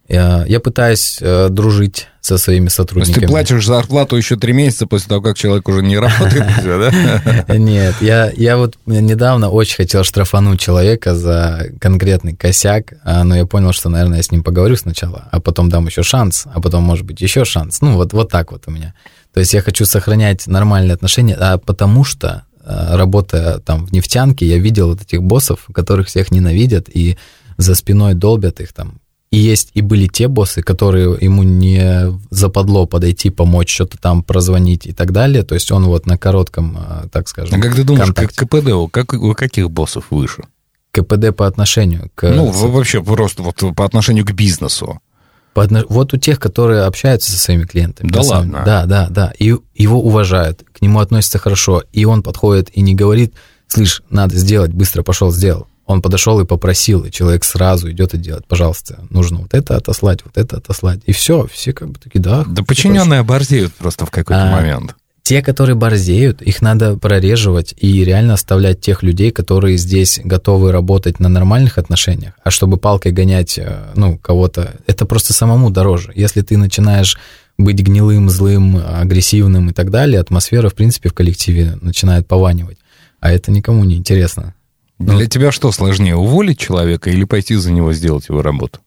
Я, 0.07 0.59
пытаюсь 0.61 1.19
э, 1.21 1.47
дружить 1.49 2.07
со 2.19 2.37
своими 2.37 2.67
сотрудниками. 2.67 3.13
То 3.13 3.19
есть 3.21 3.27
ты 3.27 3.31
платишь 3.31 3.65
зарплату 3.65 4.17
еще 4.17 4.35
три 4.35 4.51
месяца 4.51 4.85
после 4.85 5.07
того, 5.07 5.21
как 5.21 5.37
человек 5.37 5.69
уже 5.69 5.81
не 5.81 5.97
работает, 5.97 6.45
да? 6.65 7.45
Нет, 7.57 7.95
я, 8.01 8.29
я 8.35 8.57
вот 8.57 8.77
недавно 8.85 9.49
очень 9.49 9.77
хотел 9.77 10.03
штрафануть 10.03 10.59
человека 10.59 11.15
за 11.15 11.67
конкретный 11.79 12.35
косяк, 12.35 12.93
а, 13.05 13.23
но 13.23 13.37
я 13.37 13.45
понял, 13.45 13.71
что, 13.71 13.87
наверное, 13.87 14.17
я 14.17 14.23
с 14.23 14.31
ним 14.31 14.43
поговорю 14.43 14.75
сначала, 14.75 15.29
а 15.31 15.39
потом 15.39 15.69
дам 15.69 15.87
еще 15.87 16.03
шанс, 16.03 16.45
а 16.53 16.59
потом, 16.59 16.83
может 16.83 17.05
быть, 17.05 17.21
еще 17.21 17.45
шанс. 17.45 17.79
Ну, 17.79 17.95
вот, 17.95 18.11
вот 18.11 18.29
так 18.29 18.51
вот 18.51 18.63
у 18.67 18.71
меня. 18.71 18.93
То 19.33 19.39
есть 19.39 19.53
я 19.53 19.61
хочу 19.61 19.85
сохранять 19.85 20.45
нормальные 20.45 20.93
отношения, 20.93 21.35
а 21.39 21.57
потому 21.57 22.03
что, 22.03 22.43
работая 22.65 23.59
там 23.59 23.85
в 23.85 23.91
нефтянке, 23.91 24.45
я 24.45 24.57
видел 24.57 24.89
вот 24.89 25.01
этих 25.01 25.21
боссов, 25.23 25.67
которых 25.73 26.07
всех 26.07 26.31
ненавидят, 26.31 26.87
и 26.89 27.17
за 27.57 27.75
спиной 27.75 28.13
долбят 28.13 28.59
их 28.59 28.73
там 28.73 29.01
и 29.31 29.37
есть, 29.37 29.71
и 29.73 29.81
были 29.81 30.07
те 30.07 30.27
боссы, 30.27 30.61
которые 30.61 31.17
ему 31.21 31.43
не 31.43 32.19
западло 32.29 32.85
подойти, 32.85 33.29
помочь, 33.29 33.73
что-то 33.73 33.97
там 33.97 34.23
прозвонить 34.23 34.85
и 34.85 34.91
так 34.91 35.13
далее. 35.13 35.43
То 35.43 35.55
есть 35.55 35.71
он 35.71 35.85
вот 35.85 36.05
на 36.05 36.17
коротком, 36.17 36.77
а, 36.77 37.07
так 37.09 37.29
скажем, 37.29 37.57
А 37.57 37.61
как 37.61 37.73
ты 37.73 37.83
думаешь, 37.83 38.07
контакте. 38.07 38.35
как 38.35 38.49
КПД, 38.49 38.91
как, 38.91 39.13
у 39.13 39.33
каких 39.33 39.71
боссов 39.71 40.07
выше? 40.09 40.43
КПД 40.91 41.33
по 41.33 41.47
отношению 41.47 42.11
к... 42.13 42.29
Ну, 42.29 42.51
вообще 42.51 43.01
просто 43.01 43.41
вот 43.41 43.63
по 43.73 43.85
отношению 43.85 44.25
к 44.25 44.33
бизнесу. 44.33 44.99
По 45.53 45.63
одно... 45.63 45.85
Вот 45.87 46.13
у 46.13 46.17
тех, 46.17 46.37
которые 46.37 46.81
общаются 46.81 47.31
со 47.31 47.37
своими 47.37 47.63
клиентами. 47.63 48.09
Да 48.09 48.21
ладно? 48.21 48.51
Самом... 48.51 48.65
Да, 48.65 48.85
да, 48.85 49.07
да. 49.09 49.33
И 49.39 49.55
его 49.73 50.03
уважают, 50.03 50.65
к 50.81 50.83
нему 50.83 50.99
относятся 50.99 51.37
хорошо. 51.37 51.83
И 51.93 52.05
он 52.05 52.23
подходит 52.23 52.69
и 52.73 52.81
не 52.81 52.95
говорит, 52.95 53.35
слышь, 53.67 54.01
надо 54.09 54.35
сделать, 54.35 54.71
быстро 54.71 55.03
пошел, 55.03 55.31
сделал. 55.31 55.67
Он 55.85 56.01
подошел 56.01 56.39
и 56.39 56.45
попросил, 56.45 57.03
и 57.03 57.11
человек 57.11 57.43
сразу 57.43 57.91
идет 57.91 58.15
и 58.15 58.17
делает, 58.17 58.47
пожалуйста, 58.47 58.99
нужно 59.11 59.41
вот 59.41 59.53
это 59.53 59.75
отослать, 59.75 60.21
вот 60.25 60.37
это 60.39 60.57
отослать. 60.57 61.01
И 61.05 61.11
все, 61.11 61.47
все 61.51 61.73
как 61.73 61.89
бы 61.89 61.99
такие, 61.99 62.19
да. 62.19 62.45
Да 62.47 62.63
подчиненные 62.63 63.19
оборзеют 63.19 63.73
просто 63.75 64.07
в 64.07 64.09
какой-то 64.09 64.49
а, 64.49 64.51
момент. 64.51 64.95
Те, 65.21 65.43
которые 65.43 65.75
борзеют, 65.75 66.41
их 66.41 66.63
надо 66.63 66.97
прореживать 66.97 67.75
и 67.77 68.03
реально 68.03 68.33
оставлять 68.33 68.81
тех 68.81 69.03
людей, 69.03 69.29
которые 69.29 69.77
здесь 69.77 70.19
готовы 70.23 70.71
работать 70.71 71.19
на 71.19 71.29
нормальных 71.29 71.77
отношениях. 71.77 72.33
А 72.43 72.49
чтобы 72.49 72.77
палкой 72.77 73.11
гонять, 73.11 73.59
э, 73.59 73.91
ну, 73.95 74.17
кого-то, 74.17 74.73
это 74.87 75.05
просто 75.05 75.33
самому 75.33 75.69
дороже. 75.69 76.11
Если 76.15 76.41
ты 76.41 76.57
начинаешь 76.57 77.19
быть 77.57 77.79
гнилым, 77.79 78.29
злым, 78.29 78.77
агрессивным 78.77 79.69
и 79.69 79.73
так 79.73 79.91
далее, 79.91 80.19
атмосфера, 80.19 80.69
в 80.69 80.75
принципе, 80.75 81.09
в 81.09 81.13
коллективе 81.13 81.77
начинает 81.81 82.27
пованивать. 82.27 82.77
А 83.19 83.31
это 83.31 83.51
никому 83.51 83.83
не 83.83 83.95
интересно. 83.95 84.55
Ну, 84.97 85.17
Для 85.17 85.27
тебя 85.27 85.51
что 85.51 85.71
сложнее, 85.71 86.15
уволить 86.15 86.59
человека 86.59 87.09
или 87.09 87.23
пойти 87.23 87.55
за 87.55 87.71
него 87.71 87.93
сделать 87.93 88.29
его 88.29 88.41
работу? 88.41 88.79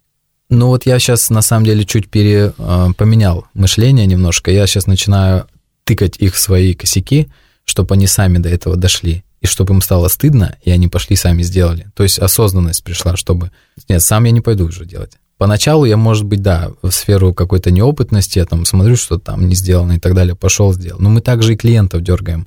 Ну 0.50 0.68
вот 0.68 0.86
я 0.86 0.98
сейчас 0.98 1.30
на 1.30 1.42
самом 1.42 1.66
деле 1.66 1.84
чуть 1.84 2.08
пере, 2.08 2.52
э, 2.56 2.86
поменял 2.96 3.46
мышление 3.54 4.06
немножко. 4.06 4.50
Я 4.50 4.66
сейчас 4.66 4.86
начинаю 4.86 5.46
тыкать 5.84 6.16
их 6.18 6.34
в 6.34 6.38
свои 6.38 6.74
косяки, 6.74 7.28
чтобы 7.64 7.94
они 7.94 8.06
сами 8.06 8.38
до 8.38 8.48
этого 8.48 8.76
дошли. 8.76 9.24
И 9.40 9.46
чтобы 9.46 9.74
им 9.74 9.82
стало 9.82 10.08
стыдно, 10.08 10.56
и 10.62 10.70
они 10.70 10.88
пошли 10.88 11.16
сами 11.16 11.42
сделали. 11.42 11.90
То 11.94 12.02
есть 12.02 12.18
осознанность 12.18 12.82
пришла, 12.82 13.16
чтобы... 13.16 13.50
Нет, 13.88 14.02
сам 14.02 14.24
я 14.24 14.30
не 14.30 14.40
пойду 14.40 14.66
уже 14.66 14.86
делать. 14.86 15.18
Поначалу 15.36 15.84
я, 15.84 15.96
может 15.96 16.24
быть, 16.24 16.42
да, 16.42 16.70
в 16.82 16.90
сферу 16.90 17.34
какой-то 17.34 17.70
неопытности, 17.70 18.38
я 18.38 18.44
там 18.44 18.64
смотрю, 18.64 18.96
что 18.96 19.18
там 19.18 19.48
не 19.48 19.54
сделано 19.54 19.94
и 19.94 19.98
так 19.98 20.14
далее, 20.14 20.36
пошел, 20.36 20.72
сделал. 20.72 21.00
Но 21.00 21.10
мы 21.10 21.20
также 21.20 21.54
и 21.54 21.56
клиентов 21.56 22.02
дергаем. 22.02 22.46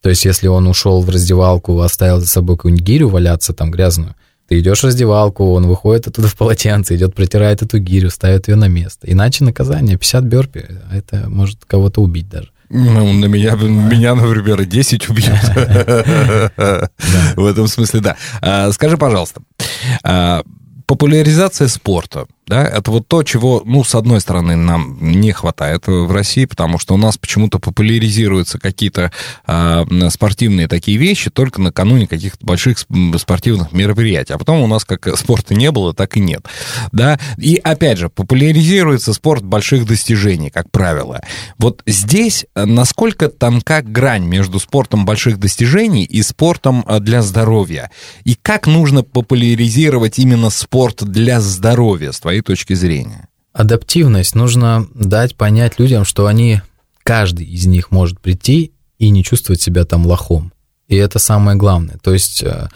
То 0.00 0.08
есть, 0.08 0.24
если 0.24 0.46
он 0.46 0.68
ушел 0.68 1.00
в 1.02 1.10
раздевалку, 1.10 1.80
оставил 1.80 2.20
за 2.20 2.28
собой 2.28 2.56
какую-нибудь 2.56 2.86
гирю 2.86 3.08
валяться 3.08 3.52
там 3.52 3.70
грязную, 3.72 4.14
ты 4.48 4.60
идешь 4.60 4.80
в 4.80 4.84
раздевалку, 4.84 5.52
он 5.52 5.66
выходит 5.66 6.06
оттуда 6.06 6.28
в 6.28 6.36
полотенце, 6.36 6.96
идет, 6.96 7.14
протирает 7.14 7.62
эту 7.62 7.78
гирю, 7.78 8.10
ставит 8.10 8.48
ее 8.48 8.54
на 8.54 8.68
место. 8.68 9.10
Иначе 9.10 9.44
наказание 9.44 9.98
50 9.98 10.24
бёрпи, 10.24 10.64
это 10.92 11.28
может 11.28 11.64
кого-то 11.66 12.00
убить 12.00 12.28
даже. 12.28 12.48
Ну, 12.70 13.12
на 13.14 13.24
меня, 13.26 13.54
меня, 13.54 14.14
например, 14.14 14.64
10 14.64 15.08
убьют. 15.08 15.28
В 17.36 17.46
этом 17.46 17.66
смысле, 17.66 18.00
да. 18.00 18.16
А, 18.40 18.70
скажи, 18.72 18.98
пожалуйста, 18.98 19.40
а, 20.02 20.42
популяризация 20.88 21.68
спорта– 21.68 22.26
да, 22.48 22.66
это 22.66 22.90
вот 22.90 23.06
то, 23.06 23.22
чего, 23.22 23.62
ну, 23.64 23.84
с 23.84 23.94
одной 23.94 24.20
стороны, 24.20 24.56
нам 24.56 24.98
не 25.00 25.32
хватает 25.32 25.86
в 25.86 26.10
России, 26.10 26.46
потому 26.46 26.78
что 26.78 26.94
у 26.94 26.96
нас 26.96 27.18
почему-то 27.18 27.58
популяризируются 27.58 28.58
какие-то 28.58 29.12
э, 29.46 29.84
спортивные 30.10 30.66
такие 30.66 30.96
вещи 30.96 31.30
только 31.30 31.60
накануне 31.60 32.06
каких-то 32.06 32.44
больших 32.44 32.78
спортивных 32.78 33.72
мероприятий, 33.72 34.32
а 34.32 34.38
потом 34.38 34.60
у 34.60 34.66
нас 34.66 34.84
как 34.84 35.14
спорта 35.18 35.54
не 35.54 35.70
было, 35.70 35.92
так 35.92 36.16
и 36.16 36.20
нет, 36.20 36.46
да, 36.90 37.20
и 37.36 37.56
опять 37.56 37.98
же, 37.98 38.08
популяризируется 38.08 39.12
спорт 39.12 39.44
больших 39.44 39.86
достижений, 39.86 40.48
как 40.50 40.70
правило. 40.70 41.20
Вот 41.58 41.82
здесь 41.86 42.46
насколько 42.54 43.28
тонка 43.28 43.82
грань 43.82 44.24
между 44.24 44.58
спортом 44.58 45.04
больших 45.04 45.38
достижений 45.38 46.04
и 46.04 46.22
спортом 46.22 46.82
а, 46.86 47.00
для 47.00 47.20
здоровья, 47.22 47.90
и 48.24 48.34
как 48.40 48.66
нужно 48.66 49.02
популяризировать 49.02 50.18
именно 50.18 50.48
спорт 50.48 51.04
для 51.04 51.40
здоровья, 51.40 52.12
с 52.12 52.20
твоей 52.20 52.37
своей 52.38 52.42
точки 52.42 52.74
зрения? 52.74 53.28
Адаптивность. 53.52 54.34
Нужно 54.34 54.86
дать 54.94 55.34
понять 55.34 55.78
людям, 55.78 56.04
что 56.04 56.26
они, 56.26 56.60
каждый 57.02 57.46
из 57.46 57.66
них 57.66 57.90
может 57.90 58.20
прийти 58.20 58.72
и 58.98 59.10
не 59.10 59.24
чувствовать 59.24 59.60
себя 59.60 59.84
там 59.84 60.06
лохом. 60.06 60.52
И 60.88 60.96
это 60.96 61.18
самое 61.18 61.56
главное. 61.56 61.98
То 62.02 62.12
есть 62.12 62.42
э, 62.42 62.68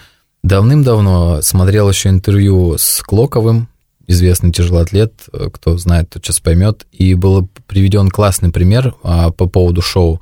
давным-давно 0.42 1.42
смотрел 1.42 1.88
еще 1.88 2.08
интервью 2.08 2.76
с 2.78 3.02
Клоковым, 3.02 3.68
известный 4.06 4.52
тяжелоатлет, 4.52 5.12
э, 5.32 5.48
кто 5.52 5.78
знает, 5.78 6.10
тот 6.10 6.24
сейчас 6.24 6.40
поймет, 6.40 6.86
и 6.92 7.14
был 7.14 7.48
приведен 7.66 8.10
классный 8.10 8.50
пример 8.50 8.94
а, 9.02 9.30
по 9.30 9.46
поводу 9.46 9.82
шоу, 9.82 10.20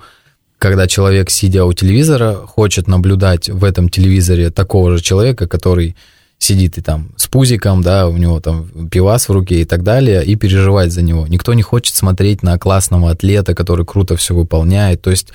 когда 0.59 0.87
человек, 0.87 1.31
сидя 1.31 1.64
у 1.64 1.72
телевизора, 1.72 2.35
хочет 2.35 2.87
наблюдать 2.87 3.48
в 3.48 3.64
этом 3.64 3.88
телевизоре 3.88 4.50
такого 4.50 4.96
же 4.96 5.03
человека, 5.03 5.48
который 5.48 5.96
сидит 6.40 6.79
и 6.79 6.81
там 6.81 7.12
с 7.16 7.29
пузиком, 7.29 7.83
да, 7.83 8.09
у 8.09 8.16
него 8.16 8.40
там 8.40 8.88
пивас 8.88 9.29
в 9.29 9.33
руке 9.33 9.61
и 9.61 9.64
так 9.64 9.83
далее, 9.83 10.24
и 10.24 10.35
переживать 10.37 10.90
за 10.90 11.03
него. 11.03 11.26
Никто 11.26 11.53
не 11.53 11.62
хочет 11.62 11.94
смотреть 11.94 12.42
на 12.42 12.59
классного 12.59 13.11
атлета, 13.11 13.55
который 13.55 13.85
круто 13.85 14.16
все 14.16 14.35
выполняет. 14.35 15.03
То 15.03 15.11
есть 15.11 15.29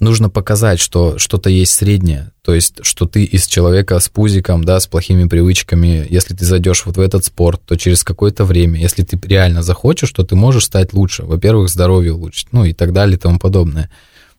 нужно 0.00 0.28
показать, 0.28 0.80
что 0.80 1.16
что-то 1.16 1.48
есть 1.48 1.72
среднее. 1.72 2.32
То 2.42 2.54
есть, 2.54 2.80
что 2.82 3.06
ты 3.06 3.22
из 3.22 3.46
человека 3.46 4.00
с 4.00 4.08
пузиком, 4.08 4.64
да, 4.64 4.80
с 4.80 4.88
плохими 4.88 5.28
привычками, 5.28 6.04
если 6.10 6.34
ты 6.34 6.44
зайдешь 6.44 6.84
вот 6.86 6.96
в 6.96 7.00
этот 7.00 7.24
спорт, 7.24 7.62
то 7.64 7.76
через 7.76 8.02
какое-то 8.02 8.44
время, 8.44 8.80
если 8.80 9.04
ты 9.04 9.18
реально 9.28 9.62
захочешь, 9.62 10.10
то 10.10 10.24
ты 10.24 10.34
можешь 10.34 10.64
стать 10.64 10.92
лучше. 10.92 11.22
Во-первых, 11.24 11.68
здоровье 11.68 12.14
улучшить, 12.14 12.48
ну 12.50 12.64
и 12.64 12.72
так 12.72 12.92
далее 12.92 13.16
и 13.16 13.20
тому 13.20 13.38
подобное. 13.38 13.90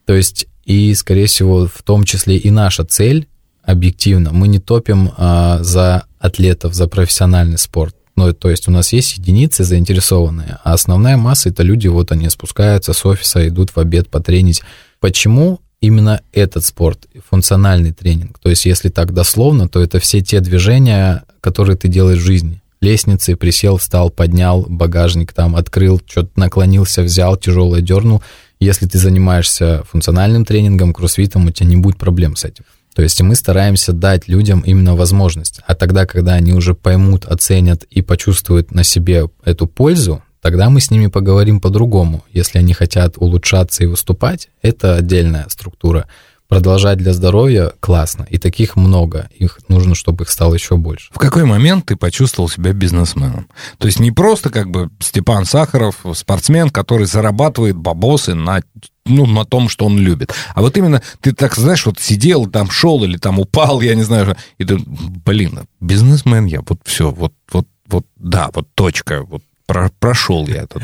То 0.06 0.14
есть, 0.14 0.48
и, 0.66 0.94
скорее 0.96 1.28
всего, 1.28 1.68
в 1.68 1.82
том 1.82 2.04
числе 2.04 2.36
и 2.36 2.52
наша 2.52 2.84
цель 2.84 3.28
объективно. 3.64 4.32
Мы 4.32 4.48
не 4.48 4.60
топим 4.60 5.12
а, 5.18 5.60
за 5.62 6.04
атлетов, 6.20 6.74
за 6.74 6.88
профессиональный 6.88 7.58
спорт. 7.58 7.96
Ну, 8.16 8.34
то 8.34 8.50
есть 8.50 8.68
у 8.68 8.72
нас 8.72 8.92
есть 8.92 9.18
единицы 9.18 9.64
заинтересованные, 9.64 10.58
а 10.64 10.74
основная 10.74 11.16
масса 11.16 11.50
это 11.50 11.64
люди, 11.64 11.88
вот 11.88 12.12
они 12.12 12.30
спускаются 12.30 12.92
с 12.92 13.06
офиса, 13.06 13.48
идут 13.48 13.70
в 13.70 13.80
обед 13.80 14.10
потренить. 14.10 14.62
Почему 15.00 15.62
именно 15.80 16.22
этот 16.34 16.66
спорт, 16.66 17.08
функциональный 17.30 17.94
тренинг? 17.94 18.38
То 18.40 18.50
есть 18.50 18.66
если 18.66 18.90
так 18.90 19.14
дословно, 19.14 19.70
то 19.70 19.82
это 19.82 20.00
все 20.00 20.20
те 20.20 20.42
движения, 20.42 21.24
которые 21.40 21.78
ты 21.78 21.88
делаешь 21.88 22.20
в 22.20 22.26
жизни. 22.26 22.62
Лестницы, 22.82 23.36
присел, 23.36 23.78
встал, 23.78 24.10
поднял 24.10 24.66
багажник, 24.68 25.32
там 25.32 25.56
открыл, 25.56 26.02
что-то 26.06 26.32
наклонился, 26.38 27.04
взял, 27.04 27.38
тяжелое 27.38 27.82
дернул. 27.82 28.22
Если 28.60 28.86
ты 28.86 28.98
занимаешься 28.98 29.84
функциональным 29.90 30.44
тренингом, 30.44 30.94
кроссфитом, 30.94 31.46
у 31.46 31.52
тебя 31.52 31.70
не 31.70 31.78
будет 31.78 31.98
проблем 31.98 32.36
с 32.36 32.44
этим. 32.44 32.66
То 32.96 33.02
есть 33.02 33.22
мы 33.22 33.36
стараемся 33.36 33.94
дать 33.94 34.28
людям 34.28 34.62
именно 34.62 34.96
возможность. 34.96 35.62
А 35.66 35.76
тогда, 35.76 36.06
когда 36.06 36.34
они 36.34 36.54
уже 36.54 36.74
поймут, 36.74 37.26
оценят 37.26 37.84
и 37.84 38.02
почувствуют 38.02 38.72
на 38.72 38.84
себе 38.84 39.30
эту 39.46 39.68
пользу, 39.68 40.22
тогда 40.42 40.70
мы 40.70 40.82
с 40.82 40.92
ними 40.92 41.08
поговорим 41.08 41.62
по-другому. 41.62 42.24
Если 42.34 42.58
они 42.60 42.74
хотят 42.74 43.16
улучшаться 43.18 43.84
и 43.84 43.88
выступать, 43.88 44.50
это 44.62 44.96
отдельная 44.96 45.46
структура. 45.50 46.08
продолжать 46.50 46.98
для 46.98 47.14
здоровья 47.14 47.72
классно. 47.80 48.26
И 48.30 48.38
таких 48.38 48.76
много. 48.76 49.30
Их 49.38 49.60
нужно, 49.70 49.96
чтобы 49.96 50.24
их 50.24 50.30
стало 50.30 50.56
еще 50.56 50.76
больше. 50.76 51.10
В 51.14 51.20
какой 51.20 51.46
момент 51.46 51.86
ты 51.86 51.96
почувствовал 51.96 52.50
себя 52.50 52.74
бизнесменом? 52.74 53.48
То 53.78 53.86
есть 53.86 54.00
не 54.00 54.12
просто 54.12 54.50
как 54.50 54.70
бы 54.70 54.90
Степан 55.00 55.46
Сахаров, 55.46 56.04
спортсмен, 56.16 56.72
который 56.72 57.06
зарабатывает 57.06 57.78
бабосы 57.78 58.34
на 58.34 58.62
ну, 59.10 59.26
на 59.26 59.46
том, 59.46 59.70
что 59.70 59.86
он 59.86 59.98
любит. 59.98 60.34
А 60.54 60.62
вот 60.62 60.78
именно 60.78 61.02
ты 61.22 61.34
так, 61.34 61.56
знаешь, 61.56 61.86
вот 61.86 62.00
сидел, 62.00 62.46
там 62.48 62.70
шел 62.70 63.04
или 63.04 63.18
там 63.18 63.40
упал, 63.40 63.82
я 63.82 63.96
не 63.96 64.04
знаю, 64.04 64.36
и 64.58 64.64
ты, 64.66 64.78
блин, 64.78 65.62
бизнесмен 65.80 66.46
я, 66.46 66.62
вот 66.68 66.80
все, 66.86 67.12
вот, 67.12 67.34
вот, 67.52 67.68
вот, 67.88 68.06
да, 68.16 68.50
вот 68.54 68.68
точка, 68.74 69.24
вот 69.24 69.44
про, 69.66 69.92
прошел 70.00 70.48
я 70.48 70.64
этот. 70.64 70.82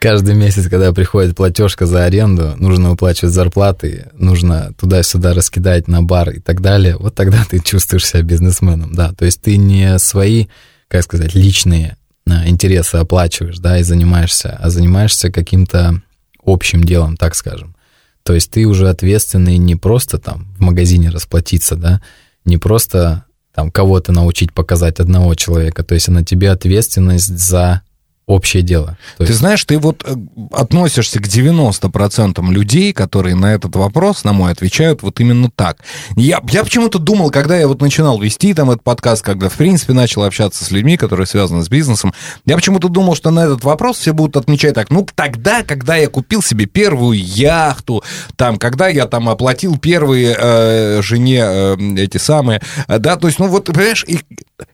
Каждый 0.00 0.36
месяц, 0.36 0.68
когда 0.68 0.92
приходит 0.92 1.36
платежка 1.36 1.84
за 1.84 2.04
аренду, 2.04 2.54
нужно 2.56 2.92
уплачивать 2.92 3.34
зарплаты, 3.34 4.06
нужно 4.12 4.72
туда-сюда 4.78 5.34
раскидать 5.34 5.88
на 5.88 6.02
бар 6.02 6.30
и 6.30 6.38
так 6.38 6.60
далее. 6.60 6.96
Вот 6.96 7.16
тогда 7.16 7.44
ты 7.48 7.58
чувствуешь 7.58 8.06
себя 8.06 8.22
бизнесменом, 8.22 8.94
да. 8.94 9.12
То 9.12 9.24
есть 9.24 9.42
ты 9.42 9.56
не 9.56 9.98
свои, 9.98 10.46
как 10.86 11.02
сказать, 11.02 11.34
личные 11.34 11.96
а, 12.30 12.46
интересы 12.48 12.96
оплачиваешь, 12.96 13.58
да, 13.58 13.78
и 13.78 13.82
занимаешься, 13.82 14.56
а 14.60 14.70
занимаешься 14.70 15.32
каким-то 15.32 16.00
общим 16.48 16.84
делом, 16.84 17.16
так 17.16 17.34
скажем. 17.34 17.74
То 18.22 18.34
есть 18.34 18.50
ты 18.50 18.66
уже 18.66 18.88
ответственный 18.88 19.56
не 19.58 19.76
просто 19.76 20.18
там 20.18 20.48
в 20.58 20.60
магазине 20.60 21.10
расплатиться, 21.10 21.76
да, 21.76 22.02
не 22.44 22.58
просто 22.58 23.24
там 23.54 23.70
кого-то 23.70 24.12
научить 24.12 24.52
показать 24.52 25.00
одного 25.00 25.34
человека, 25.34 25.82
то 25.82 25.94
есть 25.94 26.08
на 26.08 26.24
тебе 26.24 26.50
ответственность 26.50 27.38
за 27.38 27.82
общее 28.28 28.62
дело. 28.62 28.98
То 29.16 29.24
ты 29.24 29.30
есть... 29.30 29.40
знаешь, 29.40 29.64
ты 29.64 29.78
вот 29.78 30.04
э, 30.06 30.14
относишься 30.52 31.18
к 31.18 31.26
90% 31.26 32.46
людей, 32.52 32.92
которые 32.92 33.34
на 33.34 33.54
этот 33.54 33.74
вопрос, 33.74 34.22
на 34.22 34.34
мой, 34.34 34.52
отвечают 34.52 35.02
вот 35.02 35.18
именно 35.18 35.50
так. 35.50 35.78
Я, 36.14 36.40
я 36.50 36.62
почему-то 36.62 36.98
думал, 36.98 37.30
когда 37.30 37.58
я 37.58 37.66
вот 37.66 37.80
начинал 37.80 38.20
вести 38.20 38.52
там 38.52 38.70
этот 38.70 38.82
подкаст, 38.82 39.24
когда, 39.24 39.48
в 39.48 39.54
принципе, 39.54 39.94
начал 39.94 40.24
общаться 40.24 40.62
с 40.64 40.70
людьми, 40.70 40.98
которые 40.98 41.26
связаны 41.26 41.64
с 41.64 41.70
бизнесом, 41.70 42.12
я 42.44 42.54
почему-то 42.56 42.88
думал, 42.88 43.16
что 43.16 43.30
на 43.30 43.40
этот 43.40 43.64
вопрос 43.64 43.96
все 43.96 44.12
будут 44.12 44.36
отмечать 44.36 44.74
так, 44.74 44.90
ну, 44.90 45.06
тогда, 45.14 45.62
когда 45.62 45.96
я 45.96 46.08
купил 46.08 46.42
себе 46.42 46.66
первую 46.66 47.18
яхту, 47.18 48.04
там, 48.36 48.58
когда 48.58 48.88
я 48.88 49.06
там 49.06 49.30
оплатил 49.30 49.78
первые 49.78 50.36
э, 50.38 51.02
жене 51.02 51.40
э, 51.42 51.76
эти 51.96 52.18
самые, 52.18 52.60
э, 52.88 52.98
да, 52.98 53.16
то 53.16 53.26
есть, 53.26 53.38
ну, 53.38 53.48
вот, 53.48 53.64
понимаешь, 53.64 54.04
и 54.06 54.20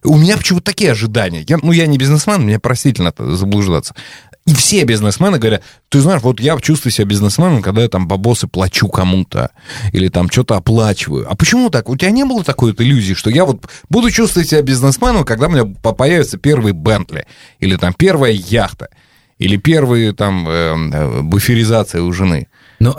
у 0.03 0.17
меня 0.17 0.37
почему-то 0.37 0.67
такие 0.67 0.93
ожидания. 0.93 1.45
Я, 1.47 1.59
ну, 1.63 1.73
я 1.73 1.87
не 1.87 1.99
бизнесмен, 1.99 2.43
мне 2.43 2.59
простительно 2.59 3.13
заблуждаться. 3.17 3.95
И 4.47 4.55
все 4.55 4.85
бизнесмены 4.85 5.39
говорят, 5.39 5.63
ты 5.89 6.01
знаешь, 6.01 6.21
вот 6.23 6.39
я 6.39 6.59
чувствую 6.61 6.93
себя 6.93 7.07
бизнесменом, 7.07 7.63
когда 7.63 7.81
я 7.81 7.89
там 7.89 8.07
бабосы 8.07 8.47
плачу 8.47 8.89
кому-то, 8.89 9.51
или 9.93 10.09
там 10.09 10.31
что-то 10.31 10.57
оплачиваю. 10.57 11.31
А 11.31 11.35
почему 11.35 11.71
так? 11.71 11.89
У 11.89 11.97
тебя 11.97 12.11
не 12.11 12.25
было 12.25 12.45
такой 12.45 12.73
вот 12.73 12.81
иллюзии, 12.83 13.15
что 13.15 13.31
я 13.31 13.47
вот 13.47 13.67
буду 13.89 14.11
чувствовать 14.11 14.51
себя 14.51 14.61
бизнесменом, 14.61 15.25
когда 15.25 15.47
у 15.47 15.51
меня 15.51 15.65
появится 15.65 16.37
первый 16.37 16.73
Бентли, 16.73 17.27
или 17.59 17.77
там 17.77 17.95
первая 17.95 18.33
яхта, 18.33 18.89
или 19.39 19.57
первые 19.57 20.13
там 20.13 20.47
э, 20.47 21.23
буферизация 21.23 22.03
у 22.03 22.13
жены? 22.13 22.49
Ну, 22.81 22.95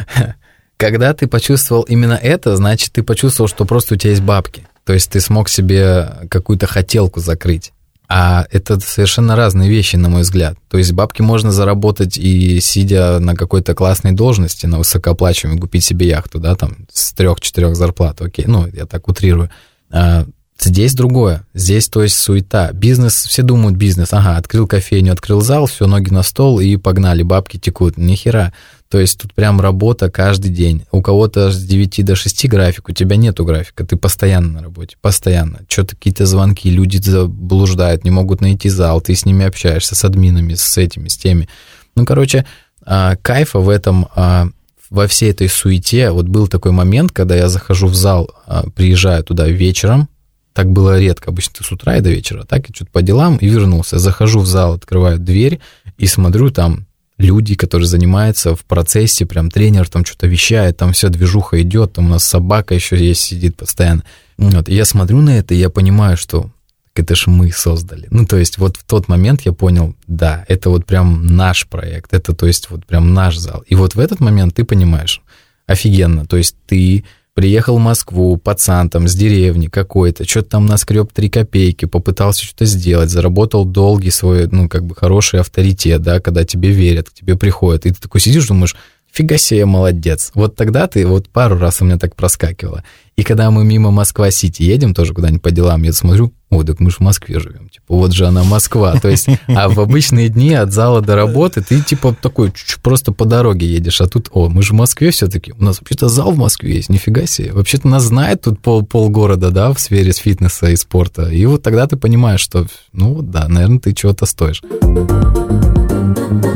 когда 0.76 1.14
ты 1.14 1.26
почувствовал 1.26 1.82
именно 1.82 2.14
это, 2.14 2.54
значит, 2.54 2.92
ты 2.92 3.02
почувствовал, 3.02 3.48
что 3.48 3.64
просто 3.64 3.94
у 3.94 3.96
тебя 3.96 4.10
есть 4.10 4.22
бабки. 4.22 4.68
То 4.84 4.92
есть 4.92 5.10
ты 5.10 5.20
смог 5.20 5.48
себе 5.48 6.26
какую-то 6.30 6.66
хотелку 6.66 7.20
закрыть. 7.20 7.72
А 8.12 8.44
это 8.50 8.80
совершенно 8.80 9.36
разные 9.36 9.70
вещи, 9.70 9.94
на 9.94 10.08
мой 10.08 10.22
взгляд. 10.22 10.58
То 10.68 10.78
есть 10.78 10.92
бабки 10.92 11.22
можно 11.22 11.52
заработать 11.52 12.18
и 12.18 12.58
сидя 12.58 13.20
на 13.20 13.36
какой-то 13.36 13.72
классной 13.74 14.10
должности, 14.10 14.66
на 14.66 14.78
высокооплачиваемой, 14.78 15.60
купить 15.60 15.84
себе 15.84 16.08
яхту, 16.08 16.40
да, 16.40 16.56
там, 16.56 16.88
с 16.92 17.12
трех-четырех 17.12 17.76
зарплат, 17.76 18.20
окей, 18.20 18.46
ну, 18.48 18.66
я 18.66 18.86
так 18.86 19.06
утрирую. 19.06 19.48
А 19.92 20.26
здесь 20.64 20.94
другое. 20.94 21.44
Здесь, 21.54 21.88
то 21.88 22.02
есть, 22.02 22.16
суета. 22.16 22.72
Бизнес, 22.72 23.14
все 23.14 23.42
думают 23.42 23.76
бизнес, 23.76 24.12
ага, 24.12 24.36
открыл 24.36 24.66
кофейню, 24.66 25.12
открыл 25.12 25.40
зал, 25.40 25.66
все, 25.66 25.86
ноги 25.86 26.10
на 26.10 26.22
стол 26.22 26.60
и 26.60 26.76
погнали, 26.76 27.22
бабки 27.22 27.58
текут. 27.58 27.96
Ни 27.96 28.14
хера. 28.14 28.52
То 28.90 28.98
есть 28.98 29.20
тут 29.20 29.34
прям 29.34 29.60
работа 29.60 30.10
каждый 30.10 30.50
день. 30.50 30.84
У 30.90 31.00
кого-то 31.00 31.52
с 31.52 31.62
9 31.62 32.04
до 32.04 32.16
6 32.16 32.48
график, 32.48 32.88
у 32.88 32.92
тебя 32.92 33.14
нету 33.14 33.44
графика, 33.44 33.86
ты 33.86 33.96
постоянно 33.96 34.54
на 34.54 34.62
работе, 34.62 34.96
постоянно. 35.00 35.60
Что-то 35.68 35.94
какие-то 35.94 36.26
звонки, 36.26 36.68
люди 36.68 36.96
заблуждают, 36.96 38.02
не 38.02 38.10
могут 38.10 38.40
найти 38.40 38.68
зал, 38.68 39.00
ты 39.00 39.14
с 39.14 39.24
ними 39.24 39.46
общаешься, 39.46 39.94
с 39.94 40.04
админами, 40.04 40.54
с 40.54 40.76
этими, 40.76 41.06
с 41.06 41.16
теми. 41.16 41.48
Ну, 41.94 42.04
короче, 42.04 42.44
а, 42.84 43.14
кайфа 43.14 43.60
в 43.60 43.68
этом, 43.68 44.08
а, 44.16 44.48
во 44.90 45.06
всей 45.06 45.30
этой 45.30 45.48
суете. 45.48 46.10
Вот 46.10 46.26
был 46.26 46.48
такой 46.48 46.72
момент, 46.72 47.12
когда 47.12 47.36
я 47.36 47.48
захожу 47.48 47.86
в 47.86 47.94
зал, 47.94 48.30
а, 48.46 48.68
приезжаю 48.74 49.22
туда 49.22 49.46
вечером, 49.46 50.08
так 50.52 50.70
было 50.70 50.98
редко, 50.98 51.30
обычно 51.30 51.54
ты 51.58 51.64
с 51.64 51.72
утра 51.72 51.96
и 51.96 52.00
до 52.00 52.10
вечера, 52.10 52.44
так, 52.44 52.68
и 52.68 52.74
что-то 52.74 52.90
по 52.90 53.02
делам, 53.02 53.36
и 53.36 53.46
вернулся. 53.48 53.98
Захожу 53.98 54.40
в 54.40 54.46
зал, 54.46 54.74
открываю 54.74 55.18
дверь 55.18 55.60
и 55.98 56.06
смотрю, 56.06 56.50
там 56.50 56.86
люди, 57.18 57.54
которые 57.54 57.86
занимаются 57.86 58.56
в 58.56 58.64
процессе, 58.64 59.26
прям 59.26 59.50
тренер 59.50 59.88
там 59.88 60.04
что-то 60.04 60.26
вещает, 60.26 60.78
там 60.78 60.92
вся 60.92 61.08
движуха 61.08 61.60
идет, 61.62 61.92
там 61.92 62.06
у 62.06 62.08
нас 62.10 62.24
собака 62.24 62.74
еще 62.74 62.96
есть, 62.96 63.20
сидит 63.20 63.56
постоянно. 63.56 64.04
Вот, 64.38 64.68
и 64.68 64.74
я 64.74 64.84
смотрю 64.84 65.20
на 65.20 65.38
это, 65.38 65.54
и 65.54 65.58
я 65.58 65.68
понимаю, 65.68 66.16
что 66.16 66.50
это 66.94 67.14
же 67.14 67.30
мы 67.30 67.52
создали. 67.52 68.08
Ну, 68.10 68.26
то 68.26 68.36
есть 68.36 68.58
вот 68.58 68.76
в 68.76 68.84
тот 68.84 69.08
момент 69.08 69.42
я 69.42 69.52
понял, 69.52 69.94
да, 70.06 70.44
это 70.48 70.70
вот 70.70 70.86
прям 70.86 71.26
наш 71.26 71.66
проект, 71.66 72.14
это 72.14 72.34
то 72.34 72.46
есть 72.46 72.70
вот 72.70 72.86
прям 72.86 73.14
наш 73.14 73.36
зал. 73.36 73.62
И 73.66 73.74
вот 73.74 73.94
в 73.94 74.00
этот 74.00 74.20
момент 74.20 74.54
ты 74.54 74.64
понимаешь, 74.64 75.22
офигенно, 75.66 76.26
то 76.26 76.36
есть 76.36 76.56
ты 76.66 77.04
Приехал 77.40 77.78
в 77.78 77.80
Москву, 77.80 78.36
пацан 78.36 78.90
там 78.90 79.08
с 79.08 79.14
деревни 79.14 79.68
какой-то, 79.68 80.28
что-то 80.28 80.50
там 80.50 80.66
наскреб 80.66 81.10
три 81.10 81.30
копейки, 81.30 81.86
попытался 81.86 82.44
что-то 82.44 82.66
сделать, 82.66 83.08
заработал 83.08 83.64
долгий 83.64 84.10
свой, 84.10 84.46
ну, 84.46 84.68
как 84.68 84.84
бы 84.84 84.94
хороший 84.94 85.40
авторитет, 85.40 86.02
да, 86.02 86.20
когда 86.20 86.44
тебе 86.44 86.70
верят, 86.70 87.08
к 87.08 87.14
тебе 87.14 87.36
приходят. 87.36 87.86
И 87.86 87.92
ты 87.92 87.98
такой 87.98 88.20
сидишь, 88.20 88.46
думаешь, 88.46 88.76
фига 89.12 89.38
себе, 89.38 89.66
молодец. 89.66 90.30
Вот 90.34 90.56
тогда 90.56 90.86
ты, 90.86 91.06
вот 91.06 91.28
пару 91.28 91.58
раз 91.58 91.80
у 91.80 91.84
меня 91.84 91.98
так 91.98 92.16
проскакивало. 92.16 92.84
И 93.16 93.22
когда 93.22 93.50
мы 93.50 93.64
мимо 93.64 93.90
Москва-Сити 93.90 94.62
едем, 94.62 94.94
тоже 94.94 95.12
куда-нибудь 95.12 95.42
по 95.42 95.50
делам, 95.50 95.82
я 95.82 95.92
смотрю, 95.92 96.32
о, 96.48 96.62
так 96.62 96.80
мы 96.80 96.90
же 96.90 96.96
в 96.96 97.00
Москве 97.00 97.38
живем. 97.38 97.68
Типа, 97.68 97.84
вот 97.88 98.12
же 98.12 98.26
она 98.26 98.44
Москва. 98.44 98.98
То 98.98 99.08
есть, 99.08 99.28
а 99.46 99.68
в 99.68 99.78
обычные 99.78 100.30
дни 100.30 100.54
от 100.54 100.72
зала 100.72 101.02
до 101.02 101.16
работы 101.16 101.62
ты, 101.62 101.82
типа, 101.82 102.16
такой 102.20 102.50
чуть-чуть 102.50 102.80
просто 102.80 103.12
по 103.12 103.26
дороге 103.26 103.66
едешь. 103.66 104.00
А 104.00 104.06
тут, 104.06 104.30
о, 104.32 104.48
мы 104.48 104.62
же 104.62 104.72
в 104.72 104.76
Москве 104.76 105.10
все-таки. 105.10 105.52
У 105.52 105.62
нас 105.62 105.80
вообще-то 105.80 106.08
зал 106.08 106.32
в 106.32 106.38
Москве 106.38 106.76
есть, 106.76 106.88
нифига 106.88 107.26
себе. 107.26 107.52
Вообще-то 107.52 107.88
нас 107.88 108.04
знает 108.04 108.42
тут 108.42 108.60
пол, 108.60 108.86
полгорода, 108.86 109.50
да, 109.50 109.72
в 109.72 109.78
сфере 109.78 110.12
фитнеса 110.12 110.70
и 110.70 110.76
спорта. 110.76 111.28
И 111.28 111.44
вот 111.44 111.62
тогда 111.62 111.86
ты 111.86 111.96
понимаешь, 111.96 112.40
что, 112.40 112.66
ну, 112.92 113.20
да, 113.22 113.46
наверное, 113.48 113.80
ты 113.80 113.92
чего-то 113.92 114.24
стоишь. 114.24 114.62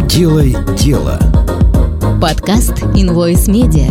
Делай 0.08 0.56
дело. 0.78 1.18
Подкаст 2.24 2.72
Invoice 2.94 3.48
Media. 3.48 3.90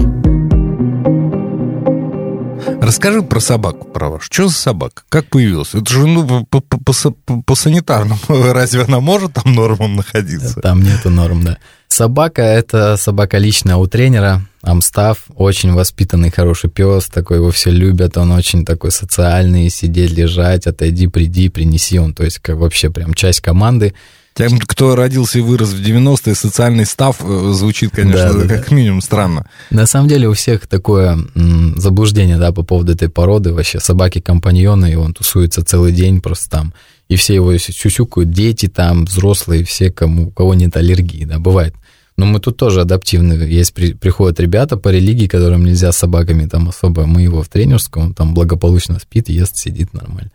Расскажи 2.82 3.22
про 3.22 3.40
собаку, 3.40 3.88
про 3.88 4.10
вашу. 4.10 4.26
Что 4.26 4.48
за 4.48 4.56
собака? 4.56 5.04
Как 5.08 5.28
появилась? 5.28 5.76
Это 5.76 5.88
же 5.88 6.08
ну, 6.08 6.44
по, 6.46 6.60
по, 6.60 6.80
по, 6.80 7.42
по 7.44 7.54
санитарному. 7.54 8.20
Разве 8.28 8.82
она 8.82 9.02
может 9.02 9.34
там 9.34 9.54
нормам 9.54 9.98
находиться? 9.98 10.60
Там 10.62 10.82
нету 10.82 11.12
норм, 11.12 11.44
да. 11.44 11.60
Собака— 11.90 12.42
это 12.42 12.98
собака 12.98 13.38
личная 13.38 13.76
у 13.76 13.86
тренера. 13.86 14.42
Амстав, 14.64 15.26
очень 15.36 15.72
воспитанный, 15.74 16.32
хороший 16.32 16.72
пес, 16.72 17.10
такой 17.10 17.38
его 17.38 17.52
все 17.52 17.70
любят, 17.70 18.18
он 18.18 18.32
очень 18.32 18.66
такой 18.66 18.90
социальный, 18.90 19.70
сидеть, 19.70 20.10
лежать, 20.10 20.66
отойди, 20.66 21.06
приди, 21.06 21.50
принеси, 21.50 22.00
он, 22.00 22.16
то 22.16 22.24
есть, 22.24 22.40
как 22.40 22.58
вообще 22.58 22.90
прям 22.90 23.14
часть 23.14 23.42
команды. 23.42 23.94
Тем, 24.34 24.60
кто 24.60 24.96
родился 24.96 25.38
и 25.38 25.42
вырос 25.42 25.70
в 25.70 25.82
90-е, 25.82 26.34
социальный 26.34 26.86
став 26.86 27.18
э, 27.22 27.52
звучит, 27.54 27.92
конечно, 27.92 28.34
да, 28.34 28.46
да, 28.46 28.56
как 28.56 28.70
да. 28.70 28.76
минимум 28.76 29.02
странно. 29.02 29.46
На 29.70 29.86
самом 29.86 30.08
деле 30.08 30.28
у 30.28 30.34
всех 30.34 30.66
такое 30.66 31.20
м, 31.36 31.80
заблуждение, 31.80 32.38
да, 32.38 32.52
по 32.52 32.64
поводу 32.64 32.94
этой 32.94 33.10
породы. 33.10 33.54
Вообще 33.54 33.80
собаки-компаньоны, 33.80 34.92
и 34.92 34.96
он 34.96 35.14
тусуется 35.14 35.64
целый 35.64 35.92
день 35.92 36.20
просто 36.20 36.50
там. 36.50 36.74
И 37.10 37.16
все 37.16 37.36
его 37.36 37.56
сюсюкают, 37.58 38.32
дети 38.32 38.68
там, 38.68 39.06
взрослые, 39.06 39.64
все, 39.66 39.92
кому, 39.92 40.28
у 40.30 40.32
кого 40.32 40.56
нет 40.56 40.76
аллергии, 40.78 41.26
да, 41.26 41.38
бывает. 41.38 41.76
Но 42.18 42.26
мы 42.26 42.40
тут 42.40 42.58
тоже 42.58 42.82
адаптивны. 42.82 43.34
Есть 43.34 43.74
при, 43.74 43.94
приходят 43.94 44.40
ребята 44.40 44.78
по 44.78 44.90
религии, 44.90 45.28
которым 45.28 45.64
нельзя 45.66 45.92
с 45.92 45.98
собаками 45.98 46.48
там 46.48 46.70
особо. 46.70 47.06
Мы 47.06 47.22
его 47.22 47.44
в 47.44 47.50
тренерском, 47.50 48.04
он 48.04 48.14
там 48.14 48.34
благополучно 48.34 49.00
спит, 49.00 49.30
ест, 49.30 49.58
сидит 49.58 49.94
нормально. 49.94 50.32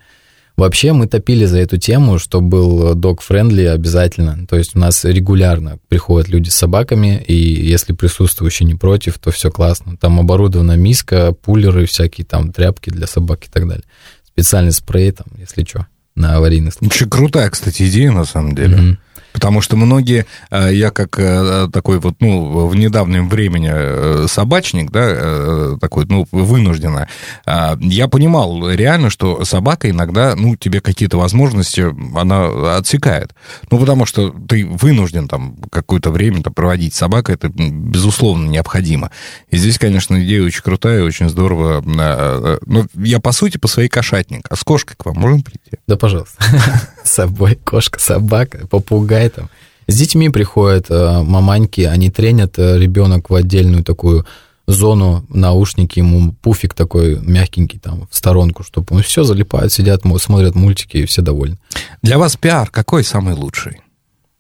Вообще 0.58 0.92
мы 0.92 1.06
топили 1.06 1.44
за 1.44 1.58
эту 1.58 1.76
тему, 1.76 2.18
что 2.18 2.40
был 2.40 2.92
dog-friendly 2.94 3.68
обязательно. 3.68 4.44
То 4.48 4.56
есть 4.56 4.74
у 4.74 4.80
нас 4.80 5.04
регулярно 5.04 5.78
приходят 5.86 6.28
люди 6.28 6.48
с 6.48 6.56
собаками, 6.56 7.22
и 7.28 7.32
если 7.32 7.92
присутствующие 7.92 8.66
не 8.66 8.74
против, 8.74 9.20
то 9.20 9.30
все 9.30 9.52
классно. 9.52 9.96
Там 9.96 10.18
оборудована 10.18 10.76
миска, 10.76 11.30
пулеры, 11.30 11.86
всякие 11.86 12.26
там 12.26 12.50
тряпки 12.50 12.90
для 12.90 13.06
собак 13.06 13.44
и 13.44 13.48
так 13.48 13.68
далее. 13.68 13.84
Специальный 14.26 14.72
спрей 14.72 15.12
там, 15.12 15.28
если 15.38 15.62
что, 15.62 15.86
на 16.16 16.34
аварийный 16.34 16.72
случай. 16.72 17.04
Очень 17.04 17.10
крутая, 17.10 17.50
кстати, 17.50 17.88
идея 17.88 18.10
на 18.10 18.24
самом 18.24 18.56
деле. 18.56 18.76
Mm-hmm. 18.76 18.96
Потому 19.38 19.60
что 19.60 19.76
многие, 19.76 20.26
э, 20.50 20.70
я 20.74 20.90
как 20.90 21.16
э, 21.16 21.68
такой 21.72 22.00
вот, 22.00 22.16
ну, 22.18 22.66
в 22.66 22.74
недавнем 22.74 23.28
времени 23.28 23.70
э, 23.72 24.26
собачник, 24.28 24.90
да, 24.90 25.76
такой, 25.80 26.06
ну, 26.06 26.26
вынужденно, 26.32 27.08
я 27.46 28.08
понимал 28.08 28.68
реально, 28.68 29.10
что 29.10 29.44
собака 29.44 29.88
иногда, 29.90 30.34
ну, 30.34 30.56
тебе 30.56 30.80
какие-то 30.80 31.18
возможности, 31.18 31.86
она 32.18 32.76
отсекает. 32.76 33.32
Ну, 33.70 33.78
потому 33.78 34.06
что 34.06 34.30
ты 34.30 34.66
вынужден 34.66 35.28
там 35.28 35.56
какое-то 35.70 36.10
время 36.10 36.42
там, 36.42 36.52
проводить 36.52 36.94
с 36.94 36.98
собакой, 36.98 37.36
это, 37.36 37.48
безусловно, 37.48 38.48
необходимо. 38.48 39.12
И 39.50 39.56
здесь, 39.56 39.78
конечно, 39.78 40.20
идея 40.24 40.42
очень 40.42 40.62
крутая, 40.62 41.04
очень 41.04 41.28
здорово. 41.28 41.82
Но 41.84 42.86
я, 42.94 43.20
по 43.20 43.30
сути, 43.30 43.58
по 43.58 43.68
своей 43.68 43.88
кошатник. 43.88 44.46
А 44.50 44.56
с 44.56 44.64
кошкой 44.64 44.96
к 44.96 45.06
вам 45.06 45.16
можем 45.16 45.42
прийти? 45.42 45.78
Да, 45.86 45.96
пожалуйста. 45.96 46.44
С 47.08 47.12
собой 47.12 47.54
кошка, 47.64 47.98
собака, 47.98 48.66
попугай 48.66 49.30
там. 49.30 49.48
С 49.86 49.96
детьми 49.96 50.28
приходят 50.28 50.90
э, 50.90 51.22
маманьки, 51.22 51.80
они 51.80 52.10
тренят 52.10 52.58
э, 52.58 52.78
ребенок 52.78 53.30
в 53.30 53.34
отдельную 53.34 53.82
такую 53.82 54.26
зону, 54.66 55.24
наушники, 55.30 56.00
ему 56.00 56.32
пуфик 56.42 56.74
такой 56.74 57.18
мягкенький 57.18 57.78
там 57.78 58.06
в 58.10 58.14
сторонку, 58.14 58.62
чтобы 58.62 58.96
он 58.96 59.02
все 59.02 59.24
залипают, 59.24 59.72
сидят, 59.72 60.02
смотрят 60.18 60.54
мультики 60.54 60.98
и 60.98 61.06
все 61.06 61.22
довольны. 61.22 61.56
Для 62.02 62.18
вас 62.18 62.36
пиар 62.36 62.68
какой 62.70 63.02
самый 63.02 63.32
лучший? 63.32 63.80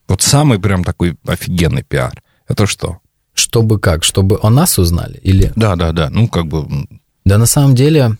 Вот 0.06 0.20
самый 0.20 0.58
прям 0.58 0.84
такой 0.84 1.16
офигенный 1.26 1.82
пиар. 1.82 2.22
Это 2.46 2.66
что? 2.66 2.98
Чтобы 3.32 3.80
как? 3.80 4.04
Чтобы 4.04 4.38
о 4.42 4.50
нас 4.50 4.78
узнали? 4.78 5.18
Или... 5.22 5.52
Да, 5.56 5.76
да, 5.76 5.92
да. 5.92 6.10
Ну, 6.10 6.28
как 6.28 6.46
бы... 6.46 6.66
Да 7.24 7.38
на 7.38 7.46
самом 7.46 7.74
деле 7.74 8.18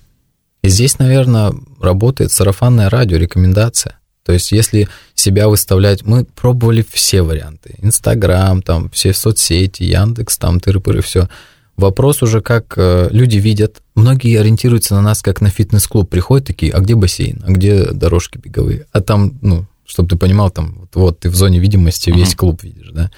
здесь, 0.63 0.99
наверное, 0.99 1.53
работает 1.79 2.33
сарафанное 2.33 2.89
радио, 2.89 3.19
рекомендация. 3.19 3.98
То 4.29 4.35
есть, 4.35 4.53
если 4.53 4.91
себя 5.15 5.49
выставлять, 5.49 6.05
мы 6.05 6.27
пробовали 6.27 6.85
все 6.93 7.23
варианты. 7.23 7.77
Инстаграм, 7.79 8.61
там, 8.61 8.91
все 8.91 9.15
соцсети, 9.15 9.85
Яндекс, 9.85 10.37
там, 10.37 10.59
тыры-пыры, 10.59 11.01
все. 11.01 11.31
Вопрос 11.79 12.23
уже, 12.23 12.43
как 12.43 12.75
э, 12.77 13.09
люди 13.11 13.39
видят. 13.39 13.81
Многие 13.95 14.39
ориентируются 14.39 14.95
на 14.95 15.01
нас, 15.01 15.23
как 15.23 15.41
на 15.41 15.49
фитнес-клуб. 15.49 16.11
Приходят 16.11 16.47
такие, 16.47 16.73
а 16.73 16.81
где 16.81 16.95
бассейн, 16.95 17.43
а 17.47 17.53
где 17.53 17.87
дорожки 17.91 18.37
беговые? 18.37 18.85
А 18.93 19.01
там, 19.01 19.39
ну, 19.41 19.65
чтобы 19.87 20.11
ты 20.11 20.17
понимал, 20.17 20.51
там, 20.51 20.75
вот, 20.81 20.95
вот 20.95 21.21
ты 21.21 21.31
в 21.31 21.35
зоне 21.35 21.59
видимости 21.59 22.11
весь 22.11 22.35
uh-huh. 22.35 22.37
клуб 22.37 22.63
видишь, 22.63 22.91
да? 22.93 23.11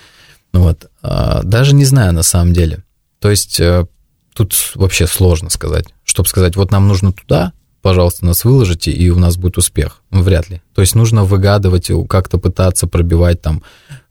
Ну 0.52 0.62
вот. 0.62 0.88
А, 1.02 1.42
даже 1.42 1.74
не 1.74 1.86
знаю 1.86 2.12
на 2.12 2.22
самом 2.22 2.52
деле. 2.52 2.84
То 3.18 3.30
есть, 3.30 3.58
э, 3.58 3.84
тут 4.32 4.54
вообще 4.76 5.08
сложно 5.08 5.50
сказать. 5.50 5.86
Чтобы 6.04 6.28
сказать, 6.28 6.54
вот 6.54 6.70
нам 6.70 6.86
нужно 6.86 7.12
туда, 7.12 7.52
пожалуйста, 7.82 8.26
нас 8.26 8.44
выложите, 8.44 8.90
и 8.90 9.10
у 9.10 9.18
нас 9.18 9.36
будет 9.36 9.58
успех. 9.58 10.02
Вряд 10.10 10.50
ли. 10.50 10.60
То 10.74 10.80
есть 10.80 10.94
нужно 10.94 11.24
выгадывать, 11.24 11.90
как-то 12.08 12.38
пытаться 12.38 12.86
пробивать 12.86 13.40
там. 13.40 13.62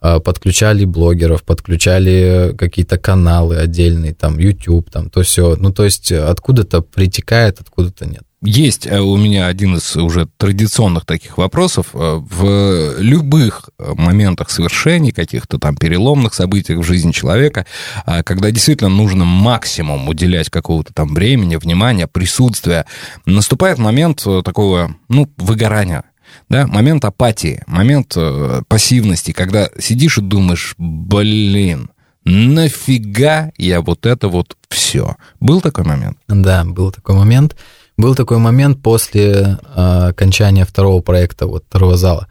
А, 0.01 0.19
подключали 0.19 0.85
блогеров, 0.85 1.43
подключали 1.43 2.55
какие-то 2.57 2.97
каналы 2.97 3.57
отдельные, 3.57 4.13
там, 4.13 4.37
YouTube, 4.37 4.89
там, 4.89 5.09
то 5.09 5.21
все. 5.23 5.55
Ну, 5.57 5.71
то 5.73 5.83
есть 5.83 6.11
откуда-то 6.11 6.81
притекает, 6.81 7.59
откуда-то 7.59 8.05
нет. 8.05 8.23
Есть 8.41 8.87
э, 8.87 8.99
у 8.99 9.17
меня 9.17 9.47
один 9.47 9.75
из 9.75 9.97
уже 9.97 10.27
традиционных 10.37 11.05
таких 11.05 11.37
вопросов. 11.37 11.87
Э, 11.93 12.21
в 12.21 12.95
любых 12.99 13.69
моментах 13.77 14.49
совершений, 14.49 15.11
каких-то 15.11 15.59
там 15.59 15.75
переломных 15.75 16.33
событиях 16.33 16.79
в 16.79 16.83
жизни 16.83 17.11
человека, 17.11 17.65
а, 18.05 18.23
когда 18.23 18.51
действительно 18.51 18.89
нужно 18.89 19.25
максимум 19.25 20.07
уделять 20.07 20.49
какого-то 20.49 20.93
там 20.93 21.13
времени, 21.13 21.57
внимания, 21.57 22.07
присутствия, 22.07 22.85
наступает 23.25 23.77
момент 23.77 24.23
э, 24.25 24.41
такого, 24.43 24.95
ну, 25.09 25.29
выгорания 25.37 26.05
да, 26.47 26.67
момент 26.67 27.03
апатии, 27.05 27.63
момент 27.65 28.15
пассивности, 28.67 29.31
когда 29.31 29.67
сидишь 29.79 30.19
и 30.19 30.21
думаешь, 30.21 30.75
блин, 30.77 31.89
нафига 32.23 33.51
я 33.57 33.81
вот 33.81 34.05
это 34.05 34.27
вот 34.27 34.55
все. 34.69 35.15
Был 35.39 35.61
такой 35.61 35.85
момент? 35.85 36.17
Да, 36.27 36.63
был 36.63 36.91
такой 36.91 37.15
момент. 37.15 37.55
Был 37.99 38.15
такой 38.15 38.37
момент 38.37 38.81
после 38.81 39.57
э, 39.75 40.07
окончания 40.07 40.63
второго 40.63 41.01
проекта, 41.01 41.47
вот 41.47 41.65
второго 41.67 41.97
зала. 41.97 42.27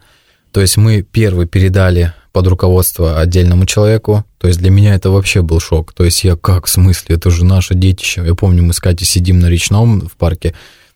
То 0.51 0.61
есть 0.61 0.77
мы 0.77 1.03
первый 1.03 1.45
передали 1.45 2.11
под 2.31 2.47
руководство 2.47 3.19
отдельному 3.19 3.67
человеку. 3.67 4.25
То 4.39 4.47
есть 4.47 4.59
для 4.59 4.71
меня 4.71 4.95
это 4.95 5.11
вообще 5.11 5.43
был 5.43 5.59
шок. 5.59 5.93
То 5.93 6.05
есть 6.05 6.23
я 6.23 6.35
как, 6.35 6.65
в 6.65 6.69
смысле, 6.69 7.17
это 7.17 7.29
же 7.29 7.45
наше 7.45 7.75
детище. 7.75 8.23
Я 8.25 8.33
помню, 8.33 8.63
мы 8.63 8.73
с 8.73 8.79
Катей 8.79 9.05
сидим 9.05 9.37
на 9.37 9.45
речном 9.45 10.01
в 10.07 10.13
парке. 10.13 10.55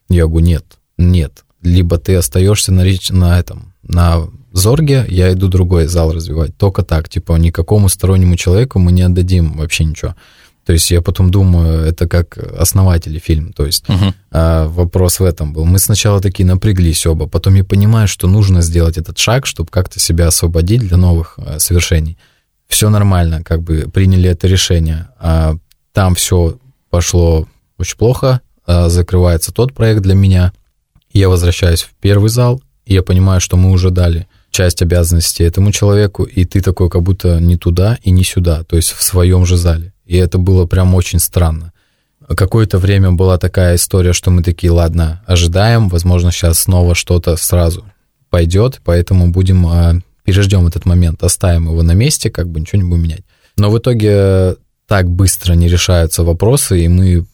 Я 0.09 0.25
говорю, 0.25 0.47
нет, 0.47 0.65
нет. 0.97 1.43
Либо 1.61 1.99
ты 1.99 2.15
остаешься 2.15 2.71
на, 2.71 2.83
реч... 2.83 3.11
на 3.11 3.39
этом, 3.39 3.73
на 3.83 4.23
Зорге, 4.53 5.05
я 5.07 5.31
иду 5.33 5.49
другой 5.49 5.85
зал 5.85 6.11
развивать. 6.13 6.57
Только 6.57 6.81
так, 6.81 7.09
типа, 7.09 7.33
никакому 7.33 7.89
стороннему 7.89 8.37
человеку 8.37 8.79
мы 8.79 8.91
не 8.91 9.03
отдадим 9.03 9.53
вообще 9.53 9.83
ничего. 9.83 10.15
То 10.65 10.73
есть 10.73 10.89
я 10.91 11.01
потом 11.01 11.29
думаю, 11.29 11.85
это 11.85 12.07
как 12.07 12.37
основатели 12.37 13.19
фильм. 13.19 13.51
То 13.51 13.65
есть 13.65 13.83
uh-huh. 13.85 14.13
а, 14.31 14.67
вопрос 14.67 15.19
в 15.19 15.23
этом 15.23 15.53
был. 15.53 15.65
Мы 15.65 15.79
сначала 15.79 16.21
такие 16.21 16.45
напряглись 16.45 17.05
оба, 17.05 17.27
потом 17.27 17.55
я 17.55 17.63
понимаю, 17.63 18.07
что 18.07 18.27
нужно 18.27 18.61
сделать 18.61 18.97
этот 18.97 19.17
шаг, 19.17 19.45
чтобы 19.45 19.69
как-то 19.69 19.99
себя 19.99 20.27
освободить 20.27 20.81
для 20.81 20.97
новых 20.97 21.37
а, 21.37 21.59
совершений. 21.59 22.17
Все 22.67 22.89
нормально, 22.89 23.43
как 23.43 23.61
бы 23.61 23.89
приняли 23.93 24.29
это 24.29 24.47
решение. 24.47 25.09
А 25.19 25.55
там 25.91 26.15
все 26.15 26.57
пошло 26.89 27.47
очень 27.77 27.97
плохо, 27.97 28.41
а, 28.65 28.87
закрывается 28.87 29.51
тот 29.51 29.73
проект 29.73 30.01
для 30.01 30.15
меня. 30.15 30.53
Я 31.11 31.27
возвращаюсь 31.29 31.83
в 31.83 31.89
первый 31.99 32.29
зал, 32.29 32.61
и 32.85 32.93
я 32.93 33.03
понимаю, 33.03 33.41
что 33.41 33.57
мы 33.57 33.71
уже 33.71 33.89
дали 33.91 34.27
часть 34.49 34.81
обязанностей 34.81 35.43
этому 35.43 35.71
человеку, 35.71 36.23
и 36.23 36.45
ты 36.45 36.61
такой 36.61 36.89
как 36.89 37.01
будто 37.01 37.39
не 37.39 37.57
туда 37.57 37.97
и 38.03 38.11
не 38.11 38.23
сюда, 38.23 38.63
то 38.63 38.75
есть 38.75 38.91
в 38.91 39.01
своем 39.01 39.45
же 39.45 39.57
зале. 39.57 39.92
И 40.05 40.17
это 40.17 40.37
было 40.37 40.65
прям 40.65 40.95
очень 40.95 41.19
странно. 41.19 41.73
Какое-то 42.27 42.77
время 42.77 43.11
была 43.11 43.37
такая 43.37 43.75
история, 43.75 44.13
что 44.13 44.31
мы 44.31 44.43
такие, 44.43 44.71
ладно, 44.71 45.21
ожидаем, 45.25 45.89
возможно, 45.89 46.31
сейчас 46.31 46.59
снова 46.59 46.95
что-то 46.95 47.35
сразу 47.35 47.85
пойдет, 48.29 48.81
поэтому 48.83 49.29
будем, 49.29 49.67
а, 49.67 49.95
переждем 50.23 50.65
этот 50.65 50.85
момент, 50.85 51.21
оставим 51.23 51.65
его 51.65 51.83
на 51.83 51.91
месте, 51.93 52.29
как 52.29 52.47
бы 52.47 52.59
ничего 52.59 52.81
не 52.81 52.89
будем 52.89 53.03
менять. 53.03 53.23
Но 53.57 53.69
в 53.69 53.77
итоге 53.77 54.55
так 54.87 55.09
быстро 55.09 55.53
не 55.53 55.67
решаются 55.67 56.23
вопросы, 56.23 56.83
и 56.83 56.87
мы 56.87 57.25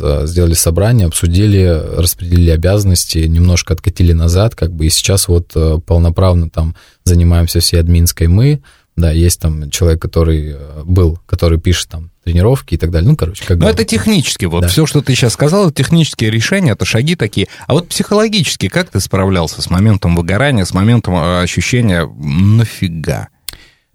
а, 0.00 0.26
сделали 0.26 0.54
собрание, 0.54 1.06
обсудили, 1.06 1.64
распределили 1.96 2.50
обязанности, 2.50 3.18
немножко 3.18 3.74
откатили 3.74 4.12
назад, 4.12 4.54
как 4.54 4.72
бы, 4.72 4.86
и 4.86 4.90
сейчас 4.90 5.28
вот 5.28 5.52
а, 5.54 5.78
полноправно 5.78 6.50
там 6.50 6.74
занимаемся 7.04 7.60
всей 7.60 7.80
админской 7.80 8.26
мы, 8.26 8.60
да, 8.98 9.12
есть 9.12 9.40
там 9.40 9.70
человек, 9.70 10.00
который 10.00 10.56
был, 10.84 11.18
который 11.26 11.58
пишет 11.58 11.88
там 11.88 12.10
тренировки 12.24 12.74
и 12.74 12.76
так 12.76 12.90
далее. 12.90 13.10
Ну, 13.10 13.16
короче, 13.16 13.44
как 13.46 13.58
бы... 13.58 13.66
это 13.66 13.84
технически. 13.84 14.44
Вот 14.44 14.62
да. 14.62 14.68
все, 14.68 14.86
что 14.86 15.00
ты 15.00 15.14
сейчас 15.14 15.32
сказал, 15.32 15.66
это 15.66 15.74
технические 15.74 16.30
решения, 16.30 16.72
это 16.72 16.84
шаги 16.84 17.16
такие. 17.16 17.48
А 17.66 17.74
вот 17.74 17.88
психологически 17.88 18.68
как 18.68 18.90
ты 18.90 19.00
справлялся 19.00 19.62
с 19.62 19.70
моментом 19.70 20.14
выгорания, 20.14 20.64
с 20.64 20.74
моментом 20.74 21.14
э, 21.14 21.42
ощущения 21.42 22.06
«нафига»? 22.06 23.28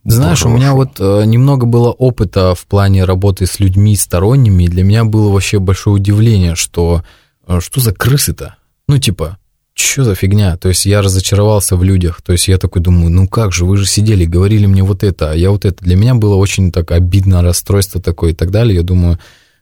Знаешь, 0.06 0.42
Брошу. 0.42 0.54
у 0.54 0.58
меня 0.58 0.74
вот 0.74 1.00
э, 1.00 1.24
немного 1.26 1.66
было 1.66 1.92
опыта 1.92 2.56
в 2.56 2.66
плане 2.66 3.06
работы 3.06 3.46
с 3.46 3.60
людьми 3.60 3.96
сторонними, 3.96 4.64
и 4.64 4.68
для 4.68 4.84
меня 4.84 5.06
было 5.06 5.32
вообще 5.32 5.60
большое 5.60 5.96
удивление, 5.96 6.56
что 6.56 7.04
э, 7.48 7.60
что 7.62 7.80
за 7.80 7.94
крысы-то? 7.94 8.56
Ну, 8.90 8.98
типа, 8.98 9.38
что 9.76 10.04
за 10.04 10.16
фигня? 10.16 10.58
То 10.58 10.70
есть 10.70 10.86
я 10.86 11.02
разочаровался 11.02 11.76
в 11.76 11.84
людях. 11.84 12.22
То 12.22 12.32
есть 12.32 12.48
я 12.48 12.58
такой 12.58 12.82
думаю, 12.82 13.10
ну 13.10 13.28
как 13.28 13.52
же, 13.52 13.66
вы 13.66 13.78
же 13.78 13.86
сидели, 13.86 14.26
говорили 14.26 14.66
мне 14.66 14.84
вот 14.84 15.04
это, 15.04 15.32
а 15.32 15.36
я 15.36 15.52
вот 15.52 15.66
это. 15.66 15.84
Для 15.84 15.96
меня 15.96 16.16
было 16.16 16.36
очень 16.36 16.72
так 16.72 16.92
обидно, 16.92 17.42
расстройство 17.42 18.02
такое 18.02 18.32
и 18.32 18.36
так 18.36 18.52
далее. 18.52 18.76
Я 18.76 18.84
думаю, 18.84 19.20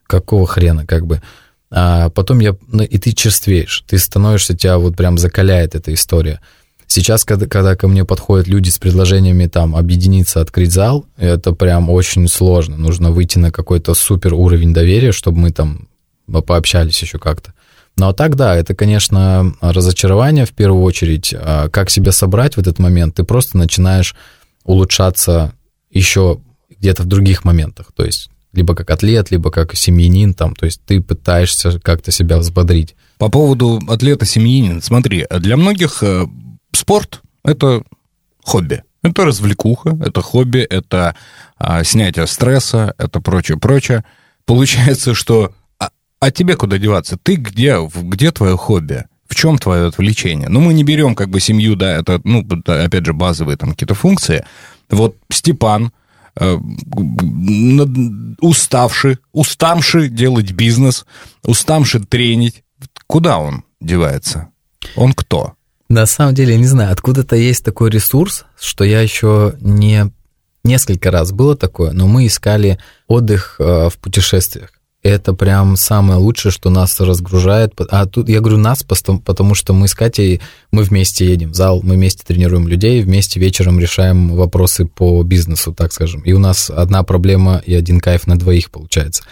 какого 0.07 0.45
хрена, 0.45 0.85
как 0.85 1.05
бы. 1.07 1.21
А 1.69 2.09
потом 2.09 2.39
я, 2.39 2.57
ну, 2.67 2.83
и 2.83 2.97
ты 2.97 3.13
черствеешь, 3.13 3.85
ты 3.87 3.97
становишься, 3.97 4.55
тебя 4.55 4.77
вот 4.77 4.97
прям 4.97 5.17
закаляет 5.17 5.73
эта 5.73 5.93
история. 5.93 6.41
Сейчас, 6.85 7.23
когда, 7.23 7.47
когда 7.47 7.77
ко 7.77 7.87
мне 7.87 8.03
подходят 8.03 8.49
люди 8.49 8.69
с 8.69 8.77
предложениями 8.77 9.47
там 9.47 9.77
объединиться, 9.77 10.41
открыть 10.41 10.73
зал, 10.73 11.05
это 11.15 11.53
прям 11.53 11.89
очень 11.89 12.27
сложно. 12.27 12.75
Нужно 12.75 13.11
выйти 13.11 13.37
на 13.37 13.49
какой-то 13.49 13.93
супер 13.93 14.33
уровень 14.33 14.73
доверия, 14.73 15.13
чтобы 15.13 15.39
мы 15.39 15.51
там 15.51 15.87
пообщались 16.27 17.01
еще 17.01 17.17
как-то. 17.17 17.53
Ну 17.97 18.07
а 18.07 18.13
так, 18.13 18.35
да, 18.35 18.55
это, 18.55 18.73
конечно, 18.73 19.53
разочарование 19.61 20.45
в 20.45 20.53
первую 20.53 20.83
очередь. 20.83 21.33
А 21.37 21.69
как 21.69 21.89
себя 21.89 22.11
собрать 22.11 22.55
в 22.55 22.59
этот 22.59 22.79
момент? 22.79 23.15
Ты 23.15 23.23
просто 23.23 23.57
начинаешь 23.57 24.15
улучшаться 24.63 25.53
еще 25.89 26.39
где-то 26.69 27.03
в 27.03 27.05
других 27.05 27.43
моментах. 27.43 27.91
То 27.95 28.05
есть 28.05 28.29
либо 28.53 28.75
как 28.75 28.89
атлет, 28.89 29.31
либо 29.31 29.51
как 29.51 29.75
семьянин, 29.75 30.33
там, 30.33 30.55
то 30.55 30.65
есть 30.65 30.81
ты 30.85 31.01
пытаешься 31.01 31.79
как-то 31.79 32.11
себя 32.11 32.37
взбодрить. 32.37 32.95
По 33.17 33.29
поводу 33.29 33.81
атлета-семьянин, 33.87 34.81
смотри, 34.81 35.25
для 35.29 35.55
многих 35.55 36.03
э, 36.03 36.25
спорт– 36.73 37.21
это 37.45 37.83
хобби. 38.43 38.83
Это 39.03 39.25
развлекуха, 39.25 39.97
это 40.03 40.21
хобби, 40.21 40.59
это 40.59 41.15
а, 41.57 41.83
снятие 41.83 42.27
стресса, 42.27 42.93
это 42.97 43.19
прочее, 43.19 43.57
прочее. 43.57 44.03
Получается, 44.45 45.13
что 45.15 45.53
а 46.21 46.29
тебе 46.31 46.55
куда 46.55 46.77
деваться? 46.77 47.17
Ты 47.17 47.35
где? 47.35 47.79
Где 47.83 48.31
твое 48.31 48.55
хобби? 48.55 49.05
В 49.27 49.33
чем 49.33 49.57
твое 49.57 49.87
отвлечение? 49.87 50.49
Ну, 50.49 50.61
мы 50.61 50.73
не 50.73 50.83
берем 50.83 51.15
как 51.15 51.29
бы 51.29 51.39
семью, 51.39 51.75
да, 51.75 51.97
это, 51.97 52.21
ну, 52.23 52.45
опять 52.65 53.05
же, 53.05 53.13
базовые 53.13 53.57
там 53.57 53.71
какие-то 53.71 53.95
функции. 53.95 54.45
Вот 54.89 55.17
Степан, 55.31 55.91
э, 56.39 56.57
уставший, 58.39 59.17
устамший 59.31 60.09
делать 60.09 60.51
бизнес, 60.51 61.05
уставший 61.43 62.01
тренить, 62.01 62.63
куда 63.07 63.39
он 63.39 63.63
девается? 63.79 64.49
Он 64.95 65.13
кто? 65.13 65.53
На 65.89 66.05
самом 66.05 66.35
деле, 66.35 66.55
не 66.55 66.67
знаю, 66.67 66.91
откуда-то 66.91 67.35
есть 67.35 67.65
такой 67.65 67.89
ресурс, 67.89 68.45
что 68.59 68.83
я 68.83 69.01
еще 69.01 69.55
не... 69.59 70.11
Несколько 70.63 71.09
раз 71.09 71.31
было 71.31 71.57
такое, 71.57 71.93
но 71.93 72.05
мы 72.05 72.27
искали 72.27 72.77
отдых 73.07 73.55
э, 73.57 73.89
в 73.89 73.97
путешествиях. 73.97 74.71
Это 75.03 75.33
прям 75.33 75.77
самое 75.77 76.19
лучшее, 76.19 76.51
что 76.51 76.69
нас 76.69 76.99
разгружает. 76.99 77.73
А 77.89 78.05
тут 78.05 78.29
я 78.29 78.39
говорю 78.39 78.57
нас, 78.57 78.83
потому 78.83 79.55
что 79.55 79.73
мы 79.73 79.87
с 79.87 79.95
Катей, 79.95 80.41
мы 80.71 80.83
вместе 80.83 81.25
едем 81.25 81.51
в 81.51 81.55
зал, 81.55 81.81
мы 81.83 81.95
вместе 81.95 82.23
тренируем 82.23 82.67
людей, 82.67 83.01
вместе 83.01 83.39
вечером 83.39 83.79
решаем 83.79 84.35
вопросы 84.35 84.85
по 84.85 85.23
бизнесу, 85.23 85.73
так 85.73 85.91
скажем. 85.91 86.21
И 86.21 86.33
у 86.33 86.39
нас 86.39 86.69
одна 86.69 87.01
проблема 87.01 87.63
и 87.65 87.73
один 87.73 87.99
кайф 87.99 88.27
на 88.27 88.37
двоих 88.37 88.69
получается. 88.69 89.23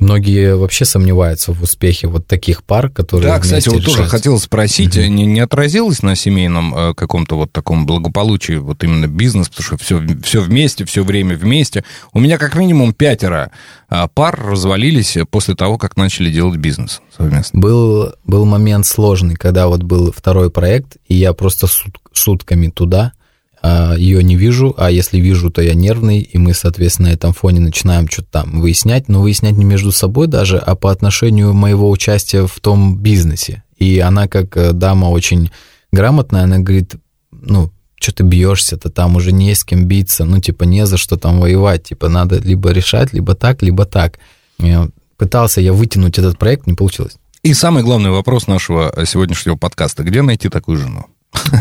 Многие 0.00 0.56
вообще 0.56 0.84
сомневаются 0.84 1.52
в 1.52 1.62
успехе 1.62 2.08
вот 2.08 2.26
таких 2.26 2.64
пар, 2.64 2.90
которые 2.90 3.32
Да, 3.32 3.38
кстати, 3.38 3.68
вот 3.68 3.84
тоже 3.84 3.90
решают. 3.98 4.10
хотел 4.10 4.38
спросить, 4.40 4.96
не, 4.96 5.24
не 5.24 5.38
отразилось 5.38 6.02
на 6.02 6.16
семейном 6.16 6.74
э, 6.74 6.94
каком-то 6.94 7.36
вот 7.36 7.52
таком 7.52 7.86
благополучии 7.86 8.54
вот 8.54 8.82
именно 8.82 9.06
бизнес, 9.06 9.48
потому 9.48 9.64
что 9.64 9.76
все, 9.76 10.02
все 10.24 10.40
вместе, 10.40 10.84
все 10.84 11.04
время 11.04 11.36
вместе. 11.36 11.84
У 12.12 12.18
меня 12.18 12.38
как 12.38 12.56
минимум 12.56 12.92
пятеро 12.92 13.52
а, 13.88 14.08
пар 14.08 14.36
развалились 14.44 15.16
после 15.30 15.54
того, 15.54 15.78
как 15.78 15.96
начали 15.96 16.28
делать 16.32 16.58
бизнес 16.58 17.00
совместно. 17.16 17.60
Был, 17.60 18.14
был 18.24 18.44
момент 18.46 18.86
сложный, 18.86 19.36
когда 19.36 19.68
вот 19.68 19.84
был 19.84 20.10
второй 20.10 20.50
проект, 20.50 20.96
и 21.06 21.14
я 21.14 21.32
просто 21.34 21.68
сут- 21.68 22.00
сутками 22.12 22.68
туда, 22.68 23.12
ее 23.96 24.22
не 24.22 24.36
вижу, 24.36 24.74
а 24.76 24.90
если 24.90 25.18
вижу, 25.18 25.50
то 25.50 25.62
я 25.62 25.74
нервный, 25.74 26.20
и 26.20 26.36
мы, 26.36 26.52
соответственно, 26.52 27.08
на 27.08 27.14
этом 27.14 27.32
фоне 27.32 27.60
начинаем 27.60 28.08
что-то 28.10 28.28
там 28.30 28.60
выяснять, 28.60 29.08
но 29.08 29.22
выяснять 29.22 29.56
не 29.56 29.64
между 29.64 29.90
собой 29.90 30.26
даже, 30.26 30.58
а 30.58 30.74
по 30.74 30.90
отношению 30.90 31.54
моего 31.54 31.90
участия 31.90 32.46
в 32.46 32.60
том 32.60 32.98
бизнесе. 32.98 33.62
И 33.78 33.98
она, 34.00 34.28
как 34.28 34.56
э, 34.56 34.72
дама 34.72 35.06
очень 35.06 35.50
грамотная, 35.92 36.44
она 36.44 36.58
говорит, 36.58 36.96
ну, 37.32 37.70
что 37.98 38.12
ты 38.12 38.22
бьешься-то, 38.22 38.90
там 38.90 39.16
уже 39.16 39.32
не 39.32 39.54
с 39.54 39.64
кем 39.64 39.86
биться, 39.86 40.24
ну, 40.24 40.40
типа, 40.40 40.64
не 40.64 40.84
за 40.84 40.98
что 40.98 41.16
там 41.16 41.40
воевать, 41.40 41.84
типа, 41.84 42.08
надо 42.08 42.38
либо 42.38 42.70
решать, 42.70 43.14
либо 43.14 43.34
так, 43.34 43.62
либо 43.62 43.86
так. 43.86 44.18
Пытался 45.16 45.60
я 45.60 45.72
вытянуть 45.72 46.18
этот 46.18 46.38
проект, 46.38 46.66
не 46.66 46.74
получилось. 46.74 47.16
И 47.42 47.54
самый 47.54 47.82
главный 47.82 48.10
вопрос 48.10 48.46
нашего 48.46 48.92
сегодняшнего 49.06 49.56
подкаста. 49.56 50.02
Где 50.02 50.22
найти 50.22 50.48
такую 50.48 50.76
жену? 50.78 51.06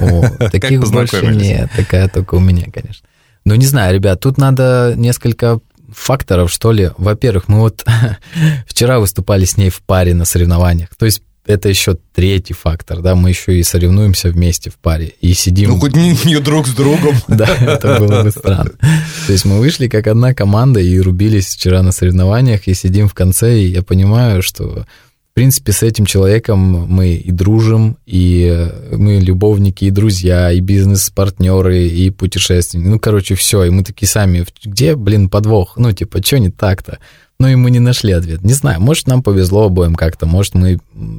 О, 0.02 0.50
таких 0.50 0.80
больше 0.92 1.26
нет, 1.28 1.70
такая 1.76 2.08
только 2.08 2.36
у 2.36 2.40
меня, 2.40 2.66
конечно. 2.74 3.08
Ну, 3.46 3.56
не 3.56 3.66
знаю, 3.66 3.94
ребят, 3.94 4.20
тут 4.22 4.38
надо 4.38 4.94
несколько 4.96 5.60
факторов, 5.92 6.52
что 6.52 6.72
ли. 6.72 6.92
Во-первых, 6.98 7.48
мы 7.48 7.60
вот 7.60 7.86
вчера 8.68 9.00
выступали 9.00 9.46
с 9.46 9.58
ней 9.58 9.70
в 9.70 9.82
паре 9.82 10.14
на 10.14 10.26
соревнованиях. 10.26 10.90
То 10.98 11.06
есть 11.06 11.22
это 11.46 11.68
еще 11.68 11.98
третий 12.14 12.54
фактор, 12.54 13.02
да, 13.02 13.16
мы 13.16 13.30
еще 13.30 13.60
и 13.60 13.64
соревнуемся 13.64 14.30
вместе 14.30 14.70
в 14.70 14.76
паре 14.76 15.14
и 15.20 15.34
сидим... 15.34 15.72
Ну, 15.72 15.80
хоть 15.80 15.96
не, 15.96 16.18
не 16.26 16.40
друг 16.40 16.68
с 16.68 16.74
другом. 16.74 17.16
Да, 17.28 17.46
это 17.46 18.00
было 18.00 18.24
бы 18.24 18.32
странно. 18.32 18.72
То 19.28 19.34
есть 19.34 19.44
мы 19.44 19.60
вышли 19.60 19.88
как 19.88 20.08
одна 20.08 20.34
команда 20.34 20.80
и 20.80 21.00
рубились 21.00 21.48
вчера 21.48 21.82
на 21.82 21.92
соревнованиях, 21.92 22.68
и 22.68 22.74
сидим 22.74 23.10
в 23.10 23.14
конце, 23.14 23.60
и 23.60 23.68
я 23.68 23.84
понимаю, 23.84 24.42
что, 24.42 24.86
в 25.34 25.36
принципе, 25.36 25.72
с 25.72 25.82
этим 25.82 26.06
человеком 26.06 26.60
мы 26.60 27.16
и 27.16 27.32
дружим, 27.32 27.98
и 28.06 28.48
э, 28.56 28.96
мы 28.96 29.16
любовники, 29.16 29.86
и 29.86 29.90
друзья, 29.90 30.52
и 30.52 30.60
бизнес-партнеры, 30.60 31.88
и 31.88 32.12
путешественники. 32.12 32.88
Ну, 32.88 33.00
короче, 33.00 33.34
все. 33.34 33.64
И 33.64 33.72
мы 33.72 33.84
такие 33.84 34.08
сами, 34.08 34.46
где, 34.64 34.96
блин, 34.96 35.30
подвох? 35.30 35.74
Ну, 35.76 35.92
типа, 35.92 36.24
что 36.24 36.38
не 36.38 36.52
так-то? 36.52 37.00
Ну, 37.40 37.48
и 37.48 37.56
мы 37.56 37.72
не 37.72 37.80
нашли 37.80 38.12
ответ. 38.12 38.44
Не 38.44 38.54
знаю, 38.54 38.80
может, 38.80 39.08
нам 39.08 39.24
повезло 39.24 39.64
обоим 39.64 39.96
как-то, 39.96 40.28
может, 40.28 40.54
мы 40.54 40.78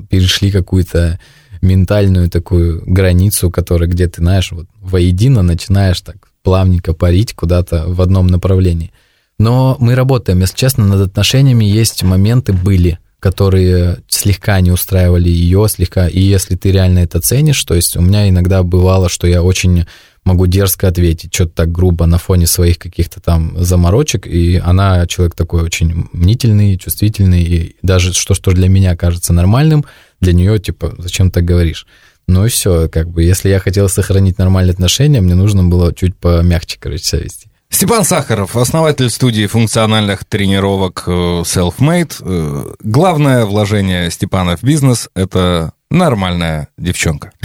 перешли 0.09 0.53
какую-то 0.53 1.19
ментальную 1.61 2.31
такую 2.31 2.85
границу, 2.87 3.51
которая 3.51 3.89
где 3.89 4.07
ты, 4.07 4.21
знаешь, 4.21 4.53
вот 4.53 4.67
воедино 4.81 5.43
начинаешь 5.43 6.01
так 6.03 6.29
плавненько 6.45 6.93
парить 6.93 7.35
куда-то 7.35 7.87
в 7.89 8.01
одном 8.01 8.29
направлении. 8.29 8.93
Но 9.41 9.77
мы 9.81 9.97
работаем, 9.97 10.39
если 10.39 10.55
честно, 10.55 10.87
над 10.87 11.01
отношениями 11.01 11.65
есть 11.65 12.05
моменты 12.05 12.53
были, 12.53 13.01
которые 13.25 14.01
слегка 14.07 14.61
не 14.61 14.71
устраивали 14.71 15.31
ее, 15.31 15.67
слегка, 15.71 16.09
и 16.09 16.21
если 16.21 16.57
ты 16.57 16.71
реально 16.71 16.99
это 16.99 17.23
ценишь, 17.23 17.65
то 17.65 17.73
есть 17.73 17.97
у 17.97 18.03
меня 18.03 18.29
иногда 18.29 18.63
бывало, 18.63 19.09
что 19.09 19.27
я 19.27 19.43
очень 19.43 19.87
могу 20.25 20.47
дерзко 20.47 20.89
ответить, 20.89 21.33
что-то 21.33 21.53
так 21.55 21.73
грубо 21.73 22.05
на 22.05 22.19
фоне 22.19 22.47
своих 22.47 22.79
каких-то 22.79 23.23
там 23.23 23.55
заморочек, 23.57 24.27
и 24.27 24.61
она 24.63 25.07
человек 25.07 25.35
такой 25.37 25.63
очень 25.63 26.07
мнительный, 26.13 26.77
чувствительный, 26.77 27.43
и 27.45 27.77
даже 27.81 28.13
что, 28.13 28.35
что 28.35 28.51
для 28.51 28.69
меня 28.69 28.95
кажется 28.95 29.33
нормальным, 29.33 29.87
для 30.21 30.35
нее, 30.35 30.59
типа, 30.59 30.95
зачем 30.99 31.31
так 31.31 31.47
говоришь? 31.47 31.87
Ну 32.27 32.45
и 32.45 32.51
все, 32.51 32.91
как 32.91 33.09
бы, 33.09 33.23
если 33.23 33.49
я 33.49 33.59
хотел 33.59 33.89
сохранить 33.89 34.37
нормальные 34.37 34.73
отношения, 34.75 35.23
мне 35.23 35.35
нужно 35.35 35.65
было 35.65 35.95
чуть 35.95 36.15
помягче, 36.15 36.77
короче, 36.79 37.05
себя 37.05 37.23
вести. 37.23 37.49
Степан 37.75 38.05
Сахаров, 38.05 38.57
основатель 38.57 39.11
студии 39.11 39.49
функциональных 39.49 40.25
тренировок 40.25 41.03
э, 41.09 41.11
Selfmade. 41.11 42.15
Э, 42.21 42.75
Главное 42.85 43.47
вложение 43.47 44.13
Степана 44.13 44.57
в 44.57 44.63
бизнес– 44.63 45.11
это 45.17 45.73
нормальная 45.95 46.69
девчонка. 46.77 47.33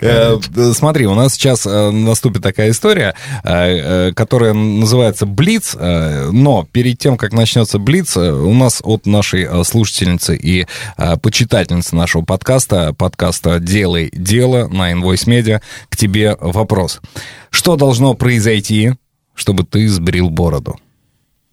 Э, 0.00 0.38
Смотри, 0.72 1.06
у 1.06 1.14
нас 1.14 1.34
сейчас 1.34 1.66
э, 1.66 1.90
наступит 1.90 2.42
такая 2.42 2.70
история, 2.70 3.14
э, 3.42 4.12
которая 4.12 4.52
называется 4.52 5.26
Блиц, 5.26 5.74
но 5.74 6.66
перед 6.70 6.98
тем, 6.98 7.16
как 7.16 7.32
начнется 7.32 7.78
Блиц, 7.78 8.16
у 8.16 8.54
нас 8.54 8.80
от 8.82 9.06
нашей 9.06 9.64
слушательницы 9.64 10.36
и 10.36 10.66
почитательницы 11.22 11.96
нашего 11.96 12.22
подкаста, 12.22 12.94
подкаста 12.94 13.58
«Делай 13.58 14.10
дело» 14.12 14.68
на 14.68 14.92
Invoice 14.92 15.26
Media, 15.26 15.60
к 15.88 15.96
тебе 15.96 16.36
вопрос. 16.40 17.00
Что 17.50 17.76
должно 17.76 18.14
произойти, 18.14 18.94
чтобы 19.34 19.64
ты 19.64 19.88
сбрил 19.88 20.30
бороду? 20.30 20.78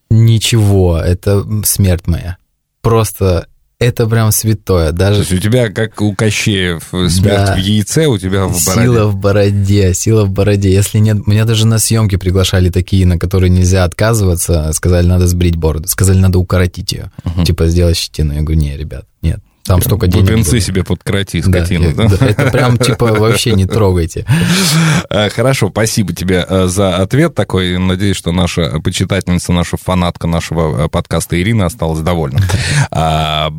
Ничего, 0.10 0.98
это 0.98 1.44
смерть 1.66 2.08
моя. 2.08 2.38
Просто 2.82 3.48
это 3.80 4.08
прям 4.08 4.32
святое. 4.32 4.92
То 4.92 4.98
Даже 4.98 5.20
есть 5.22 5.34
у 5.34 5.38
тебя, 5.38 5.70
как 5.70 6.02
у 6.02 6.14
Кощеев, 6.16 6.84
смерть 7.10 7.46
Да. 7.46 7.56
в 7.56 7.60
яйце, 7.60 8.08
у 8.08 8.18
тебя 8.18 8.46
в 8.46 8.52
бороде. 8.66 8.82
Сила 8.88 9.08
в 9.08 9.16
бороде, 9.16 9.94
сила 9.94 10.26
в 10.26 10.30
бороде. 10.32 10.72
Если 10.72 10.98
нет, 11.00 11.28
меня 11.28 11.46
даже 11.46 11.68
на 11.68 11.78
съемки 11.78 12.16
приглашали 12.16 12.70
такие, 12.70 13.06
на 13.06 13.20
которые 13.20 13.50
нельзя 13.50 13.84
отказываться. 13.84 14.72
Сказали, 14.74 15.06
надо 15.06 15.28
сбрить 15.28 15.56
бороду. 15.56 15.88
Сказали, 15.88 16.18
надо 16.18 16.40
укоротить 16.40 16.92
ее. 16.92 17.12
Типа 17.46 17.68
сделать 17.68 17.98
щетину. 17.98 18.34
Я 18.34 18.42
говорю, 18.42 18.60
не, 18.60 18.76
ребят, 18.76 19.06
нет. 19.22 19.40
Там 19.68 19.82
столько 19.82 20.08
денег. 20.08 20.26
Бубенцы 20.26 20.52
было». 20.52 20.60
себе 20.62 20.84
скотину, 21.44 21.90
я- 21.90 21.94
да? 21.94 22.08
да, 22.08 22.26
Это 22.26 22.52
прям 22.52 22.78
типа 22.78 23.08
вообще 23.14 23.52
не 23.52 23.66
трогайте. 23.66 24.26
Э, 25.10 25.30
Хорошо, 25.30 25.70
спасибо 25.70 26.14
тебе 26.14 26.46
э, 26.48 26.68
за 26.68 26.98
ответ 26.98 27.34
такой. 27.36 27.78
Надеюсь, 27.78 28.18
что 28.18 28.32
наша 28.32 28.80
почитательница, 28.82 29.52
наша 29.54 29.78
фанатка 29.78 30.28
нашего 30.28 30.86
э, 30.86 30.90
подкаста 30.90 31.40
Ирина 31.42 31.66
осталась 31.66 32.00
довольна. 32.02 32.42
А, 32.92 33.52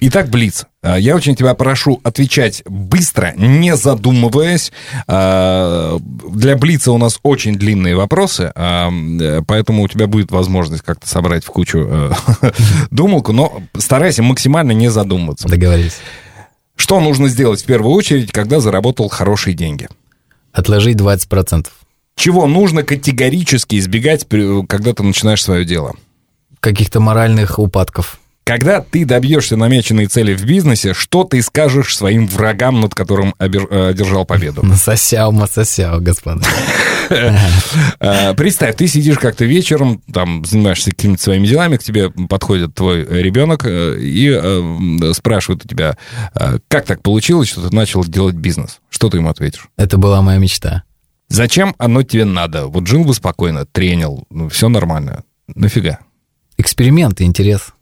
Итак, 0.00 0.28
Блиц. 0.28 0.66
А, 0.82 0.98
Я 0.98 1.14
очень 1.14 1.36
тебя 1.36 1.54
прошу 1.54 2.00
отвечать 2.02 2.62
быстро, 2.66 3.32
не 3.36 3.76
задумываясь. 3.76 4.72
А, 5.06 5.98
Для 6.00 6.56
Блица 6.56 6.92
у 6.92 6.98
нас 6.98 7.20
очень 7.22 7.54
длинные 7.54 7.94
вопросы, 7.96 8.52
а, 8.54 8.90
э, 8.90 9.42
поэтому 9.46 9.82
у 9.82 9.88
тебя 9.88 10.06
будет 10.06 10.30
возможность 10.32 10.82
как-то 10.82 11.08
собрать 11.08 11.44
в 11.44 11.48
кучу 11.48 11.86
э, 11.88 12.12
думалку, 12.90 13.32
но 13.32 13.62
старайся 13.78 14.22
максимально 14.22 14.72
не 14.72 14.90
задумываться. 14.90 15.48
Договорились. 15.48 15.98
Что 16.74 17.00
нужно 17.00 17.28
сделать 17.28 17.62
в 17.62 17.64
первую 17.66 17.94
очередь, 17.94 18.32
когда 18.32 18.58
заработал 18.58 19.08
хорошие 19.08 19.54
деньги? 19.54 19.88
Отложить 20.52 20.96
20%. 20.96 21.68
Чего 22.16 22.46
нужно 22.46 22.82
категорически 22.82 23.78
избегать, 23.78 24.26
когда 24.28 24.92
ты 24.92 25.02
начинаешь 25.02 25.42
свое 25.42 25.64
дело? 25.64 25.94
Каких-то 26.60 27.00
моральных 27.00 27.58
упадков. 27.58 28.18
Когда 28.44 28.80
ты 28.80 29.04
добьешься 29.04 29.56
намеченной 29.56 30.06
цели 30.06 30.34
в 30.34 30.44
бизнесе, 30.44 30.94
что 30.94 31.22
ты 31.22 31.40
скажешь 31.42 31.96
своим 31.96 32.26
врагам, 32.26 32.80
над 32.80 32.92
которым 32.92 33.34
э, 33.38 33.46
одержал 33.46 34.24
победу? 34.24 34.62
Насосял, 34.66 35.32
масосял, 35.32 36.00
господа. 36.00 36.44
Э, 38.00 38.32
Представь, 38.34 38.76
ты 38.76 38.86
сидишь 38.86 39.18
как-то 39.18 39.44
вечером, 39.44 40.00
там, 40.12 40.44
занимаешься 40.46 40.90
какими-то 40.90 41.22
своими 41.22 41.46
делами, 41.46 41.76
к 41.76 41.82
тебе 41.82 42.08
подходит 42.10 42.74
твой 42.74 43.04
ребенок 43.04 43.66
э, 43.66 43.96
и 43.98 45.12
спрашивает 45.12 45.64
у 45.64 45.68
тебя, 45.68 45.98
как 46.68 46.86
так 46.86 47.02
получилось, 47.02 47.48
что 47.48 47.68
ты 47.68 47.74
начал 47.74 48.02
делать 48.04 48.36
бизнес? 48.36 48.80
Что 48.88 49.10
ты 49.10 49.18
ему 49.18 49.28
ответишь? 49.28 49.68
Это 49.76 49.98
была 49.98 50.22
моя 50.22 50.38
мечта. 50.38 50.84
Зачем 51.28 51.74
оно 51.76 52.02
тебе 52.02 52.24
надо? 52.24 52.66
Вот 52.66 52.86
жил 52.86 53.04
бы 53.04 53.12
спокойно, 53.14 53.66
тренил, 53.66 54.24
ну, 54.30 54.48
все 54.48 54.68
нормально. 54.68 55.24
Нафига? 55.54 55.98
Эксперимент 56.56 57.20
и 57.20 57.24
интерес. 57.24 57.72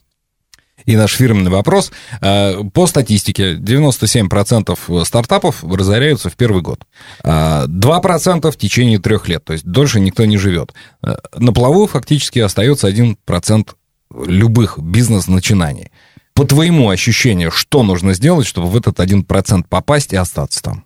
И 0.86 0.96
наш 0.96 1.12
фирменный 1.12 1.50
вопрос. 1.50 1.92
Э, 2.20 2.62
по 2.72 2.86
статистике, 2.86 3.54
97% 3.54 5.04
стартапов 5.04 5.64
разоряются 5.64 6.30
в 6.30 6.36
первый 6.36 6.62
год. 6.62 6.84
2% 7.22 8.48
э, 8.48 8.50
в 8.50 8.56
течение 8.56 8.98
трех 8.98 9.28
лет, 9.28 9.44
то 9.44 9.52
есть 9.52 9.64
дольше 9.64 10.00
никто 10.00 10.24
не 10.24 10.38
живет. 10.38 10.74
Э, 11.02 11.16
на 11.36 11.52
плаву 11.52 11.86
фактически 11.86 12.38
остается 12.38 12.88
1% 12.88 13.68
любых 14.26 14.78
бизнес-начинаний. 14.78 15.90
По 16.34 16.44
твоему 16.44 16.88
ощущению, 16.88 17.50
что 17.50 17.82
нужно 17.82 18.14
сделать, 18.14 18.46
чтобы 18.46 18.68
в 18.68 18.76
этот 18.76 18.98
1% 18.98 19.64
попасть 19.68 20.12
и 20.12 20.16
остаться 20.16 20.62
там? 20.62 20.84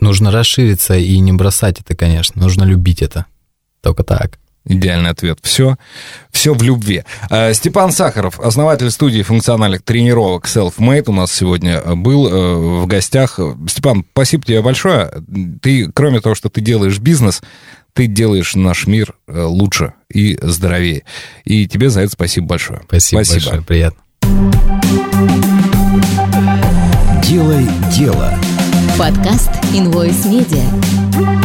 Нужно 0.00 0.30
расшириться 0.30 0.96
и 0.96 1.18
не 1.20 1.32
бросать 1.32 1.80
это, 1.80 1.96
конечно. 1.96 2.40
Нужно 2.40 2.64
любить 2.64 3.00
это. 3.00 3.26
Только 3.80 4.04
так. 4.04 4.38
Идеальный 4.66 5.10
ответ. 5.10 5.38
Все, 5.42 5.76
все 6.30 6.52
в 6.54 6.62
любви. 6.62 7.02
Э, 7.30 7.54
Степан 7.54 7.92
Сахаров, 7.92 8.38
основатель 8.38 8.90
студии 8.90 9.22
функциональных 9.22 9.82
тренировок 9.82 10.46
Self-Made 10.46 11.04
у 11.06 11.12
нас 11.12 11.32
сегодня 11.32 11.80
был 11.96 12.28
э, 12.28 12.82
в 12.82 12.86
гостях. 12.86 13.40
Степан, 13.68 14.04
спасибо 14.12 14.44
тебе 14.44 14.60
большое. 14.60 15.10
Ты, 15.62 15.90
кроме 15.92 16.20
того, 16.20 16.34
что 16.34 16.50
ты 16.50 16.60
делаешь 16.60 16.98
бизнес, 16.98 17.40
ты 17.94 18.06
делаешь 18.06 18.54
наш 18.54 18.86
мир 18.86 19.14
э, 19.26 19.42
лучше 19.42 19.94
и 20.12 20.38
здоровее. 20.42 21.04
И 21.44 21.66
тебе 21.66 21.88
за 21.88 22.02
это 22.02 22.12
спасибо 22.12 22.48
большое. 22.48 22.82
Спасибо, 22.86 23.22
спасибо. 23.22 23.44
большое, 23.46 23.62
приятно. 23.62 24.00
Делай 27.22 27.66
дело. 27.96 28.38
Подкаст 28.98 29.50
Invoice 29.72 30.24
Media. 30.26 31.39